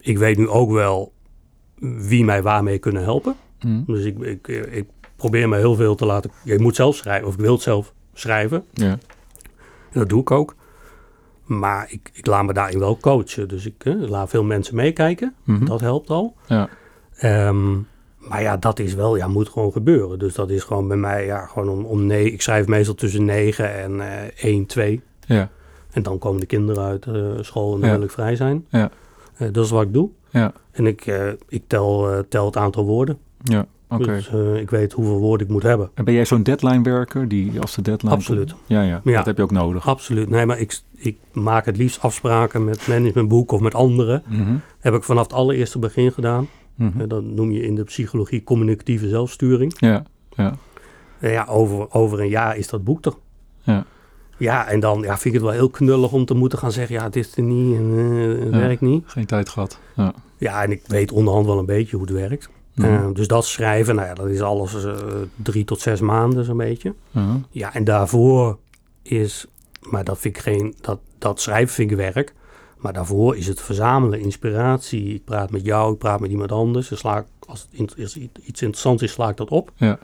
ik 0.00 0.18
weet 0.18 0.36
nu 0.36 0.48
ook 0.48 0.70
wel 0.70 1.12
wie 1.78 2.24
mij 2.24 2.42
waarmee 2.42 2.78
kunnen 2.78 3.02
helpen. 3.02 3.34
Hm. 3.58 3.82
Dus 3.86 4.04
ik, 4.04 4.18
ik, 4.18 4.48
ik 4.48 4.86
probeer 5.16 5.48
me 5.48 5.56
heel 5.56 5.74
veel 5.74 5.94
te 5.94 6.06
laten... 6.06 6.30
Je 6.44 6.58
moet 6.58 6.76
zelf 6.76 6.96
schrijven, 6.96 7.28
of 7.28 7.34
ik 7.34 7.40
wil 7.40 7.52
het 7.52 7.62
zelf 7.62 7.92
schrijven. 8.14 8.64
Ja. 8.72 8.98
En 9.90 9.98
dat 10.00 10.08
doe 10.08 10.20
ik 10.20 10.30
ook. 10.30 10.54
Maar 11.44 11.86
ik, 11.90 12.10
ik 12.12 12.26
laat 12.26 12.44
me 12.44 12.52
daarin 12.52 12.78
wel 12.78 12.98
coachen. 12.98 13.48
Dus 13.48 13.66
ik 13.66 13.84
eh, 13.84 13.94
laat 14.08 14.28
veel 14.28 14.44
mensen 14.44 14.74
meekijken. 14.76 15.34
Mhm. 15.44 15.64
Dat 15.64 15.80
helpt 15.80 16.10
al. 16.10 16.34
Ja. 16.46 16.68
Ehm, 17.16 17.72
maar 18.16 18.42
ja, 18.42 18.56
dat 18.56 18.78
is 18.78 18.94
wel, 18.94 19.16
ja, 19.16 19.28
moet 19.28 19.48
gewoon 19.48 19.72
gebeuren. 19.72 20.18
Dus 20.18 20.34
dat 20.34 20.50
is 20.50 20.62
gewoon 20.62 20.88
bij 20.88 20.96
mij, 20.96 21.24
ja, 21.26 21.46
gewoon 21.46 21.68
om, 21.68 21.84
om 21.84 22.06
nee. 22.06 22.32
Ik 22.32 22.42
schrijf 22.42 22.66
meestal 22.66 22.94
tussen 22.94 23.24
9 23.24 23.74
en 23.74 24.00
eh 24.00 24.44
1, 24.44 24.66
2. 24.66 25.02
Ja. 25.20 25.48
En 25.90 26.02
dan 26.02 26.18
komen 26.18 26.40
de 26.40 26.46
kinderen 26.46 26.84
uit 26.84 27.06
eh, 27.06 27.22
school 27.40 27.74
en 27.74 27.80
dan 27.80 27.88
Ja. 27.90 27.94
wil 27.96 28.04
ik 28.04 28.10
vrij 28.10 28.36
zijn. 28.36 28.66
Ja. 28.68 28.90
Eh, 29.36 29.48
dat 29.52 29.64
is 29.64 29.70
wat 29.70 29.82
ik 29.82 29.92
doe. 29.92 30.08
Ja. 30.30 30.52
En 30.70 30.86
ik, 30.86 31.06
ik 31.48 31.62
tel, 31.66 32.24
tel 32.28 32.46
het 32.46 32.56
aantal 32.56 32.84
woorden. 32.84 33.18
Ja. 33.42 33.66
Oké. 33.90 34.04
Dus 34.06 34.28
eh, 34.28 34.54
ik 34.56 34.70
weet 34.70 34.92
hoeveel 34.92 35.18
woorden 35.18 35.46
ik 35.46 35.52
moet 35.52 35.62
hebben. 35.62 35.90
En 35.94 36.04
ben 36.04 36.14
jij 36.14 36.24
zo'n 36.24 36.42
deadline 36.42 36.82
werker 36.82 37.28
die 37.28 37.60
als 37.60 37.74
de 37.74 37.82
deadline 37.82 38.12
Absoluut. 38.12 38.50
komt- 38.52 38.62
Ja, 38.66 38.82
ja, 38.82 39.00
Ja. 39.04 39.16
Dat 39.16 39.26
heb 39.26 39.36
je 39.36 39.42
ook 39.42 39.50
nodig. 39.50 39.88
Absoluut. 39.88 40.28
Nee, 40.28 40.46
maar 40.46 40.58
ik, 40.58 40.80
ik 40.96 41.16
maak 41.32 41.64
het 41.64 41.76
liefst 41.76 42.00
afspraken 42.02 42.64
met 42.64 42.86
managementboek 42.88 43.52
of 43.52 43.60
met 43.60 43.74
anderen. 43.74 44.22
Mhm. 44.26 44.54
Heb 44.80 44.94
ik 44.94 45.02
vanaf 45.02 45.22
het 45.22 45.32
allereerste 45.32 45.78
begin 45.78 46.12
gedaan. 46.12 46.48
Eh, 46.78 46.86
Dat 47.08 47.22
noem 47.24 47.50
je 47.50 47.62
in 47.62 47.74
de 47.74 47.84
psychologie 47.84 48.44
communicatieve 48.44 49.08
zelfsturing. 49.08 49.72
Ja. 49.78 50.02
Ja. 50.36 50.54
Eh, 51.18 51.32
Ja, 51.32 51.44
over, 51.48 51.92
over 51.92 52.20
een 52.20 52.28
jaar 52.28 52.56
is 52.56 52.68
dat 52.68 52.84
boek 52.84 53.04
er. 53.04 53.12
Ja. 53.62 53.84
Ja, 54.36 54.66
en 54.68 54.80
dan 54.80 55.00
ja, 55.00 55.12
vind 55.18 55.24
ik 55.24 55.32
het 55.32 55.42
wel 55.42 55.50
heel 55.52 55.68
knullig 55.70 56.12
om 56.12 56.24
te 56.24 56.34
moeten 56.34 56.58
gaan 56.58 56.72
zeggen... 56.72 56.94
ja, 56.94 57.08
dit 57.08 57.26
is 57.26 57.36
er 57.36 57.42
niet 57.42 57.76
en 57.76 57.84
het 57.90 58.52
Ja. 58.52 58.58
werkt 58.58 58.80
niet. 58.80 59.02
Geen 59.06 59.26
tijd 59.26 59.48
gehad. 59.48 59.78
Ja. 59.96 60.14
Ja, 60.36 60.62
en 60.62 60.70
ik 60.70 60.82
weet 60.86 61.12
onderhand 61.12 61.46
wel 61.46 61.58
een 61.58 61.66
beetje 61.66 61.96
hoe 61.96 62.04
het 62.06 62.14
werkt. 62.14 62.48
Eh, 62.74 63.06
dus 63.12 63.26
dat 63.28 63.44
schrijven, 63.44 63.94
nou 63.94 64.08
ja, 64.08 64.14
dat 64.14 64.28
is 64.28 64.40
alles 64.40 64.84
eh, 64.84 64.94
drie 65.36 65.64
tot 65.64 65.80
zes 65.80 66.00
maanden 66.00 66.44
zo'n 66.44 66.56
beetje. 66.56 66.94
Ja, 67.50 67.74
en 67.74 67.84
daarvoor 67.84 68.58
is... 69.02 69.46
maar 69.80 70.04
dat 70.04 70.18
vind 70.18 70.36
ik 70.36 70.42
geen... 70.42 70.74
dat, 70.80 70.98
dat 71.18 71.40
schrijven 71.40 71.74
vind 71.74 71.90
ik 71.90 71.96
werk... 71.96 72.34
Maar 72.80 72.92
daarvoor 72.92 73.36
is 73.36 73.46
het 73.46 73.60
verzamelen, 73.60 74.20
inspiratie. 74.20 75.14
Ik 75.14 75.24
praat 75.24 75.50
met 75.50 75.64
jou, 75.64 75.92
ik 75.92 75.98
praat 75.98 76.20
met 76.20 76.30
iemand 76.30 76.52
anders. 76.52 76.88
Dan 76.88 76.98
sla 76.98 77.18
ik, 77.18 77.24
als 77.46 77.68
het 77.70 77.90
iets 78.44 78.62
interessants 78.62 79.02
is, 79.02 79.12
sla 79.12 79.28
ik 79.28 79.36
dat 79.36 79.50
op. 79.50 79.72
Ja. 79.76 79.98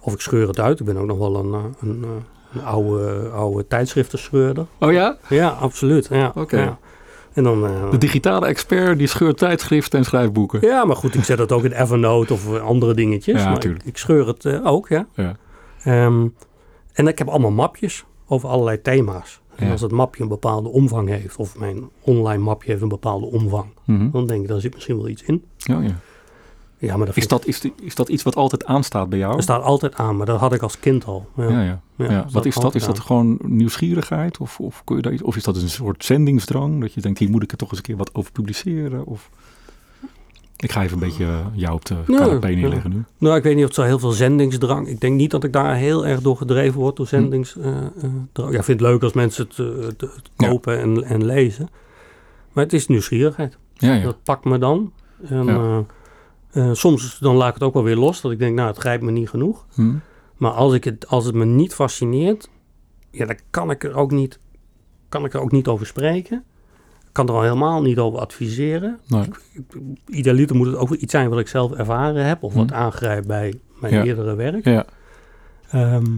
Of 0.00 0.12
ik 0.12 0.20
scheur 0.20 0.48
het 0.48 0.60
uit. 0.60 0.80
Ik 0.80 0.86
ben 0.86 0.96
ook 0.96 1.06
nog 1.06 1.18
wel 1.18 1.36
een, 1.36 1.54
eh, 1.54 1.64
een, 1.80 2.04
een 2.52 2.62
oude, 2.64 3.28
oude 3.28 3.66
tijdschriftenscheurder. 3.66 4.66
Oh 4.78 4.92
ja? 4.92 5.16
Ja, 5.28 5.48
absoluut. 5.48 6.06
Ja, 6.10 6.32
Oké. 6.34 6.60
ja. 6.60 6.78
En 7.32 7.42
dan... 7.44 7.66
eh, 7.66 7.90
De 7.90 7.98
digitale 7.98 8.46
expert 8.46 8.98
die 8.98 9.06
scheurt 9.06 9.38
tijdschriften 9.38 9.98
en 9.98 10.04
schrijfboeken. 10.04 10.60
ja, 10.60 10.84
maar 10.84 10.96
goed, 10.96 11.14
ik 11.14 11.24
zet 11.24 11.38
het 11.38 11.52
ook 11.52 11.64
in 11.64 11.72
Evernote 11.72 12.32
of 12.32 12.54
eh, 12.54 12.62
andere 12.62 12.94
dingetjes. 12.94 13.42
Ja, 13.42 13.50
maar 13.50 13.64
ik, 13.84 13.96
scheur 13.96 14.26
het 14.26 14.44
eh, 14.44 14.66
ook, 14.66 14.88
ja. 14.88 15.06
Ja. 15.14 15.36
Ehm, 15.82 16.26
en 16.92 17.06
ik 17.08 17.18
heb 17.18 17.28
allemaal 17.28 17.50
mapjes 17.50 18.04
over 18.26 18.48
allerlei 18.48 18.82
thema's. 18.82 19.40
En 19.56 19.66
Ja. 19.66 19.72
als 19.72 19.80
het 19.80 19.90
mapje 19.90 20.22
een 20.22 20.28
bepaalde 20.28 20.68
omvang 20.68 21.08
heeft, 21.08 21.36
of 21.36 21.58
mijn 21.58 21.88
online 22.00 22.42
mapje 22.42 22.70
heeft 22.70 22.82
een 22.82 22.88
bepaalde 22.88 23.26
omvang, 23.26 23.66
Mhm. 23.84 24.10
dan 24.10 24.26
denk 24.26 24.42
ik, 24.42 24.48
daar 24.48 24.60
zit 24.60 24.74
misschien 24.74 24.96
wel 24.96 25.08
iets 25.08 25.22
in. 25.22 25.44
Oh, 25.72 25.82
ja. 25.84 25.96
Ja, 26.78 26.96
maar 26.96 27.06
dat, 27.06 27.16
Is, 27.16 27.28
dat, 27.28 27.46
is, 27.46 27.60
is 27.82 27.94
dat 27.94 28.08
iets 28.08 28.22
wat 28.22 28.36
altijd 28.36 28.64
aanstaat 28.64 29.08
bij 29.08 29.18
jou? 29.18 29.32
dat 29.34 29.42
staat 29.42 29.62
altijd 29.62 29.94
aan, 29.94 30.16
maar 30.16 30.26
dat 30.26 30.40
had 30.40 30.52
ik 30.52 30.62
als 30.62 30.78
kind 30.80 31.04
al. 31.04 31.26
Ja. 31.36 31.48
ja, 31.48 31.62
ja. 31.62 31.80
Ja, 32.04 32.10
ja. 32.12 32.22
dat 32.22 32.32
Wat 32.32 32.44
is 32.46 32.54
dat? 32.54 32.74
Is 32.74 32.84
dat 32.84 33.00
gewoon 33.00 33.38
nieuwsgierigheid? 33.42 34.38
Of, 34.38 34.60
of, 34.60 34.82
kun 34.84 34.96
je 34.96 35.02
daar 35.02 35.12
iets, 35.12 35.22
of 35.22 35.36
is 35.36 35.44
dat 35.44 35.56
een 35.56 35.68
soort 35.70 36.04
zendingsdrang? 36.04 36.80
Dat 36.80 36.92
je 36.92 37.00
denkt, 37.00 37.18
hier 37.18 37.30
moet 37.30 37.42
ik 37.42 37.50
er 37.50 37.56
toch 37.56 37.68
eens 37.68 37.78
een 37.78 37.84
keer 37.84 37.96
wat 37.96 38.14
over 38.14 38.32
publiceren? 38.32 39.06
Of... 39.06 39.30
Ik 40.56 40.72
ga 40.72 40.82
even 40.82 40.92
een 41.02 41.08
beetje 41.08 41.24
eh, 41.24 41.46
jou 41.54 41.74
op 41.74 41.84
de 41.84 41.94
Ja, 42.06 42.16
canapé 42.18 42.46
ja. 42.46 42.56
neerleggen 42.56 42.90
nu. 42.90 43.04
Nou, 43.18 43.36
ik 43.36 43.42
weet 43.42 43.54
niet 43.54 43.62
of 43.62 43.68
het 43.68 43.78
zo 43.78 43.82
heel 43.84 43.98
veel 43.98 44.10
zendingsdrang... 44.10 44.86
Ik 44.88 45.00
denk 45.00 45.16
niet 45.16 45.30
dat 45.30 45.44
ik 45.44 45.52
daar 45.52 45.76
heel 45.76 46.06
erg 46.06 46.20
door 46.20 46.36
gedreven 46.36 46.80
word, 46.80 46.96
door 46.96 47.06
zendingsdrang. 47.06 47.90
ja, 48.32 48.44
ik 48.44 48.52
vind 48.64 48.66
het 48.66 48.80
leuk 48.80 49.02
als 49.02 49.12
mensen 49.12 49.46
het, 49.48 49.58
eh, 49.58 49.84
het- 49.86 50.00
het 50.00 50.30
Ja. 50.36 50.48
kopen 50.48 50.78
en, 50.80 51.04
en 51.04 51.24
lezen. 51.24 51.68
Maar 52.52 52.64
het 52.64 52.72
is 52.72 52.86
nieuwsgierigheid. 52.86 53.56
Ja, 53.74 53.94
ja. 53.94 54.02
Dat 54.02 54.22
pakt 54.22 54.44
me 54.44 54.58
dan. 54.58 54.92
En, 55.28 55.44
Ja. 55.44 55.84
eh, 56.52 56.68
eh, 56.68 56.74
soms 56.74 57.18
dan 57.18 57.36
laat 57.36 57.48
ik 57.48 57.54
het 57.54 57.62
ook 57.62 57.74
wel 57.74 57.82
weer 57.84 57.96
los, 57.96 58.20
dat 58.20 58.32
ik 58.32 58.38
denk, 58.38 58.54
nou, 58.54 58.68
het 58.68 58.78
grijpt 58.78 59.02
me 59.02 59.10
niet 59.10 59.28
genoeg. 59.28 59.66
Hm. 59.74 59.94
Maar 60.42 60.50
als, 60.52 60.72
ik 60.74 60.84
het, 60.84 61.08
als 61.08 61.24
het 61.24 61.34
me 61.34 61.44
niet 61.44 61.74
fascineert, 61.74 62.48
ja, 63.10 63.26
dan 63.26 63.36
kan 63.50 63.70
ik 63.70 63.84
er 63.84 63.94
ook 63.94 64.10
niet, 64.10 64.38
kan 65.08 65.24
ik 65.24 65.34
er 65.34 65.40
ook 65.40 65.52
niet 65.52 65.66
over 65.68 65.86
spreken. 65.86 66.44
Ik 67.00 67.08
kan 67.12 67.28
er 67.28 67.34
al 67.34 67.42
helemaal 67.42 67.82
niet 67.82 67.98
over 67.98 68.18
adviseren. 68.20 68.98
Nee. 69.06 69.24
Idealiter 70.06 70.56
moet 70.56 70.66
het 70.66 70.76
ook 70.76 70.90
iets 70.90 71.12
zijn 71.12 71.28
wat 71.28 71.38
ik 71.38 71.48
zelf 71.48 71.72
ervaren 71.72 72.24
heb 72.26 72.42
of 72.42 72.54
wat 72.54 72.70
Hm. 72.70 72.76
aangrijpt 72.76 73.26
bij 73.26 73.60
mijn 73.80 73.94
Ja. 73.94 74.04
eerdere 74.04 74.34
werk. 74.34 74.64
Ja. 74.64 74.84
Ehm, 75.70 76.10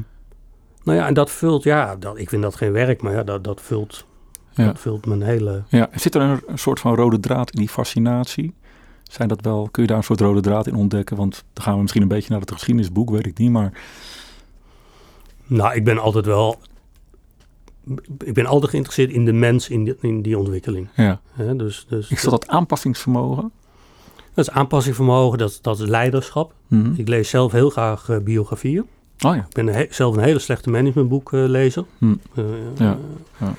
nou 0.85 0.99
ja, 0.99 1.07
en 1.07 1.15
dat 1.15 1.31
vult, 1.31 1.63
ja, 1.63 1.97
dat, 1.97 2.19
ik 2.19 2.29
vind 2.29 2.43
dat 2.43 2.57
geen 2.57 2.73
werk, 2.73 3.03
maar 3.03 3.13
ja, 3.13 3.23
dat, 3.23 3.45
dat, 3.45 3.61
vult, 3.61 4.07
Ja. 4.51 4.65
dat 4.65 4.79
vult 4.81 5.07
mijn 5.07 5.23
hele... 5.23 5.63
Ja, 5.69 5.89
zit 5.95 6.15
er 6.15 6.21
een, 6.21 6.41
een 6.47 6.59
soort 6.59 6.81
van 6.81 6.95
rode 6.95 7.21
draad 7.21 7.51
in 7.51 7.59
die 7.59 7.69
fascinatie? 7.69 8.55
Zijn 9.11 9.29
dat 9.29 9.40
wel, 9.40 9.69
kun 9.71 9.83
je 9.83 9.88
daar 9.88 9.97
een 9.99 10.05
soort 10.05 10.21
rode 10.21 10.40
draad 10.40 10.67
in 10.67 10.75
ontdekken? 10.75 11.17
Want 11.17 11.45
dan 11.53 11.64
gaan 11.64 11.75
we 11.75 11.81
misschien 11.81 12.03
een 12.03 12.09
beetje 12.09 12.31
naar 12.31 12.40
het 12.40 12.53
geschiedenisboek, 12.53 13.11
weet 13.11 13.27
ik 13.27 13.38
niet. 13.38 13.51
Maar 13.51 13.73
Nou, 15.47 15.75
ik 15.75 15.85
ben 15.85 15.99
altijd 15.99 16.27
wel... 16.27 16.57
Ik 18.25 18.35
ben 18.35 18.47
altijd 18.47 18.71
geïnteresseerd 18.71 19.11
in 19.11 19.25
de 19.25 19.33
mens 19.33 19.69
in 19.69 19.85
die, 19.85 19.97
in 20.01 20.23
die 20.23 20.38
ontwikkeling. 20.38 20.88
ja, 20.97 21.21
Hè, 21.33 21.57
dus, 21.57 21.87
dus 21.88 22.11
is 22.11 22.23
dat 22.23 22.31
dat 22.31 22.49
aanpassingsvermogen? 22.49 23.53
dat 24.35 24.49
is 24.49 24.51
aanpassingsvermogen, 24.55 25.38
dat, 25.38 25.59
dat 25.62 25.81
is 25.81 25.88
leiderschap. 25.88 26.55
Mhm. 26.69 26.93
Ik 26.97 27.09
lees 27.09 27.29
zelf 27.29 27.53
heel 27.53 27.71
graag 27.71 28.09
eh, 28.09 28.19
biografieën. 28.19 28.83
Oh 29.25 29.35
ja. 29.35 29.47
Ik 29.49 29.53
ben 29.53 29.67
he- 29.67 29.87
zelf 29.90 30.17
een 30.17 30.23
hele 30.23 30.38
slechte 30.38 30.71
managementboeklezer. 30.71 31.85
Hm. 31.99 32.14
Eh, 32.35 32.45
Ja, 32.79 32.99
ja. 33.40 33.55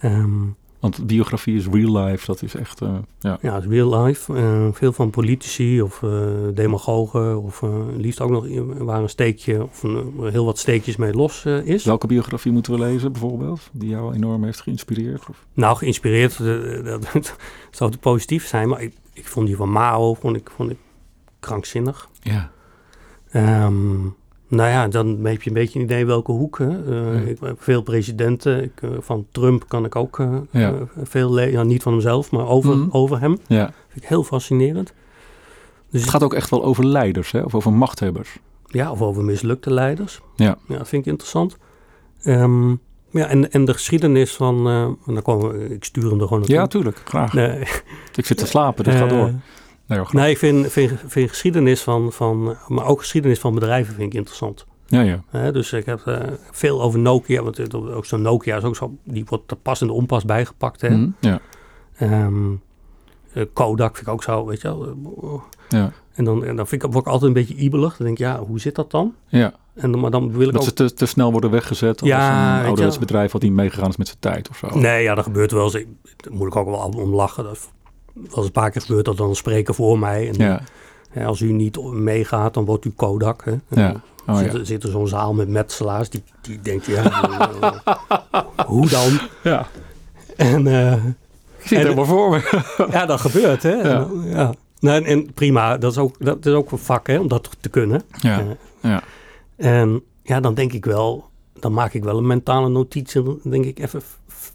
ehm, 0.00 0.42
Want 0.82 1.06
biografie 1.06 1.56
is 1.56 1.66
real 1.66 1.96
life, 1.96 2.26
dat 2.26 2.42
is 2.42 2.54
echt, 2.54 2.80
eh, 2.80 2.94
ja. 3.20 3.38
ja, 3.40 3.54
het 3.54 3.64
is 3.64 3.70
real 3.70 4.02
life. 4.02 4.34
Eh, 4.34 4.68
veel 4.72 4.92
van 4.92 5.10
politici 5.10 5.82
of 5.82 6.02
eh, 6.02 6.10
demagogen 6.54 7.42
of 7.42 7.62
liefst 7.96 8.20
ook 8.20 8.30
nog 8.30 8.46
waar 8.78 9.02
een 9.02 9.08
steekje 9.08 9.62
of 9.62 9.82
een, 9.82 10.12
heel 10.30 10.44
wat 10.44 10.58
steekjes 10.58 10.96
mee 10.96 11.12
los 11.12 11.44
is. 11.44 11.84
Welke 11.84 12.06
biografie 12.06 12.52
moeten 12.52 12.72
we 12.72 12.78
lezen 12.78 13.12
bijvoorbeeld? 13.12 13.70
Die 13.72 13.88
jou 13.88 14.14
enorm 14.14 14.44
heeft 14.44 14.60
geïnspireerd? 14.60 15.28
Of? 15.28 15.46
Nou, 15.52 15.76
geïnspireerd, 15.76 16.38
dat 16.84 17.36
zou 17.70 17.90
te 17.90 17.98
positief 17.98 18.46
zijn, 18.46 18.68
maar 18.68 18.82
ik, 18.82 18.94
ik 19.12 19.26
vond 19.26 19.46
die 19.46 19.56
van 19.56 19.70
Mao 19.70 20.14
vond 20.14 20.36
ik, 20.36 20.50
vond 20.56 20.70
ik 20.70 20.78
krankzinnig. 21.40 22.08
Ja. 22.20 22.50
Ehm, 23.30 24.06
nou 24.52 24.70
ja, 24.70 24.88
dan 24.88 25.24
heb 25.24 25.42
je 25.42 25.48
een 25.50 25.54
beetje 25.56 25.78
een 25.78 25.84
idee 25.84 26.06
welke 26.06 26.32
hoek. 26.32 26.58
Hè. 26.58 27.00
Eh, 27.14 27.26
ik, 27.28 27.38
veel 27.56 27.82
presidenten, 27.82 28.62
ik, 28.62 28.82
eh, 28.82 28.90
van 29.00 29.26
Trump 29.30 29.64
kan 29.68 29.84
ik 29.84 29.96
ook 29.96 30.18
eh, 30.18 30.34
Ja. 30.50 30.68
eh, 30.72 30.80
veel 31.02 31.32
lezen. 31.32 31.52
Ja, 31.52 31.62
niet 31.62 31.82
van 31.82 31.92
hemzelf, 31.92 32.30
maar 32.30 32.46
over, 32.46 32.76
Mhm. 32.76 32.88
over 32.90 33.20
hem. 33.20 33.38
ja. 33.46 33.72
Vind 33.88 34.02
ik 34.02 34.08
heel 34.08 34.24
fascinerend. 34.24 34.92
Dus 35.90 36.00
Het 36.00 36.10
gaat 36.10 36.22
ook 36.22 36.34
echt 36.34 36.50
wel 36.50 36.64
over 36.64 36.86
leiders, 36.86 37.30
hè? 37.32 37.40
of 37.42 37.54
over 37.54 37.72
machthebbers. 37.72 38.38
Ja, 38.66 38.90
of 38.90 39.02
over 39.02 39.24
mislukte 39.24 39.72
leiders. 39.72 40.20
Ja. 40.36 40.56
Ja, 40.68 40.76
dat 40.78 40.88
vind 40.88 41.04
ik 41.06 41.10
interessant. 41.10 41.56
Ehm, 42.22 42.68
ja, 43.10 43.26
en, 43.26 43.50
en 43.50 43.64
de 43.64 43.72
geschiedenis 43.72 44.32
van... 44.32 44.66
eh, 44.66 44.82
en 44.82 44.96
dan 45.14 45.22
komen 45.22 45.58
we, 45.58 45.74
ik 45.74 45.84
stuur 45.84 46.02
hem 46.10 46.12
er 46.20 46.22
gewoon 46.22 46.38
naartoe. 46.38 46.54
Ja, 46.56 46.66
tuurlijk, 46.66 47.00
graag. 47.04 47.34
Ik 48.14 48.26
zit 48.26 48.36
te 48.36 48.46
slapen, 48.46 48.84
dus 48.84 48.94
ga 48.94 49.02
eh, 49.04 49.08
door. 49.08 49.32
Nee, 50.12 50.30
ik 50.30 50.38
vind, 50.38 50.72
vind, 50.72 50.92
vind 51.06 51.28
geschiedenis 51.28 51.82
van, 51.82 52.12
van... 52.12 52.56
Maar 52.68 52.86
ook 52.86 52.98
geschiedenis 53.00 53.38
van 53.38 53.54
bedrijven 53.54 53.94
vind 53.94 54.06
ik 54.06 54.14
interessant. 54.18 54.66
Ja, 54.86 55.00
ja. 55.32 55.50
Dus 55.50 55.72
ik 55.72 55.86
heb 55.86 56.06
eh, 56.06 56.18
veel 56.50 56.82
over 56.82 56.98
Nokia, 56.98 57.42
want 57.42 57.56
het- 57.56 57.74
ook 57.74 58.04
zo'n 58.04 58.22
Nokia 58.22 58.56
is 58.56 58.62
ook 58.64 58.76
zo, 58.76 58.96
die 59.04 59.24
wordt 59.28 59.48
te 59.48 59.56
pas 59.56 59.80
en 59.80 59.86
de 59.86 59.92
onpas 59.92 60.24
bijgepakt. 60.24 60.80
Hè? 60.80 60.90
Mhm, 60.90 61.08
ja. 61.20 61.40
Ehm, 61.96 62.50
eh, 63.32 63.44
Kodak 63.52 63.94
vind 63.96 64.06
ik 64.06 64.12
ook 64.12 64.22
zo, 64.22 64.46
weet 64.46 64.60
je 64.60 64.68
wel. 64.68 64.86
eh, 65.22 65.30
Ja. 65.68 65.92
En 66.14 66.24
dan, 66.24 66.44
en 66.44 66.56
dan 66.56 66.66
vind 66.66 66.82
ik, 66.84 66.92
word 66.92 67.06
ik 67.06 67.12
altijd 67.12 67.28
een 67.36 67.46
beetje 67.46 67.54
ibelig. 67.54 67.96
Dan 67.96 68.06
denk 68.06 68.18
ik, 68.18 68.24
ja, 68.26 68.38
hoe 68.38 68.60
zit 68.60 68.74
dat 68.74 68.90
dan? 68.90 69.14
ja. 69.28 69.52
En 69.74 70.00
maar 70.00 70.10
dan 70.10 70.32
wil 70.32 70.46
ik 70.46 70.52
Dat 70.52 70.60
ook... 70.62 70.68
ze 70.68 70.74
te, 70.74 70.94
te 70.94 71.06
snel 71.06 71.32
worden 71.32 71.50
weggezet 71.50 72.00
als 72.00 72.10
Ja, 72.10 72.50
weet 72.52 72.60
een 72.60 72.66
ouderwets 72.66 72.98
bedrijf 72.98 73.32
wat 73.32 73.42
niet 73.42 73.52
meegegaan 73.52 73.88
is 73.88 73.96
met 73.96 74.06
zijn 74.06 74.18
tijd 74.20 74.48
of 74.50 74.56
zo. 74.56 74.78
Nee, 74.78 75.02
ja, 75.02 75.14
dat 75.14 75.24
gebeurt 75.24 75.52
wel 75.52 75.62
eens. 75.64 75.72
Daar 76.16 76.32
moet 76.32 76.46
ik 76.46 76.56
ook 76.56 76.66
wel 76.68 76.92
om 76.96 77.14
lachen. 77.14 77.44
Dat 77.44 77.70
eens 78.14 78.44
een 78.46 78.52
paar 78.52 78.70
keer 78.70 78.80
gebeurd 78.82 79.04
dat 79.04 79.16
dan 79.16 79.28
een 79.28 79.36
spreker 79.36 79.74
voor 79.74 79.98
mij. 79.98 80.28
En 80.28 80.34
Ja, 80.38 80.60
hè, 81.10 81.24
als 81.26 81.40
u 81.40 81.52
niet 81.52 81.82
meegaat, 81.92 82.54
dan 82.54 82.64
wordt 82.64 82.84
u 82.84 82.90
Kodak. 82.90 83.44
Hè? 83.44 83.82
Ja. 83.82 84.02
Oh, 84.26 84.36
zit, 84.36 84.52
ja. 84.52 84.58
er- 84.58 84.66
zit 84.66 84.82
er 84.82 84.90
zo'n 84.90 85.08
zaal 85.08 85.34
met 85.34 85.48
metselaars. 85.48 86.10
Die, 86.10 86.22
die 86.40 86.60
denkt, 86.60 86.86
ja, 86.86 87.04
eh, 87.04 87.96
hoe 88.66 88.88
dan? 88.88 89.18
ja. 89.42 89.66
En 90.36 90.66
eh, 90.66 90.92
Ik 91.56 91.66
zie 91.68 91.76
het 91.78 91.86
En- 91.86 91.92
helemaal 91.92 92.04
voor 92.04 92.30
me. 92.30 92.62
ja, 92.90 93.06
dat 93.06 93.20
gebeurt, 93.20 93.62
hè? 93.62 93.70
Ja. 93.74 93.82
En, 94.02 94.22
ja. 94.24 94.54
Nou, 94.80 95.04
en, 95.04 95.32
prima, 95.34 95.78
dat 95.78 95.92
is, 95.92 95.98
ook, 95.98 96.16
dat 96.18 96.46
is 96.46 96.52
ook 96.52 96.70
een 96.72 96.78
vak, 96.78 97.06
hè, 97.06 97.18
om 97.18 97.28
dat 97.28 97.50
te 97.60 97.68
kunnen. 97.68 98.02
Ja, 98.20 98.38
Eh, 98.40 98.44
ja. 98.80 99.02
En 99.56 100.02
ja, 100.22 100.40
dan 100.40 100.54
denk 100.54 100.72
ik 100.72 100.84
wel, 100.84 101.24
dan 101.60 101.72
maak 101.72 101.92
ik 101.94 102.04
wel 102.04 102.18
een 102.18 102.26
mentale 102.26 102.68
notitie. 102.68 103.22
Dan 103.22 103.38
denk 103.42 103.64
ik 103.64 103.78
even 103.78 104.02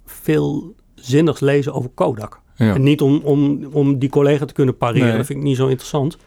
veel 0.06 0.74
zinnigs 0.96 1.40
lezen 1.40 1.74
over 1.74 1.90
Kodak. 1.94 2.40
Ja. 2.58 2.74
En 2.76 2.84
niet 2.84 3.02
om, 3.02 3.20
om, 3.24 3.66
om 3.72 4.00
die 4.00 4.10
collega 4.10 4.46
te 4.46 4.54
kunnen 4.54 4.78
pareren, 4.78 5.08
Nee. 5.08 5.18
dat 5.18 5.26
vind 5.26 5.40
ik 5.40 5.46
niet 5.46 5.56
zo 5.58 5.68
interessant. 5.68 6.18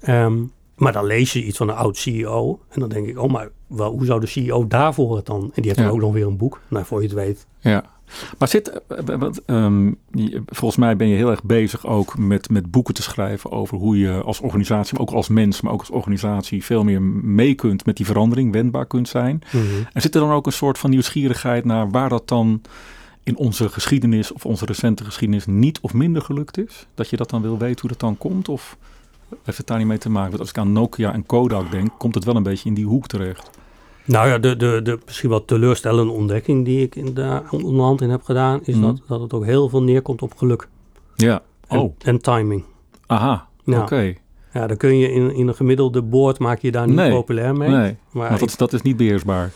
Ehm, 0.00 0.36
maar 0.76 0.92
dan 0.92 1.04
lees 1.06 1.32
je 1.32 1.44
iets 1.44 1.56
van 1.56 1.68
een 1.68 1.74
oud 1.76 1.96
CEO. 1.96 2.60
En 2.68 2.80
dan 2.80 2.88
denk 2.88 3.06
ik, 3.06 3.18
oh, 3.18 3.30
maar 3.32 3.48
wel, 3.66 3.90
hoe 3.92 4.04
zou 4.04 4.20
de 4.20 4.26
CEO 4.26 4.66
daarvoor 4.66 5.16
het 5.16 5.26
dan? 5.26 5.40
En 5.42 5.50
die 5.54 5.64
heeft 5.64 5.76
Ja. 5.78 5.84
dan 5.84 5.92
ook 5.94 6.00
nog 6.00 6.12
weer 6.12 6.26
een 6.26 6.36
boek. 6.36 6.60
Nou, 6.68 6.84
voor 6.84 7.00
je 7.00 7.06
het 7.06 7.16
weet. 7.16 7.46
Ja, 7.60 7.84
maar 8.38 8.48
zit, 8.48 8.80
je- 10.10 10.42
volgens 10.46 10.76
mij 10.76 10.96
ben 10.96 11.08
je 11.08 11.16
heel 11.16 11.30
erg 11.30 11.42
bezig 11.44 11.86
ook 11.86 12.18
met, 12.18 12.50
met 12.50 12.70
boeken 12.70 12.94
te 12.94 13.02
schrijven 13.02 13.50
over 13.52 13.76
hoe 13.78 13.98
je 13.98 14.22
als 14.22 14.40
organisatie, 14.40 14.92
maar 14.98 15.02
ook 15.08 15.14
als 15.14 15.28
mens, 15.28 15.60
maar 15.60 15.72
ook 15.72 15.80
als 15.80 15.90
organisatie 15.90 16.64
veel 16.64 16.84
meer 16.84 17.02
mee 17.02 17.54
kunt 17.54 17.86
met 17.86 17.96
die 17.96 18.06
verandering, 18.06 18.52
wendbaar 18.52 18.86
kunt 18.86 19.08
zijn. 19.08 19.42
En 19.92 20.00
zit 20.02 20.14
er 20.14 20.20
dan 20.20 20.30
ook 20.32 20.46
een 20.46 20.52
soort 20.52 20.78
van 20.78 20.90
nieuwsgierigheid 20.90 21.64
naar 21.64 21.90
waar 21.90 22.08
dat 22.08 22.28
dan 22.28 22.60
in 23.28 23.36
onze 23.36 23.68
geschiedenis 23.68 24.32
of 24.32 24.46
onze 24.46 24.64
recente 24.64 25.04
geschiedenis 25.04 25.46
niet 25.46 25.80
of 25.80 25.94
minder 25.94 26.22
gelukt 26.22 26.58
is? 26.58 26.86
Dat 26.94 27.08
je 27.08 27.16
dat 27.16 27.30
dan 27.30 27.42
wil 27.42 27.58
weten 27.58 27.80
hoe 27.80 27.90
dat 27.90 28.00
dan 28.00 28.18
komt? 28.18 28.48
Of 28.48 28.76
heeft 29.42 29.58
het 29.58 29.66
daar 29.66 29.78
niet 29.78 29.86
mee 29.86 29.98
te 29.98 30.10
maken? 30.10 30.28
Want 30.28 30.40
als 30.40 30.48
ik 30.50 30.58
aan 30.58 30.72
Nokia 30.72 31.12
en 31.12 31.26
Kodak 31.26 31.70
denk, 31.70 31.88
komt 31.98 32.14
het 32.14 32.24
wel 32.24 32.36
een 32.36 32.42
beetje 32.42 32.68
in 32.68 32.74
die 32.74 32.86
hoek 32.86 33.06
terecht. 33.06 33.50
Nou 34.04 34.28
ja, 34.28 34.38
de, 34.38 34.56
de, 34.56 34.80
de 34.82 34.98
misschien 35.06 35.28
wel 35.30 35.44
teleurstellende 35.44 36.12
ontdekking 36.12 36.64
die 36.64 36.82
ik 36.82 36.96
in 36.96 37.14
de 37.14 37.42
onderhand 37.50 38.00
in 38.00 38.10
heb 38.10 38.22
gedaan, 38.22 38.60
is 38.64 38.74
Mhm. 38.74 38.84
dat, 38.84 39.00
dat 39.08 39.20
het 39.20 39.32
ook 39.32 39.44
heel 39.44 39.68
veel 39.68 39.82
neerkomt 39.82 40.22
op 40.22 40.36
geluk 40.36 40.68
Ja, 41.14 41.42
en, 41.66 41.78
oh, 41.78 41.94
en 41.98 42.18
timing. 42.18 42.64
aha, 43.06 43.46
oké. 43.66 44.14
Ja, 44.52 44.66
dan 44.66 44.76
kun 44.76 44.96
je 44.98 45.12
in, 45.12 45.34
in 45.34 45.48
een 45.48 45.54
gemiddelde 45.54 46.02
boord 46.02 46.38
maak 46.38 46.58
je 46.60 46.70
daar 46.72 46.86
niet 46.86 46.96
Nee. 46.96 47.10
populair 47.10 47.56
mee. 47.56 47.68
Nee, 47.68 47.96
Maar 48.12 48.28
want 48.28 48.40
dat, 48.40 48.48
is- 48.48 48.56
dat 48.56 48.72
is 48.72 48.82
niet 48.82 48.96
beheersbaar. 48.96 49.50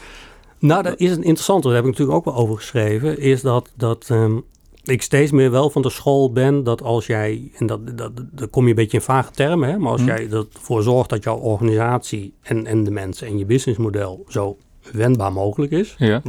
Nou, 0.63 0.83
dat 0.83 0.99
is 1.01 1.11
een 1.11 1.23
interessante, 1.23 1.67
daar 1.67 1.77
heb 1.77 1.85
ik 1.85 1.91
natuurlijk 1.91 2.19
ook 2.19 2.25
wel 2.25 2.35
over 2.35 2.57
geschreven, 2.57 3.19
is 3.19 3.43
dat, 3.43 3.73
dat 3.77 4.07
ehm, 4.11 4.39
ik 4.83 5.03
steeds 5.03 5.31
meer 5.31 5.51
wel 5.51 5.71
van 5.71 5.83
de 5.83 5.91
school 5.91 6.33
ben 6.33 6.65
dat 6.65 6.83
als 6.83 7.07
jij, 7.07 7.51
en 7.59 7.67
dat, 7.67 7.97
dat, 7.99 8.13
dan 8.31 8.51
kom 8.51 8.63
je 8.65 8.69
een 8.71 8.75
beetje 8.77 8.97
in 8.97 9.03
vage 9.03 9.31
termen, 9.31 9.69
hè, 9.69 9.79
maar 9.79 9.93
als 9.93 10.01
Hm. 10.01 10.07
jij 10.07 10.29
ervoor 10.31 10.83
zorgt 10.83 11.11
dat 11.11 11.25
jouw 11.25 11.37
organisatie 11.39 12.35
en, 12.43 12.67
en 12.67 12.85
de 12.85 12.91
mensen 12.91 13.27
en 13.27 13.39
je 13.39 13.45
businessmodel 13.47 14.25
zo 14.29 14.57
wendbaar 14.93 15.33
mogelijk 15.33 15.73
is, 15.73 15.95
Ja, 15.99 16.23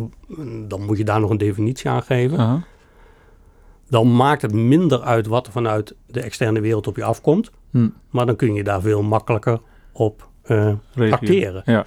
dan 0.68 0.86
moet 0.86 0.98
je 0.98 1.04
daar 1.04 1.20
nog 1.20 1.30
een 1.30 1.38
definitie 1.38 1.90
aan 1.90 2.04
geven. 2.04 2.66
Dan 3.90 4.16
maakt 4.16 4.42
het 4.42 4.54
minder 4.54 5.02
uit 5.02 5.28
wat 5.28 5.46
er 5.46 5.52
vanuit 5.52 5.96
de 6.08 6.22
externe 6.22 6.60
wereld 6.62 6.88
op 6.88 6.96
je 6.96 7.04
afkomt, 7.04 7.52
Hm. 7.72 7.90
maar 8.10 8.26
dan 8.26 8.36
kun 8.36 8.54
je 8.54 8.64
daar 8.64 8.82
veel 8.82 9.02
makkelijker 9.02 9.60
op 9.92 10.28
Reageren. 10.44 11.12
acteren. 11.12 11.62
Ja, 11.66 11.86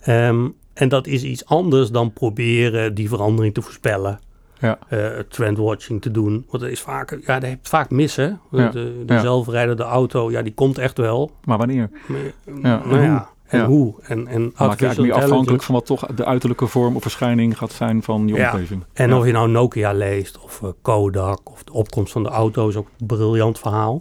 Ehm, 0.00 0.48
en 0.78 0.88
dat 0.88 1.06
is 1.06 1.22
iets 1.22 1.44
anders 1.46 1.90
dan 1.90 2.12
proberen 2.12 2.94
die 2.94 3.08
verandering 3.08 3.54
te 3.54 3.62
voorspellen. 3.62 4.20
ja, 4.60 4.78
eh 4.88 5.06
trendwatching 5.28 6.02
te 6.02 6.10
doen. 6.10 6.44
Want 6.50 6.62
dat 6.62 6.72
is 6.72 6.80
vaak, 6.80 7.10
ja, 7.26 7.34
dat 7.38 7.48
heeft 7.48 7.68
vaak 7.68 7.90
mis, 7.90 8.16
hè? 8.16 8.24
Ja, 8.50 8.68
De, 8.68 9.02
de 9.06 9.12
ja. 9.14 9.20
zelfrijdende 9.20 9.82
auto, 9.82 10.30
ja, 10.30 10.42
die 10.42 10.54
komt 10.54 10.78
echt 10.78 10.96
wel. 10.98 11.30
maar 11.44 11.58
wanneer? 11.58 11.90
Maar, 12.06 12.18
Ja, 12.62 12.82
nou 12.84 12.96
en 12.96 13.02
ja, 13.02 13.28
en 13.46 13.58
Ja. 13.60 13.66
hoe? 13.66 13.94
En, 14.02 14.26
en 14.26 14.42
maak 14.42 14.78
je 14.78 14.86
eigenlijk 14.86 15.14
meer 15.14 15.24
afhankelijk 15.24 15.62
van 15.62 15.74
wat 15.74 15.86
toch 15.86 16.06
de 16.06 16.24
uiterlijke 16.24 16.66
vorm 16.66 16.96
of 16.96 17.02
verschijning 17.02 17.58
gaat 17.58 17.72
zijn 17.72 18.02
van 18.02 18.28
je 18.28 18.34
Ja. 18.34 18.52
omgeving. 18.52 18.84
En 18.92 19.08
ja. 19.08 19.18
of 19.18 19.26
je 19.26 19.32
nou 19.32 19.48
Nokia 19.50 19.92
leest, 19.92 20.38
of 20.38 20.62
eh, 20.62 20.68
Kodak, 20.82 21.50
of 21.50 21.64
de 21.64 21.72
opkomst 21.72 22.12
van 22.12 22.22
de 22.22 22.28
auto 22.28 22.68
is 22.68 22.76
ook 22.76 22.88
een 22.98 23.06
briljant 23.06 23.58
verhaal. 23.58 24.00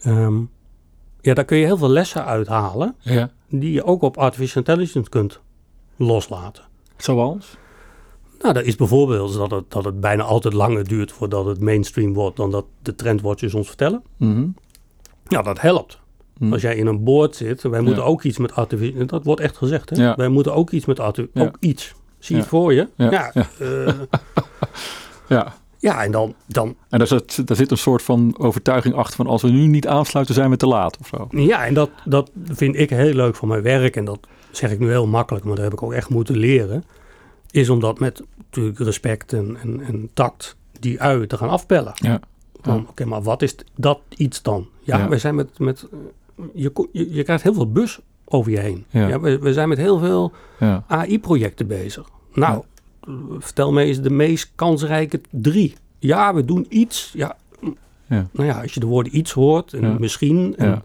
Ehm, 0.00 0.36
ja, 1.20 1.34
daar 1.34 1.44
kun 1.44 1.56
je 1.56 1.64
heel 1.64 1.76
veel 1.76 1.88
lessen 1.88 2.24
uithalen, 2.24 2.94
Ja. 3.00 3.30
die 3.48 3.72
je 3.72 3.84
ook 3.84 4.02
op 4.02 4.16
artificial 4.16 4.62
intelligence 4.64 5.10
kunt 5.10 5.40
loslaten. 6.06 6.64
Zoals? 6.96 7.56
Nou, 8.40 8.54
dat 8.54 8.64
is 8.64 8.76
bijvoorbeeld 8.76 9.34
dat 9.34 9.50
het, 9.50 9.64
dat 9.68 9.84
het 9.84 10.00
bijna 10.00 10.22
altijd 10.22 10.54
langer 10.54 10.88
duurt 10.88 11.12
voordat 11.12 11.46
het 11.46 11.60
mainstream 11.60 12.12
wordt 12.14 12.36
dan 12.36 12.50
dat 12.50 12.64
de 12.82 12.94
trendwatchers 12.94 13.54
ons 13.54 13.66
vertellen. 13.66 14.02
Mhm. 14.16 14.46
Ja, 15.28 15.42
dat 15.42 15.60
helpt. 15.60 15.98
Hm. 16.38 16.52
Als 16.52 16.62
jij 16.62 16.76
in 16.76 16.86
een 16.86 17.04
boord 17.04 17.36
zit, 17.36 17.62
wij 17.62 17.80
moeten 17.80 18.02
Ja. 18.02 18.08
ook 18.08 18.22
iets 18.22 18.38
met 18.38 18.54
artificiële... 18.54 19.04
Dat 19.04 19.24
wordt 19.24 19.40
echt 19.40 19.56
gezegd, 19.56 19.90
hè? 19.90 20.02
Ja. 20.02 20.14
Wij 20.16 20.28
moeten 20.28 20.54
ook 20.54 20.70
iets 20.70 20.84
met 20.86 21.00
artificiële... 21.00 21.44
Ja. 21.44 21.50
Ook 21.50 21.56
iets. 21.60 21.94
Zie 22.18 22.34
je 22.34 22.40
het 22.40 22.50
voor 22.50 22.72
je? 22.74 22.88
Ja. 22.96 23.10
Ja, 23.10 23.30
Ja. 23.34 23.46
eh, 23.58 23.94
Ja. 25.28 25.54
ja 25.78 26.04
en 26.04 26.10
dan, 26.12 26.34
dan... 26.46 26.76
En 26.88 26.98
daar 26.98 27.06
zit, 27.06 27.46
daar 27.46 27.56
zit 27.56 27.70
een 27.70 27.76
soort 27.78 28.02
van 28.02 28.34
overtuiging 28.38 28.94
achter 28.94 29.16
van 29.16 29.26
als 29.26 29.42
we 29.42 29.50
nu 29.50 29.66
niet 29.66 29.86
aansluiten 29.86 30.34
zijn 30.34 30.50
we 30.50 30.56
te 30.56 30.66
laat 30.66 30.98
of 30.98 31.06
zo. 31.06 31.26
Ja, 31.30 31.66
en 31.66 31.74
dat, 31.74 31.90
dat 32.04 32.30
vind 32.44 32.76
ik 32.76 32.90
heel 32.90 33.14
leuk 33.14 33.36
van 33.36 33.48
mijn 33.48 33.62
werk. 33.62 33.96
En 33.96 34.04
dat 34.04 34.18
zeg 34.50 34.70
ik 34.70 34.78
nu 34.78 34.88
heel 34.88 35.06
makkelijk, 35.06 35.44
maar 35.44 35.54
dat 35.54 35.64
heb 35.64 35.72
ik 35.72 35.82
ook 35.82 35.92
echt 35.92 36.08
moeten 36.08 36.36
leren. 36.36 36.84
Is 37.50 37.68
om 37.68 37.80
dat 37.80 37.98
met 37.98 38.22
natuurlijk 38.38 38.78
respect 38.78 39.32
en, 39.32 39.56
en, 39.62 39.80
en 39.80 40.10
tact 40.14 40.56
die 40.80 41.00
ui 41.02 41.26
te 41.26 41.36
gaan 41.36 41.48
afpellen. 41.48 41.92
Ja. 41.94 42.20
Van, 42.60 42.86
Oké, 42.88 43.04
maar 43.04 43.22
wat 43.22 43.42
is 43.42 43.54
dat 43.76 44.00
iets 44.16 44.42
dan? 44.42 44.68
Ja, 44.80 44.98
Ja. 44.98 45.08
wij 45.08 45.18
zijn 45.18 45.34
met... 45.34 45.58
met 45.58 45.86
je, 46.54 46.72
je, 46.92 47.14
je 47.14 47.22
krijgt 47.22 47.42
heel 47.42 47.54
veel 47.54 47.72
bus 47.72 48.00
over 48.24 48.50
je 48.50 48.58
heen. 48.58 48.84
Ja. 48.90 49.20
We, 49.20 49.38
we 49.38 49.52
zijn 49.52 49.68
met 49.68 49.78
heel 49.78 49.98
veel 49.98 50.32
Ja. 50.60 50.84
AI-projecten 50.88 51.66
bezig. 51.66 52.08
Nou, 52.34 52.62
vertel 53.38 53.72
me 53.72 53.82
eens 53.84 54.00
de 54.00 54.10
meest 54.10 54.52
kansrijke 54.54 55.20
drie. 55.30 55.74
Ja, 55.98 56.34
we 56.34 56.44
doen 56.44 56.66
iets. 56.68 57.12
Ja, 57.16 57.36
Ja. 58.06 58.26
nou 58.32 58.48
ja, 58.48 58.60
als 58.60 58.74
je 58.74 58.80
de 58.80 58.86
woorden 58.86 59.16
iets 59.16 59.32
hoort 59.32 59.72
en 59.72 59.80
Ja. 59.80 59.96
misschien. 59.98 60.54
En, 60.56 60.68
Ja. 60.68 60.82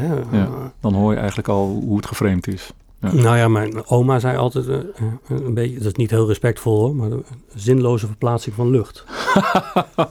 Ja, 0.00 0.38
Ja. 0.38 0.72
Dan 0.80 0.94
hoor 0.94 1.12
je 1.12 1.18
eigenlijk 1.18 1.48
al 1.48 1.80
hoe 1.84 1.96
het 1.96 2.06
geframed 2.06 2.46
is. 2.46 2.72
Ja. 3.00 3.12
Nou 3.12 3.36
ja, 3.36 3.48
mijn 3.48 3.86
oma 3.86 4.18
zei 4.18 4.36
altijd 4.36 4.68
eh, 4.68 4.76
eh, 4.76 4.84
een 5.26 5.54
beetje, 5.54 5.76
dat 5.76 5.86
is 5.86 5.92
niet 5.92 6.10
heel 6.10 6.26
respectvol 6.26 6.80
hoor, 6.80 6.96
maar 6.96 7.10
de 7.10 7.22
zinloze 7.54 8.06
verplaatsing 8.06 8.54
van 8.54 8.70
lucht. 8.70 9.04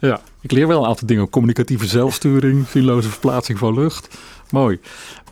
Ja, 0.00 0.20
ik 0.40 0.52
leer 0.52 0.68
wel 0.68 0.82
een 0.82 0.88
aantal 0.88 1.06
dingen. 1.06 1.30
Communicatieve 1.30 1.86
zelfsturing, 1.86 2.66
zinloze 2.66 3.08
verplaatsing 3.08 3.58
van 3.58 3.74
lucht. 3.74 4.18
Mooi. 4.50 4.80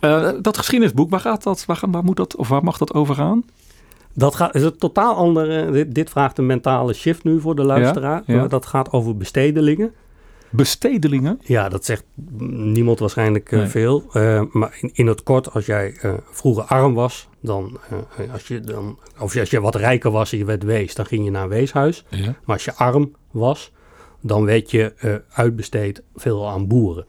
Eh, 0.01 0.31
dat 0.41 0.57
geschiedenisboek, 0.57 1.11
waar 1.11 1.21
gaat 1.21 1.43
dat? 1.43 1.65
Waar, 1.67 2.05
moet 2.05 2.17
dat 2.17 2.37
of 2.37 2.49
waar 2.49 2.65
mag 2.65 2.79
dat 2.79 2.95
over 2.95 3.15
gaan? 3.15 3.45
Dat 4.13 4.35
gaat, 4.35 4.55
is 4.55 4.63
een 4.63 4.79
totaal 4.79 5.15
andere, 5.15 5.71
dit, 5.71 5.95
dit 5.95 6.11
vraagt 6.11 6.39
een 6.39 6.47
mentale 6.47 6.93
shift 6.93 7.25
nu 7.25 7.41
voor 7.41 7.55
de 7.55 7.65
luisteraar. 7.65 8.23
ja. 8.27 8.47
Dat 8.47 8.67
gaat 8.67 8.93
over 8.93 9.17
bestedelingen. 9.17 9.93
Bestedelingen. 10.51 11.41
Ja, 11.43 11.69
dat 11.69 11.85
zegt 11.85 12.05
niemand 12.49 12.99
waarschijnlijk 12.99 13.53
eh, 13.53 13.59
Nee. 13.59 13.69
veel. 13.69 14.05
Eh, 14.13 14.43
maar 14.53 14.79
in, 14.81 14.91
in 14.93 15.07
het 15.07 15.23
kort, 15.23 15.53
als 15.53 15.67
jij 15.67 15.95
eh, 16.01 16.15
vroeger 16.31 16.65
arm 16.65 16.95
was, 16.95 17.29
dan, 17.41 17.79
als 18.33 18.49
je 18.49 18.61
dan, 18.61 18.99
of 19.19 19.37
als 19.37 19.51
je 19.51 19.61
wat 19.61 19.75
rijker 19.75 20.11
was 20.11 20.33
en 20.33 20.39
je 20.39 20.45
werd 20.45 20.63
wees, 20.63 20.95
dan 20.95 21.07
ging 21.07 21.25
je 21.25 21.31
naar 21.31 21.43
een 21.43 21.49
weeshuis. 21.49 22.05
Ja. 22.09 22.25
Maar 22.45 22.57
als 22.57 22.65
je 22.65 22.75
arm 22.75 23.13
was, 23.31 23.73
dan 24.21 24.45
werd 24.45 24.71
je 24.71 25.23
uitbesteed 25.33 26.03
veel 26.15 26.49
aan 26.49 26.67
boeren. 26.67 27.07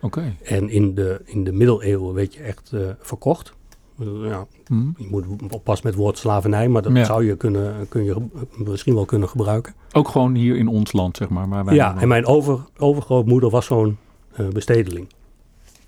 Oké. 0.00 0.36
En 0.42 0.68
in 0.68 0.94
de, 0.94 1.20
in 1.24 1.44
de 1.44 1.52
middeleeuwen 1.52 2.14
werd 2.14 2.34
je 2.34 2.42
echt 2.42 2.72
verkocht. 3.00 3.52
Eh, 4.00 4.06
ja, 4.28 4.46
Hm. 4.66 4.74
je 4.96 5.06
moet 5.10 5.24
oppassen 5.52 5.86
met 5.86 5.94
het 5.94 6.02
woord 6.02 6.18
slavernij, 6.18 6.68
maar 6.68 6.82
dat 6.82 6.96
Ja. 6.96 7.04
zou 7.04 7.24
je, 7.24 7.36
kunnen, 7.36 7.86
kun 7.88 8.04
je 8.04 8.16
misschien 8.56 8.94
wel 8.94 9.04
kunnen 9.04 9.28
gebruiken. 9.28 9.74
Ook 9.92 10.08
gewoon 10.08 10.34
hier 10.34 10.56
in 10.56 10.68
ons 10.68 10.92
land, 10.92 11.16
zeg 11.16 11.28
maar. 11.28 11.48
Waar 11.48 11.64
wij 11.64 11.74
ja, 11.74 11.96
en 12.00 12.08
mijn 12.08 12.26
over, 12.26 12.58
overgrootmoeder 12.78 13.50
was 13.50 13.66
zo'n 13.66 13.96
eh, 14.32 14.48
bestedeling. 14.48 15.06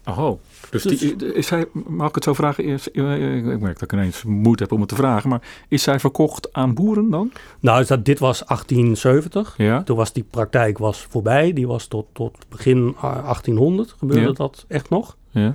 Oh, 0.09 0.41
dus, 0.71 0.83
die, 0.83 1.17
is 1.35 1.47
zij, 1.47 1.67
mag 1.87 2.09
ik 2.09 2.15
het 2.15 2.25
zo 2.25 2.35
vragen? 2.35 2.65
Is, 2.65 2.91
eh, 2.91 3.37
ik 3.37 3.61
merk 3.61 3.79
dat 3.79 3.83
ik 3.83 3.93
ineens 3.93 4.23
moeite 4.25 4.63
heb 4.63 4.73
om 4.73 4.81
het 4.81 4.89
te 4.89 4.95
vragen. 4.95 5.29
Maar 5.29 5.43
is 5.69 5.83
zij 5.83 6.01
verkocht 6.01 6.53
aan 6.53 6.75
boeren 6.75 7.11
dan? 7.11 7.33
Nou, 7.61 7.79
dus 7.79 7.89
dat, 7.89 8.05
dit 8.05 8.19
was 8.19 8.43
1870. 8.47 9.55
Ja. 9.57 9.83
Toen 9.83 9.97
was 9.97 10.13
die 10.13 10.25
praktijk 10.31 10.79
was 10.79 11.07
voorbij. 11.11 11.53
Die 11.53 11.67
was 11.67 11.87
tot, 11.87 12.07
tot 12.13 12.37
begin 12.49 12.95
eh, 12.97 13.03
1800 13.03 13.95
gebeurde 13.99 14.27
Ja. 14.27 14.33
dat 14.33 14.65
echt 14.69 14.91
nog. 14.91 15.17
Ja. 15.31 15.53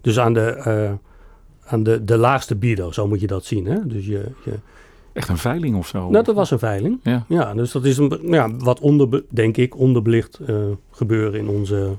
Dus 0.00 0.18
aan 0.18 0.32
de, 0.32 0.40
eh, 0.40 0.92
aan 1.66 1.82
de, 1.82 2.04
de 2.04 2.16
laagste 2.16 2.56
bido, 2.56 2.92
zo 2.92 3.08
moet 3.08 3.20
je 3.20 3.26
dat 3.26 3.44
zien. 3.44 3.66
Hè? 3.66 3.86
Dus 3.86 4.06
je, 4.06 4.24
je, 4.44 4.54
Echt 5.12 5.28
een 5.28 5.38
veiling 5.38 5.76
of 5.76 5.86
zo? 5.86 6.10
nou, 6.10 6.24
dat 6.24 6.34
was 6.34 6.50
een 6.50 6.58
veiling. 6.58 6.98
Ja. 7.02 7.24
Ja, 7.28 7.54
dus 7.54 7.72
dat 7.72 7.84
is 7.84 7.98
een, 7.98 8.18
ja, 8.22 8.50
wat 8.56 8.80
onder, 8.80 9.22
denk 9.28 9.56
ik, 9.56 9.78
onderbelicht 9.78 10.38
eh, 10.46 10.56
gebeuren 10.90 11.40
in 11.40 11.48
onze 11.48 11.94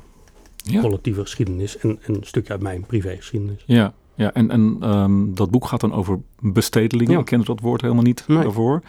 Ja. 0.55 0.81
collectieve 0.81 1.21
geschiedenis. 1.21 1.77
En, 1.77 1.99
en 2.01 2.15
een 2.15 2.23
stukje 2.23 2.51
uit 2.53 2.61
mijn 2.61 2.85
privégeschiedenis. 2.85 3.63
Ja, 3.65 3.93
ja 4.15 4.33
en, 4.33 4.51
en 4.51 4.77
ehm, 4.81 5.33
dat 5.33 5.51
boek 5.51 5.65
gaat 5.65 5.81
dan 5.81 5.93
over 5.93 6.19
bestedelingen. 6.41 7.13
Ja. 7.13 7.19
Ik 7.19 7.25
ken 7.25 7.43
dat 7.45 7.59
woord 7.59 7.81
helemaal 7.81 8.03
niet 8.03 8.23
Nee. 8.27 8.41
daarvoor. 8.43 8.81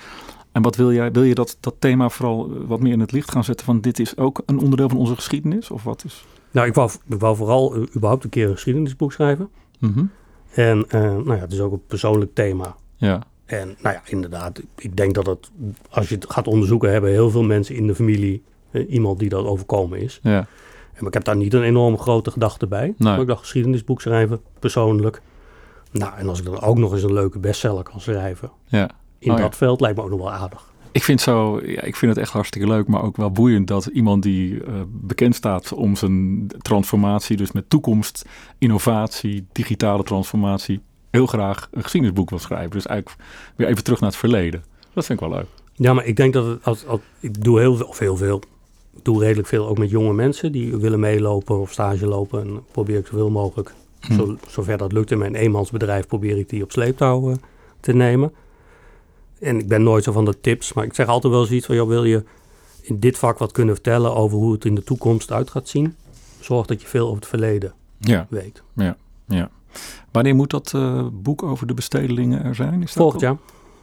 En 0.53 0.63
wat 0.63 0.77
wil 0.77 0.93
jij? 0.93 1.13
Wil 1.13 1.23
je 1.23 1.35
dat, 1.35 1.57
dat 1.61 1.75
thema 1.79 2.09
vooral 2.09 2.51
eh, 2.51 2.57
wat 2.67 2.81
meer 2.81 2.93
in 2.93 3.01
het 3.01 3.13
licht 3.13 3.31
gaan 3.31 3.45
zetten? 3.45 3.67
Van 3.67 3.81
dit 3.81 3.99
is 3.99 4.17
ook 4.17 4.43
een 4.47 4.59
onderdeel 4.59 4.89
van 4.89 4.99
onze 4.99 5.15
geschiedenis? 5.15 5.71
Of 5.71 5.85
wat 5.85 6.05
is? 6.05 6.25
Nou, 6.51 6.67
ik 6.67 6.75
wou, 6.75 6.91
ik 7.09 7.21
wou 7.21 7.37
vooral 7.37 7.75
eh, 7.75 7.83
überhaupt 7.97 8.25
een 8.25 8.31
keer 8.31 8.47
een 8.49 8.55
geschiedenisboek 8.55 9.13
schrijven. 9.13 9.49
Mhm. 9.79 10.05
En 10.55 10.85
eh, 10.89 11.01
nou 11.01 11.35
ja, 11.35 11.39
het 11.39 11.53
is 11.53 11.61
ook 11.61 11.73
een 11.73 11.87
persoonlijk 11.87 12.35
thema. 12.35 12.77
Ja, 12.97 13.23
En 13.45 13.77
nou 13.81 13.95
ja, 13.95 14.03
inderdaad, 14.05 14.63
ik 14.77 14.97
denk 14.97 15.15
dat 15.15 15.27
het, 15.27 15.51
als 15.91 16.09
je 16.09 16.15
het 16.15 16.31
gaat 16.31 16.47
onderzoeken, 16.47 16.93
hebben 16.93 17.11
heel 17.11 17.31
veel 17.31 17.43
mensen 17.43 17.75
in 17.75 17.87
de 17.87 17.95
familie 17.95 18.43
eh, 18.71 18.93
iemand 18.93 19.19
die 19.19 19.29
dat 19.29 19.45
overkomen 19.45 20.01
is. 20.01 20.21
ja, 20.23 20.47
En 20.95 21.07
ik 21.07 21.15
heb 21.15 21.25
daar 21.25 21.37
niet 21.37 21.55
een 21.55 21.63
enorm 21.63 21.99
grote 21.99 22.31
gedachte 22.31 22.67
bij. 22.67 22.87
Nee. 22.87 22.95
Maar 22.99 23.21
ik 23.21 23.27
dacht 23.27 23.41
geschiedenisboek 23.41 24.01
schrijven, 24.01 24.41
persoonlijk. 24.59 25.21
Nou, 25.91 26.19
en 26.19 26.29
als 26.29 26.39
ik 26.39 26.45
dan 26.45 26.61
ook 26.61 26.79
nog 26.79 26.93
eens 26.93 27.03
een 27.03 27.13
leuke 27.13 27.39
bestseller 27.39 27.83
kan 27.83 28.01
schrijven 28.01 28.51
ja. 28.67 28.91
in 29.19 29.31
Oh 29.31 29.37
ja. 29.37 29.43
dat 29.43 29.57
veld, 29.57 29.81
lijkt 29.81 29.97
me 29.97 30.03
ook 30.03 30.11
nog 30.11 30.19
wel 30.19 30.33
aardig. 30.33 30.73
Ik 30.93 31.03
vind, 31.03 31.21
zo, 31.21 31.61
ja, 31.65 31.83
ik 31.83 31.97
vind 31.97 32.15
het 32.15 32.21
echt 32.21 32.33
hartstikke 32.33 32.69
leuk, 32.69 32.87
maar 32.87 33.03
ook 33.03 33.17
wel 33.17 33.31
boeiend 33.31 33.67
dat 33.69 33.87
iemand 33.87 34.23
die 34.23 34.65
eh, 34.65 34.73
bekend 34.89 35.35
staat 35.35 35.73
om 35.73 35.97
zijn 35.97 36.47
transformatie, 36.59 37.37
dus 37.37 37.53
met 37.53 37.71
toekomst, 37.71 38.25
innovatie, 38.59 39.47
digitale 39.53 40.03
transformatie, 40.03 40.81
heel 41.11 41.27
graag 41.27 41.69
een 41.71 41.83
geschiedenisboek 41.83 42.31
wil 42.31 42.39
schrijven. 42.39 42.71
Dus 42.71 42.87
eigenlijk 42.87 43.23
weer 43.57 43.69
even 43.69 43.85
terug 43.85 44.01
naar 44.01 44.11
het 44.11 44.19
verleden. 44.19 44.65
Dat 44.93 45.07
vind 45.07 45.21
ik 45.21 45.29
wel 45.29 45.39
leuk. 45.39 45.49
Ja, 45.75 45.93
maar 45.93 46.07
ik 46.07 46.17
denk 46.17 46.33
dat 46.33 46.47
het, 46.47 46.65
als, 46.65 46.87
als, 46.87 47.01
ik 47.21 47.45
doe 47.45 47.61
heel 47.61 47.77
veel, 47.77 47.87
of 47.87 47.99
heel 47.99 48.17
veel, 48.17 48.43
ik 48.97 49.05
doe 49.05 49.21
redelijk 49.21 49.49
veel 49.49 49.69
ook 49.69 49.79
met 49.79 49.91
jonge 49.91 50.13
mensen 50.13 50.53
die 50.53 50.77
willen 50.77 51.01
meelopen 51.01 51.61
of 51.61 51.73
stage 51.73 52.07
lopen. 52.07 52.41
En 52.41 52.63
probeer 52.73 52.99
ik 52.99 53.07
zoveel 53.07 53.31
mogelijk, 53.31 53.75
Hm. 54.01 54.15
zo, 54.15 54.37
zover 54.49 54.77
dat 54.77 54.93
lukt 54.93 55.11
in 55.11 55.19
mijn 55.19 55.35
eenmansbedrijf, 55.35 56.07
probeer 56.07 56.39
ik 56.39 56.49
die 56.49 56.63
op 56.63 56.73
sleeptouw 56.73 57.37
te 57.81 57.93
nemen. 57.93 58.33
En 59.41 59.59
ik 59.59 59.69
ben 59.69 59.83
nooit 59.83 60.05
zo 60.05 60.13
van 60.13 60.25
de 60.25 60.41
tips, 60.41 60.73
maar 60.73 60.85
ik 60.85 60.95
zeg 60.95 61.07
altijd 61.07 61.33
wel 61.33 61.45
zoiets 61.45 61.67
van, 61.67 61.75
joh, 61.75 61.89
wil 61.89 62.05
je 62.05 62.25
in 62.83 62.99
dit 63.01 63.19
vak 63.19 63.39
wat 63.39 63.53
kunnen 63.53 63.75
vertellen 63.75 64.15
over 64.15 64.39
hoe 64.39 64.53
het 64.53 64.65
in 64.65 64.75
de 64.75 64.85
toekomst 64.85 65.33
uit 65.33 65.51
gaat 65.51 65.69
zien? 65.69 65.97
Zorg 66.41 66.67
dat 66.67 66.81
je 66.83 66.89
veel 66.89 67.05
over 67.05 67.17
het 67.17 67.27
verleden 67.29 67.73
Ja, 67.99 68.27
weet. 68.31 68.63
ja. 68.75 69.51
Wanneer 70.13 70.35
moet 70.35 70.51
dat 70.51 70.73
eh, 70.75 71.07
boek 71.13 71.43
over 71.43 71.67
de 71.67 71.75
bestedelingen 71.75 72.45
er 72.45 72.55
zijn? 72.55 72.83
Is 72.83 72.93
dat 72.93 73.03
Volgend 73.03 73.21
jaar. 73.21 73.37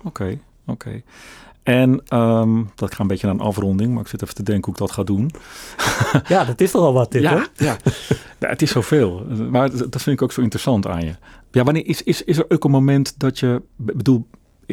Oké, 0.03 0.39
oké. 0.65 1.01
En 1.63 2.01
ehm, 2.07 2.63
dat 2.75 2.89
gaat 2.91 2.99
een 2.99 3.07
beetje 3.07 3.27
naar 3.27 3.35
een 3.35 3.41
afronding, 3.41 3.93
maar 3.93 4.01
ik 4.01 4.07
zit 4.07 4.21
even 4.21 4.35
te 4.35 4.43
denken 4.43 4.63
hoe 4.65 4.73
ik 4.73 4.79
dat 4.79 4.91
ga 4.91 5.03
doen. 5.03 5.31
Ja, 6.27 6.45
dat 6.45 6.61
is 6.61 6.71
toch 6.71 6.81
al 6.81 6.93
wat 6.93 7.11
dit, 7.11 7.23
hè? 7.23 7.35
ja, 7.35 7.47
ja. 7.55 7.77
ja, 8.39 8.49
het 8.49 8.61
is 8.61 8.71
zoveel. 8.71 9.25
Maar 9.49 9.69
dat 9.89 10.01
vind 10.01 10.15
ik 10.17 10.21
ook 10.21 10.31
zo 10.31 10.41
interessant 10.41 10.87
aan 10.87 11.05
je. 11.05 11.15
Ja, 11.51 11.63
wanneer 11.63 11.85
is, 11.85 12.03
is, 12.03 12.23
is 12.23 12.37
er 12.37 12.45
ook 12.49 12.63
een 12.63 12.71
moment 12.71 13.19
dat 13.19 13.39
je, 13.39 13.61
bedoel, 13.75 14.25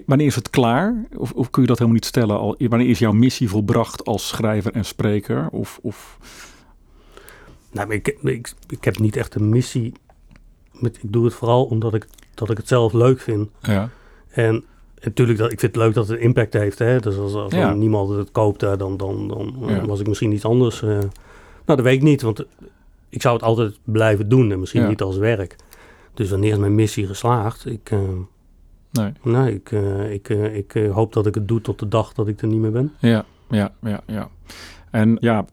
wanneer 0.06 0.26
is 0.26 0.34
het 0.34 0.50
klaar? 0.50 1.04
Of, 1.16 1.32
of 1.32 1.50
kun 1.50 1.62
je 1.62 1.68
dat 1.68 1.78
helemaal 1.78 1.98
niet 2.00 2.08
stellen? 2.08 2.38
Al, 2.38 2.54
wanneer 2.58 2.88
is 2.88 2.98
jouw 2.98 3.12
missie 3.12 3.48
volbracht 3.48 4.04
als 4.04 4.28
schrijver 4.28 4.72
en 4.72 4.84
spreker? 4.84 5.48
Of, 5.50 5.78
of 5.82 6.18
Nou, 7.72 7.92
ik, 7.94 8.08
ik, 8.22 8.52
ik 8.68 8.84
heb 8.84 8.98
niet 8.98 9.16
echt 9.16 9.34
een 9.34 9.48
missie. 9.48 9.92
Met, 10.72 10.98
ik 11.02 11.12
doe 11.12 11.24
het 11.24 11.34
vooral 11.34 11.64
omdat 11.64 11.94
ik, 11.94 12.06
dat 12.34 12.50
ik 12.50 12.56
het 12.56 12.68
zelf 12.68 12.92
leuk 12.92 13.20
vind. 13.20 13.48
ja, 13.62 13.88
En 14.28 14.64
natuurlijk, 15.00 15.38
dat, 15.38 15.52
ik 15.52 15.60
vind 15.60 15.74
het 15.74 15.84
leuk 15.84 15.94
dat 15.94 16.08
het 16.08 16.16
een 16.16 16.22
impact 16.24 16.52
heeft. 16.52 16.78
Hè? 16.78 16.98
Dus 17.00 17.16
als, 17.16 17.34
als 17.34 17.52
Ja. 17.52 17.68
dan 17.68 17.78
niemand 17.78 18.10
het 18.10 18.30
koopt, 18.30 18.60
dan, 18.60 18.78
dan, 18.78 18.96
dan 19.28 19.54
Ja. 19.66 19.86
was 19.86 20.00
ik 20.00 20.06
misschien 20.06 20.32
iets 20.32 20.44
anders. 20.44 20.82
eh. 20.82 20.88
nou, 20.88 21.08
dat 21.64 21.80
weet 21.80 21.94
ik 21.96 22.02
niet, 22.02 22.22
want 22.22 22.44
ik 23.08 23.22
zou 23.22 23.34
het 23.34 23.44
altijd 23.44 23.78
blijven 23.84 24.28
doen. 24.28 24.52
En 24.52 24.60
misschien 24.60 24.88
niet 24.88 25.02
als 25.02 25.16
werk. 25.16 25.56
Dus 26.14 26.30
wanneer 26.30 26.52
is 26.52 26.58
mijn 26.58 26.74
missie 26.74 27.06
geslaagd? 27.06 27.66
Ik, 27.66 27.90
eh, 27.90 27.98
nee. 28.92 29.12
nee, 29.22 29.54
ik, 29.54 29.72
eh, 29.72 30.12
ik, 30.12 30.28
eh, 30.28 30.56
ik 30.56 30.74
eh, 30.74 30.92
hoop 30.92 31.12
dat 31.12 31.26
ik 31.26 31.34
het 31.34 31.48
doe 31.48 31.60
tot 31.60 31.78
de 31.78 31.88
dag 31.88 32.12
dat 32.12 32.28
ik 32.28 32.42
er 32.42 32.48
niet 32.48 32.60
meer 32.60 32.72
ben. 32.72 32.92
Ja, 32.98 33.24
ja, 33.48 33.72
ja, 33.80 34.00
ja. 34.06 34.28
En 34.90 35.16
ja, 35.20 35.44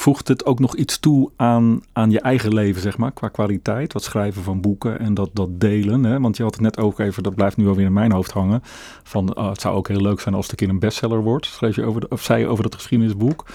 voegt 0.00 0.28
het 0.28 0.44
ook 0.44 0.58
nog 0.58 0.76
iets 0.76 0.98
toe 0.98 1.30
aan, 1.36 1.80
aan 1.92 2.10
je 2.10 2.20
eigen 2.20 2.54
leven, 2.54 2.82
zeg 2.82 2.98
maar, 2.98 3.12
qua 3.12 3.28
kwaliteit? 3.28 3.92
Wat 3.92 4.02
schrijven 4.02 4.42
van 4.42 4.60
boeken 4.60 4.98
en 4.98 5.14
dat, 5.14 5.30
dat 5.32 5.60
delen. 5.60 6.04
Hè? 6.04 6.20
Want 6.20 6.36
je 6.36 6.42
had 6.42 6.52
het 6.52 6.62
net 6.62 6.78
ook 6.78 6.98
even, 6.98 7.22
dat 7.22 7.34
blijft 7.34 7.56
nu 7.56 7.68
alweer 7.68 7.86
in 7.86 7.92
mijn 7.92 8.12
hoofd 8.12 8.30
hangen. 8.30 8.60
Van 9.02 9.36
oh, 9.36 9.48
het 9.48 9.60
zou 9.60 9.76
ook 9.76 9.88
heel 9.88 10.00
leuk 10.00 10.20
zijn 10.20 10.34
als 10.34 10.42
het 10.42 10.52
een 10.52 10.66
keer 10.66 10.74
een 10.74 10.80
bestseller 10.80 11.22
wordt. 11.22 11.46
Schreef 11.46 11.76
je 11.76 11.84
over, 11.84 12.00
de, 12.00 12.08
of 12.08 12.22
zei 12.22 12.40
je 12.40 12.46
over 12.46 12.62
dat 12.62 12.74
geschiedenisboek. 12.74 13.46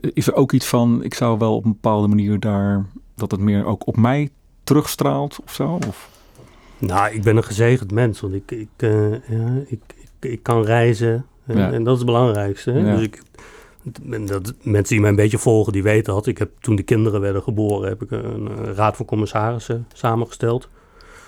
Is 0.00 0.26
er 0.26 0.34
ook 0.34 0.52
iets 0.52 0.66
van, 0.66 1.02
ik 1.02 1.14
zou 1.14 1.38
wel 1.38 1.54
op 1.54 1.64
een 1.64 1.72
bepaalde 1.72 2.08
manier 2.08 2.40
daar, 2.40 2.86
dat 3.14 3.30
het 3.30 3.40
meer 3.40 3.64
ook 3.64 3.86
op 3.86 3.96
mij 3.96 4.30
terugstraalt 4.64 5.38
of 5.44 5.52
zo? 5.52 5.78
Of, 5.88 6.19
Nou, 6.80 7.14
ik 7.14 7.22
ben 7.22 7.36
een 7.36 7.44
gezegend 7.44 7.92
mens, 7.92 8.20
want 8.20 8.34
ik, 8.34 8.50
ik, 8.50 8.68
eh, 8.76 9.10
ja, 9.10 9.62
ik, 9.66 9.80
ik, 9.96 10.30
ik 10.30 10.42
kan 10.42 10.64
reizen. 10.64 11.26
En, 11.46 11.56
Ja. 11.58 11.72
en 11.72 11.84
dat 11.84 11.92
is 11.92 11.98
het 11.98 12.10
belangrijkste. 12.10 12.70
Hè? 12.70 12.78
Ja. 12.78 12.94
Dus 12.96 13.02
ik, 13.02 13.22
dat, 14.26 14.54
mensen 14.62 14.88
die 14.94 15.00
mij 15.00 15.10
een 15.10 15.16
beetje 15.16 15.38
volgen, 15.38 15.72
die 15.72 15.82
weten 15.82 16.14
dat. 16.14 16.26
Ik 16.26 16.38
heb, 16.38 16.50
toen 16.60 16.76
de 16.76 16.82
kinderen 16.82 17.20
werden 17.20 17.42
geboren, 17.42 17.88
heb 17.88 18.02
ik 18.02 18.10
een, 18.10 18.46
een 18.46 18.74
raad 18.74 18.96
van 18.96 19.06
commissarissen 19.06 19.86
samengesteld. 19.92 20.68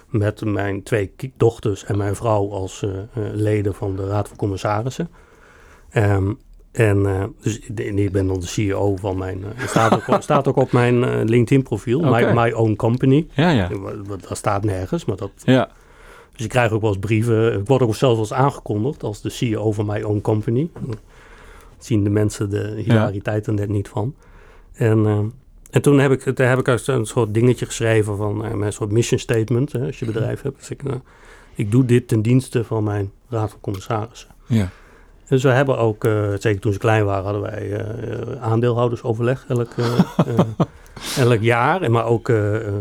Met 0.09 0.45
mijn 0.45 0.83
twee 0.83 1.13
dochters 1.37 1.85
en 1.85 1.97
mijn 1.97 2.17
vrouw 2.17 2.51
als 2.51 2.83
uh, 2.83 2.91
leden 3.33 3.75
van 3.75 3.97
de 3.97 4.07
raad 4.07 4.29
van 4.29 4.37
commissarissen. 4.37 5.09
Um, 5.95 6.39
en 6.73 6.99
uh, 6.99 7.25
dus 7.41 7.59
ik 7.59 8.13
ben 8.13 8.27
dan 8.27 8.41
de 8.41 8.47
CEO 8.47 8.97
van 8.97 9.19
mijn. 9.19 9.39
Uh, 9.39 9.67
staat, 9.67 9.95
ook, 9.95 10.23
staat 10.23 10.49
ook 10.49 10.57
op 10.57 10.73
mijn 10.73 10.95
uh, 10.95 11.21
LinkedIn 11.25 11.63
profiel, 11.63 11.99
okay. 11.99 12.33
my, 12.33 12.41
my, 12.41 12.53
Own 12.53 12.77
Company. 12.77 13.27
Ja, 13.33 13.51
ja. 13.51 13.69
Dat 14.07 14.37
staat 14.37 14.65
nergens, 14.65 15.05
maar 15.05 15.17
dat. 15.17 15.31
Ja. 15.45 15.71
Dus 16.33 16.45
ik 16.45 16.51
krijg 16.51 16.73
ook 16.73 16.81
wel 16.81 16.91
eens 16.91 16.99
brieven. 16.99 17.61
Ik 17.61 17.67
word 17.67 17.83
ook 17.83 17.95
zelfs 17.95 18.15
wel 18.15 18.25
eens 18.25 18.33
aangekondigd 18.33 19.03
als 19.03 19.21
de 19.21 19.31
CEO 19.31 19.73
van 19.73 19.87
My 19.87 20.03
Own 20.03 20.21
Company. 20.21 20.71
Zien 21.79 22.05
de 22.05 22.11
mensen 22.11 22.51
de 22.51 22.83
hilariteit 22.85 23.47
er 23.47 23.55
net 23.55 23.69
niet 23.69 23.89
van. 23.89 24.15
En, 24.73 25.33
en 25.71 25.83
toen 25.83 25.99
heb 25.99 26.13
ik, 26.13 26.21
toen 26.21 26.47
heb 26.47 26.59
ik 26.59 26.67
een 26.87 27.07
soort 27.07 27.35
dingetje 27.35 27.67
geschreven 27.67 28.17
van 28.17 28.45
een 28.45 28.73
soort 28.73 28.91
mission 28.91 29.21
statement. 29.21 29.73
Hè, 29.73 29.87
als 29.87 29.99
je 29.99 30.05
bedrijf 30.05 30.43
hebt. 30.43 30.59
Dus 30.59 30.71
ik, 30.71 30.83
ik 31.55 31.71
doe 31.71 31.85
dit 31.85 32.09
ten 32.09 32.23
dienste 32.23 32.65
van 32.65 32.85
mijn 32.85 33.11
raad 33.29 33.51
van 33.51 33.61
commissarissen. 33.61 34.29
Ja. 34.47 34.71
Dus 35.29 35.43
we 35.43 35.49
hebben 35.49 35.79
ook, 35.79 36.05
uh, 36.05 36.29
zeker 36.39 36.61
toen 36.61 36.73
ze 36.73 36.79
klein 36.79 37.05
waren, 37.05 37.25
hadden 37.25 37.43
wij 37.43 37.71
uh, 37.71 38.43
aandeelhoudersoverleg 38.43 39.45
elk, 39.49 39.71
uh, 39.77 40.39
elk 41.27 41.41
jaar. 41.41 41.91
Maar 41.91 42.05
ook 42.05 42.33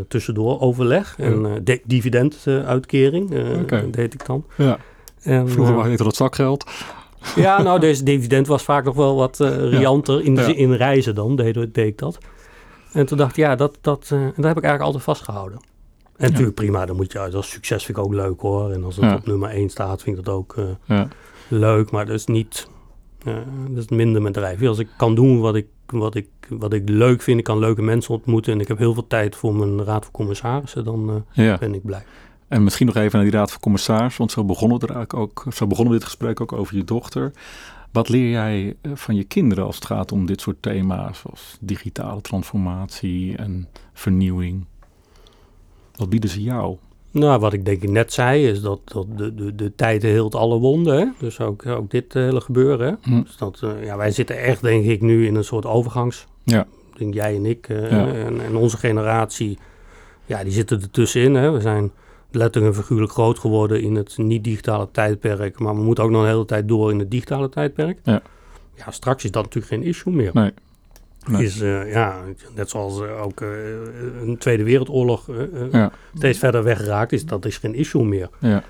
tussendoor 0.07 0.61
overleg 0.61 1.15
en 1.17 1.63
dividenduitkering 1.83 3.31
okay. 3.61 3.89
deed 3.89 4.13
ik 4.13 4.25
dan. 4.25 4.45
Ja. 4.55 4.77
En, 5.21 5.49
Vroeger 5.49 5.85
heette 5.85 6.03
dat 6.03 6.15
zakgeld. 6.15 6.65
Ja, 7.35 7.61
nou, 7.61 7.79
deze 7.79 8.03
dividend 8.03 8.47
was 8.47 8.63
vaak 8.63 8.83
nog 8.83 8.95
wel 8.95 9.15
wat 9.15 9.37
rianter. 9.59 10.23
In, 10.23 10.35
ja. 10.35 10.55
in 10.55 10.73
reizen 10.73 11.15
dan 11.15 11.35
deed, 11.35 11.53
deed 11.53 11.77
ik 11.77 11.97
dat. 11.97 12.17
En 12.93 13.05
toen 13.05 13.17
dacht 13.17 13.31
ik, 13.31 13.37
ja, 13.37 13.55
dat, 13.55 13.77
dat, 13.81 14.07
dat 14.09 14.19
heb 14.19 14.37
ik 14.37 14.43
eigenlijk 14.43 14.81
altijd 14.81 15.03
vastgehouden. 15.03 15.59
En 16.17 16.29
natuurlijk 16.29 16.55
prima, 16.55 16.85
dan 16.85 16.95
moet 16.95 17.11
je, 17.11 17.27
dat 17.31 17.45
succes 17.45 17.85
vind 17.85 17.97
ik 17.97 18.03
ook 18.03 18.13
leuk 18.13 18.39
hoor. 18.39 18.71
En 18.71 18.83
als 18.83 18.95
het 18.95 19.13
op 19.13 19.25
nummer 19.25 19.49
1 19.49 19.69
staat, 19.69 20.01
vind 20.01 20.17
ik 20.17 20.25
dat 20.25 20.33
ook 20.33 20.55
leuk, 21.51 21.91
maar 21.91 22.05
dat 22.05 22.15
is 22.15 22.25
niet. 22.25 22.67
Uh, 23.27 23.35
dat 23.69 23.83
is 23.83 23.97
minder 23.97 24.21
mijn 24.21 24.33
drijf. 24.33 24.63
Als 24.63 24.79
ik 24.79 24.87
kan 24.97 25.15
doen 25.15 25.39
wat 25.39 25.55
ik, 25.55 25.67
wat, 25.85 26.15
ik, 26.15 26.27
wat 26.49 26.73
ik 26.73 26.89
leuk 26.89 27.21
vind, 27.21 27.37
ik 27.37 27.43
kan 27.43 27.59
leuke 27.59 27.81
mensen 27.81 28.13
ontmoeten 28.13 28.53
en 28.53 28.59
ik 28.59 28.67
heb 28.67 28.77
heel 28.77 28.93
veel 28.93 29.07
tijd 29.07 29.35
voor 29.35 29.55
mijn 29.55 29.83
raad 29.83 30.03
van 30.03 30.13
commissarissen, 30.13 30.83
dan 30.83 31.23
uh, 31.35 31.57
ben 31.57 31.73
ik 31.73 31.85
blij. 31.85 32.03
En 32.47 32.63
misschien 32.63 32.85
nog 32.85 32.95
even 32.95 33.19
naar 33.19 33.29
die 33.29 33.39
raad 33.39 33.51
van 33.51 33.59
commissarissen, 33.59 34.17
want 34.17 34.31
zo 34.31 34.43
begonnen 34.43 34.79
we 34.79 34.87
er 34.87 34.95
eigenlijk 34.95 35.29
ook, 35.29 35.53
zo 35.53 35.67
begonnen 35.67 35.93
we 35.93 35.99
dit 35.99 36.07
gesprek 36.07 36.41
ook 36.41 36.53
over 36.53 36.75
je 36.75 36.83
dochter. 36.83 37.31
Wat 37.91 38.09
leer 38.09 38.29
jij 38.29 38.75
eh, 38.81 38.91
van 38.95 39.15
je 39.15 39.23
kinderen 39.23 39.65
als 39.65 39.75
het 39.75 39.85
gaat 39.85 40.11
om 40.11 40.25
dit 40.25 40.41
soort 40.41 40.61
thema's, 40.61 41.19
zoals 41.19 41.57
digitale 41.59 42.21
transformatie 42.21 43.37
en 43.37 43.67
vernieuwing? 43.93 44.65
Wat 45.95 46.09
bieden 46.09 46.29
ze 46.29 46.41
jou? 46.43 46.77
Nou, 47.11 47.39
wat 47.39 47.53
ik 47.53 47.65
denk 47.65 47.81
ik 47.81 47.89
net 47.89 48.13
zei, 48.13 48.47
is 48.47 48.61
dat, 48.61 48.79
dat 48.85 49.05
de, 49.17 49.35
de, 49.35 49.55
de 49.55 49.75
tijd 49.75 50.01
heelt 50.01 50.35
alle 50.35 50.59
wonden. 50.59 50.97
Hè? 50.97 51.05
Dus 51.19 51.39
ook, 51.39 51.65
ook 51.65 51.91
dit 51.91 52.15
uh, 52.15 52.23
hele 52.23 52.41
gebeuren. 52.41 52.97
Hm. 53.01 53.21
Dus 53.21 53.37
dat, 53.37 53.61
uh, 53.63 53.83
ja, 53.83 53.97
wij 53.97 54.11
zitten 54.11 54.37
echt, 54.37 54.61
denk 54.61 54.85
ik, 54.85 55.01
nu 55.01 55.25
in 55.25 55.35
een 55.35 55.43
soort 55.43 55.65
overgangs. 55.65 56.27
Ja. 56.43 56.61
Ik 56.93 56.97
denk 56.97 57.13
jij 57.13 57.35
en 57.35 57.45
ik 57.45 57.69
uh, 57.69 57.91
ja. 57.91 58.07
en, 58.13 58.41
en, 58.41 58.55
onze 58.55 58.77
generatie, 58.77 59.57
ja, 60.25 60.43
die 60.43 60.53
zitten 60.53 60.81
ertussenin. 60.81 61.35
Hè? 61.35 61.51
We 61.51 61.61
zijn 61.61 61.91
letterlijk 62.31 62.75
en 62.75 62.81
figuurlijk 62.81 63.11
groot 63.11 63.39
geworden 63.39 63.81
in 63.81 63.95
het 63.95 64.17
niet-digitale 64.17 64.87
tijdperk. 64.91 65.59
Maar 65.59 65.75
we 65.75 65.81
moeten 65.81 66.03
ook 66.03 66.09
nog 66.09 66.21
een 66.21 66.27
hele 66.27 66.45
tijd 66.45 66.67
door 66.67 66.91
in 66.91 66.99
het 66.99 67.11
digitale 67.11 67.49
tijdperk. 67.49 67.99
Ja. 68.03 68.21
Ja, 68.75 68.91
straks 68.91 69.23
is 69.23 69.31
dat 69.31 69.43
natuurlijk 69.43 69.73
geen 69.73 69.83
issue 69.83 70.13
meer. 70.13 70.31
Nee. 70.33 70.51
Is 71.29 71.61
uh, 71.61 71.91
ja, 71.91 72.21
net 72.55 72.69
zoals 72.69 72.99
uh, 72.99 73.23
ook 73.23 73.41
uh, 73.41 73.49
een 74.21 74.37
Tweede 74.37 74.63
Wereldoorlog 74.63 75.29
ja. 75.71 75.91
steeds 76.13 76.39
verder 76.39 76.63
weggeraakt 76.63 77.11
is, 77.11 77.25
dat 77.25 77.45
is 77.45 77.57
geen 77.57 77.75
issue 77.75 78.03
meer. 78.03 78.29
Ja. 78.39 78.63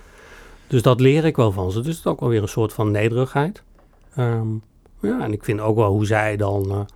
Dus 0.67 0.81
dat 0.81 0.99
leer 0.99 1.25
ik 1.25 1.35
wel 1.35 1.51
van 1.51 1.71
ze. 1.71 1.77
Dus 1.77 1.87
het 1.87 2.05
is 2.05 2.11
ook 2.11 2.19
wel 2.19 2.29
weer 2.29 2.41
een 2.41 2.47
soort 2.47 2.73
van 2.73 2.91
nederigheid. 2.91 3.63
Um, 4.17 4.61
ja, 5.01 5.23
en 5.23 5.33
ik 5.33 5.43
vind 5.43 5.59
ook 5.59 5.75
wel 5.75 5.91
hoe 5.91 6.05
zij 6.05 6.37
dan 6.37 6.87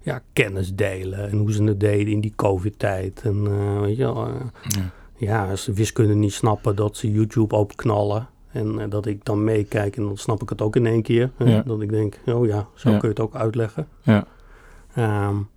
ja, 0.00 0.22
kennis 0.32 0.74
delen 0.74 1.30
en 1.30 1.38
hoe 1.38 1.52
ze 1.52 1.62
het 1.62 1.80
deden 1.80 2.12
in 2.12 2.20
die 2.20 2.32
COVID-tijd. 2.36 3.20
En 3.24 3.80
weet 3.80 3.96
je 3.96 4.02
wel, 4.02 4.28
ja. 4.28 4.90
ja, 5.16 5.50
als 5.50 5.62
ze 5.62 5.72
wiskunde 5.72 6.14
niet 6.14 6.32
snappen, 6.32 6.76
dat 6.76 6.96
ze 6.96 7.12
YouTube 7.12 7.56
opknallen. 7.56 8.28
En 8.52 8.90
dat 8.90 9.06
ik 9.06 9.24
dan 9.24 9.44
meekijk 9.44 9.96
en 9.96 10.02
dan 10.02 10.16
snap 10.16 10.42
ik 10.42 10.48
het 10.48 10.62
ook 10.62 10.76
in 10.76 10.86
één 10.86 11.02
keer. 11.02 11.30
Dat 11.64 11.80
ik 11.80 11.90
denk, 11.90 12.18
oh 12.26 12.46
ja, 12.46 12.68
zo 12.74 12.90
kun 12.90 13.00
je 13.00 13.08
het 13.08 13.20
ook 13.20 13.34
uitleggen. 13.34 13.88
Ja. 14.02 14.26
Um, 15.00 15.48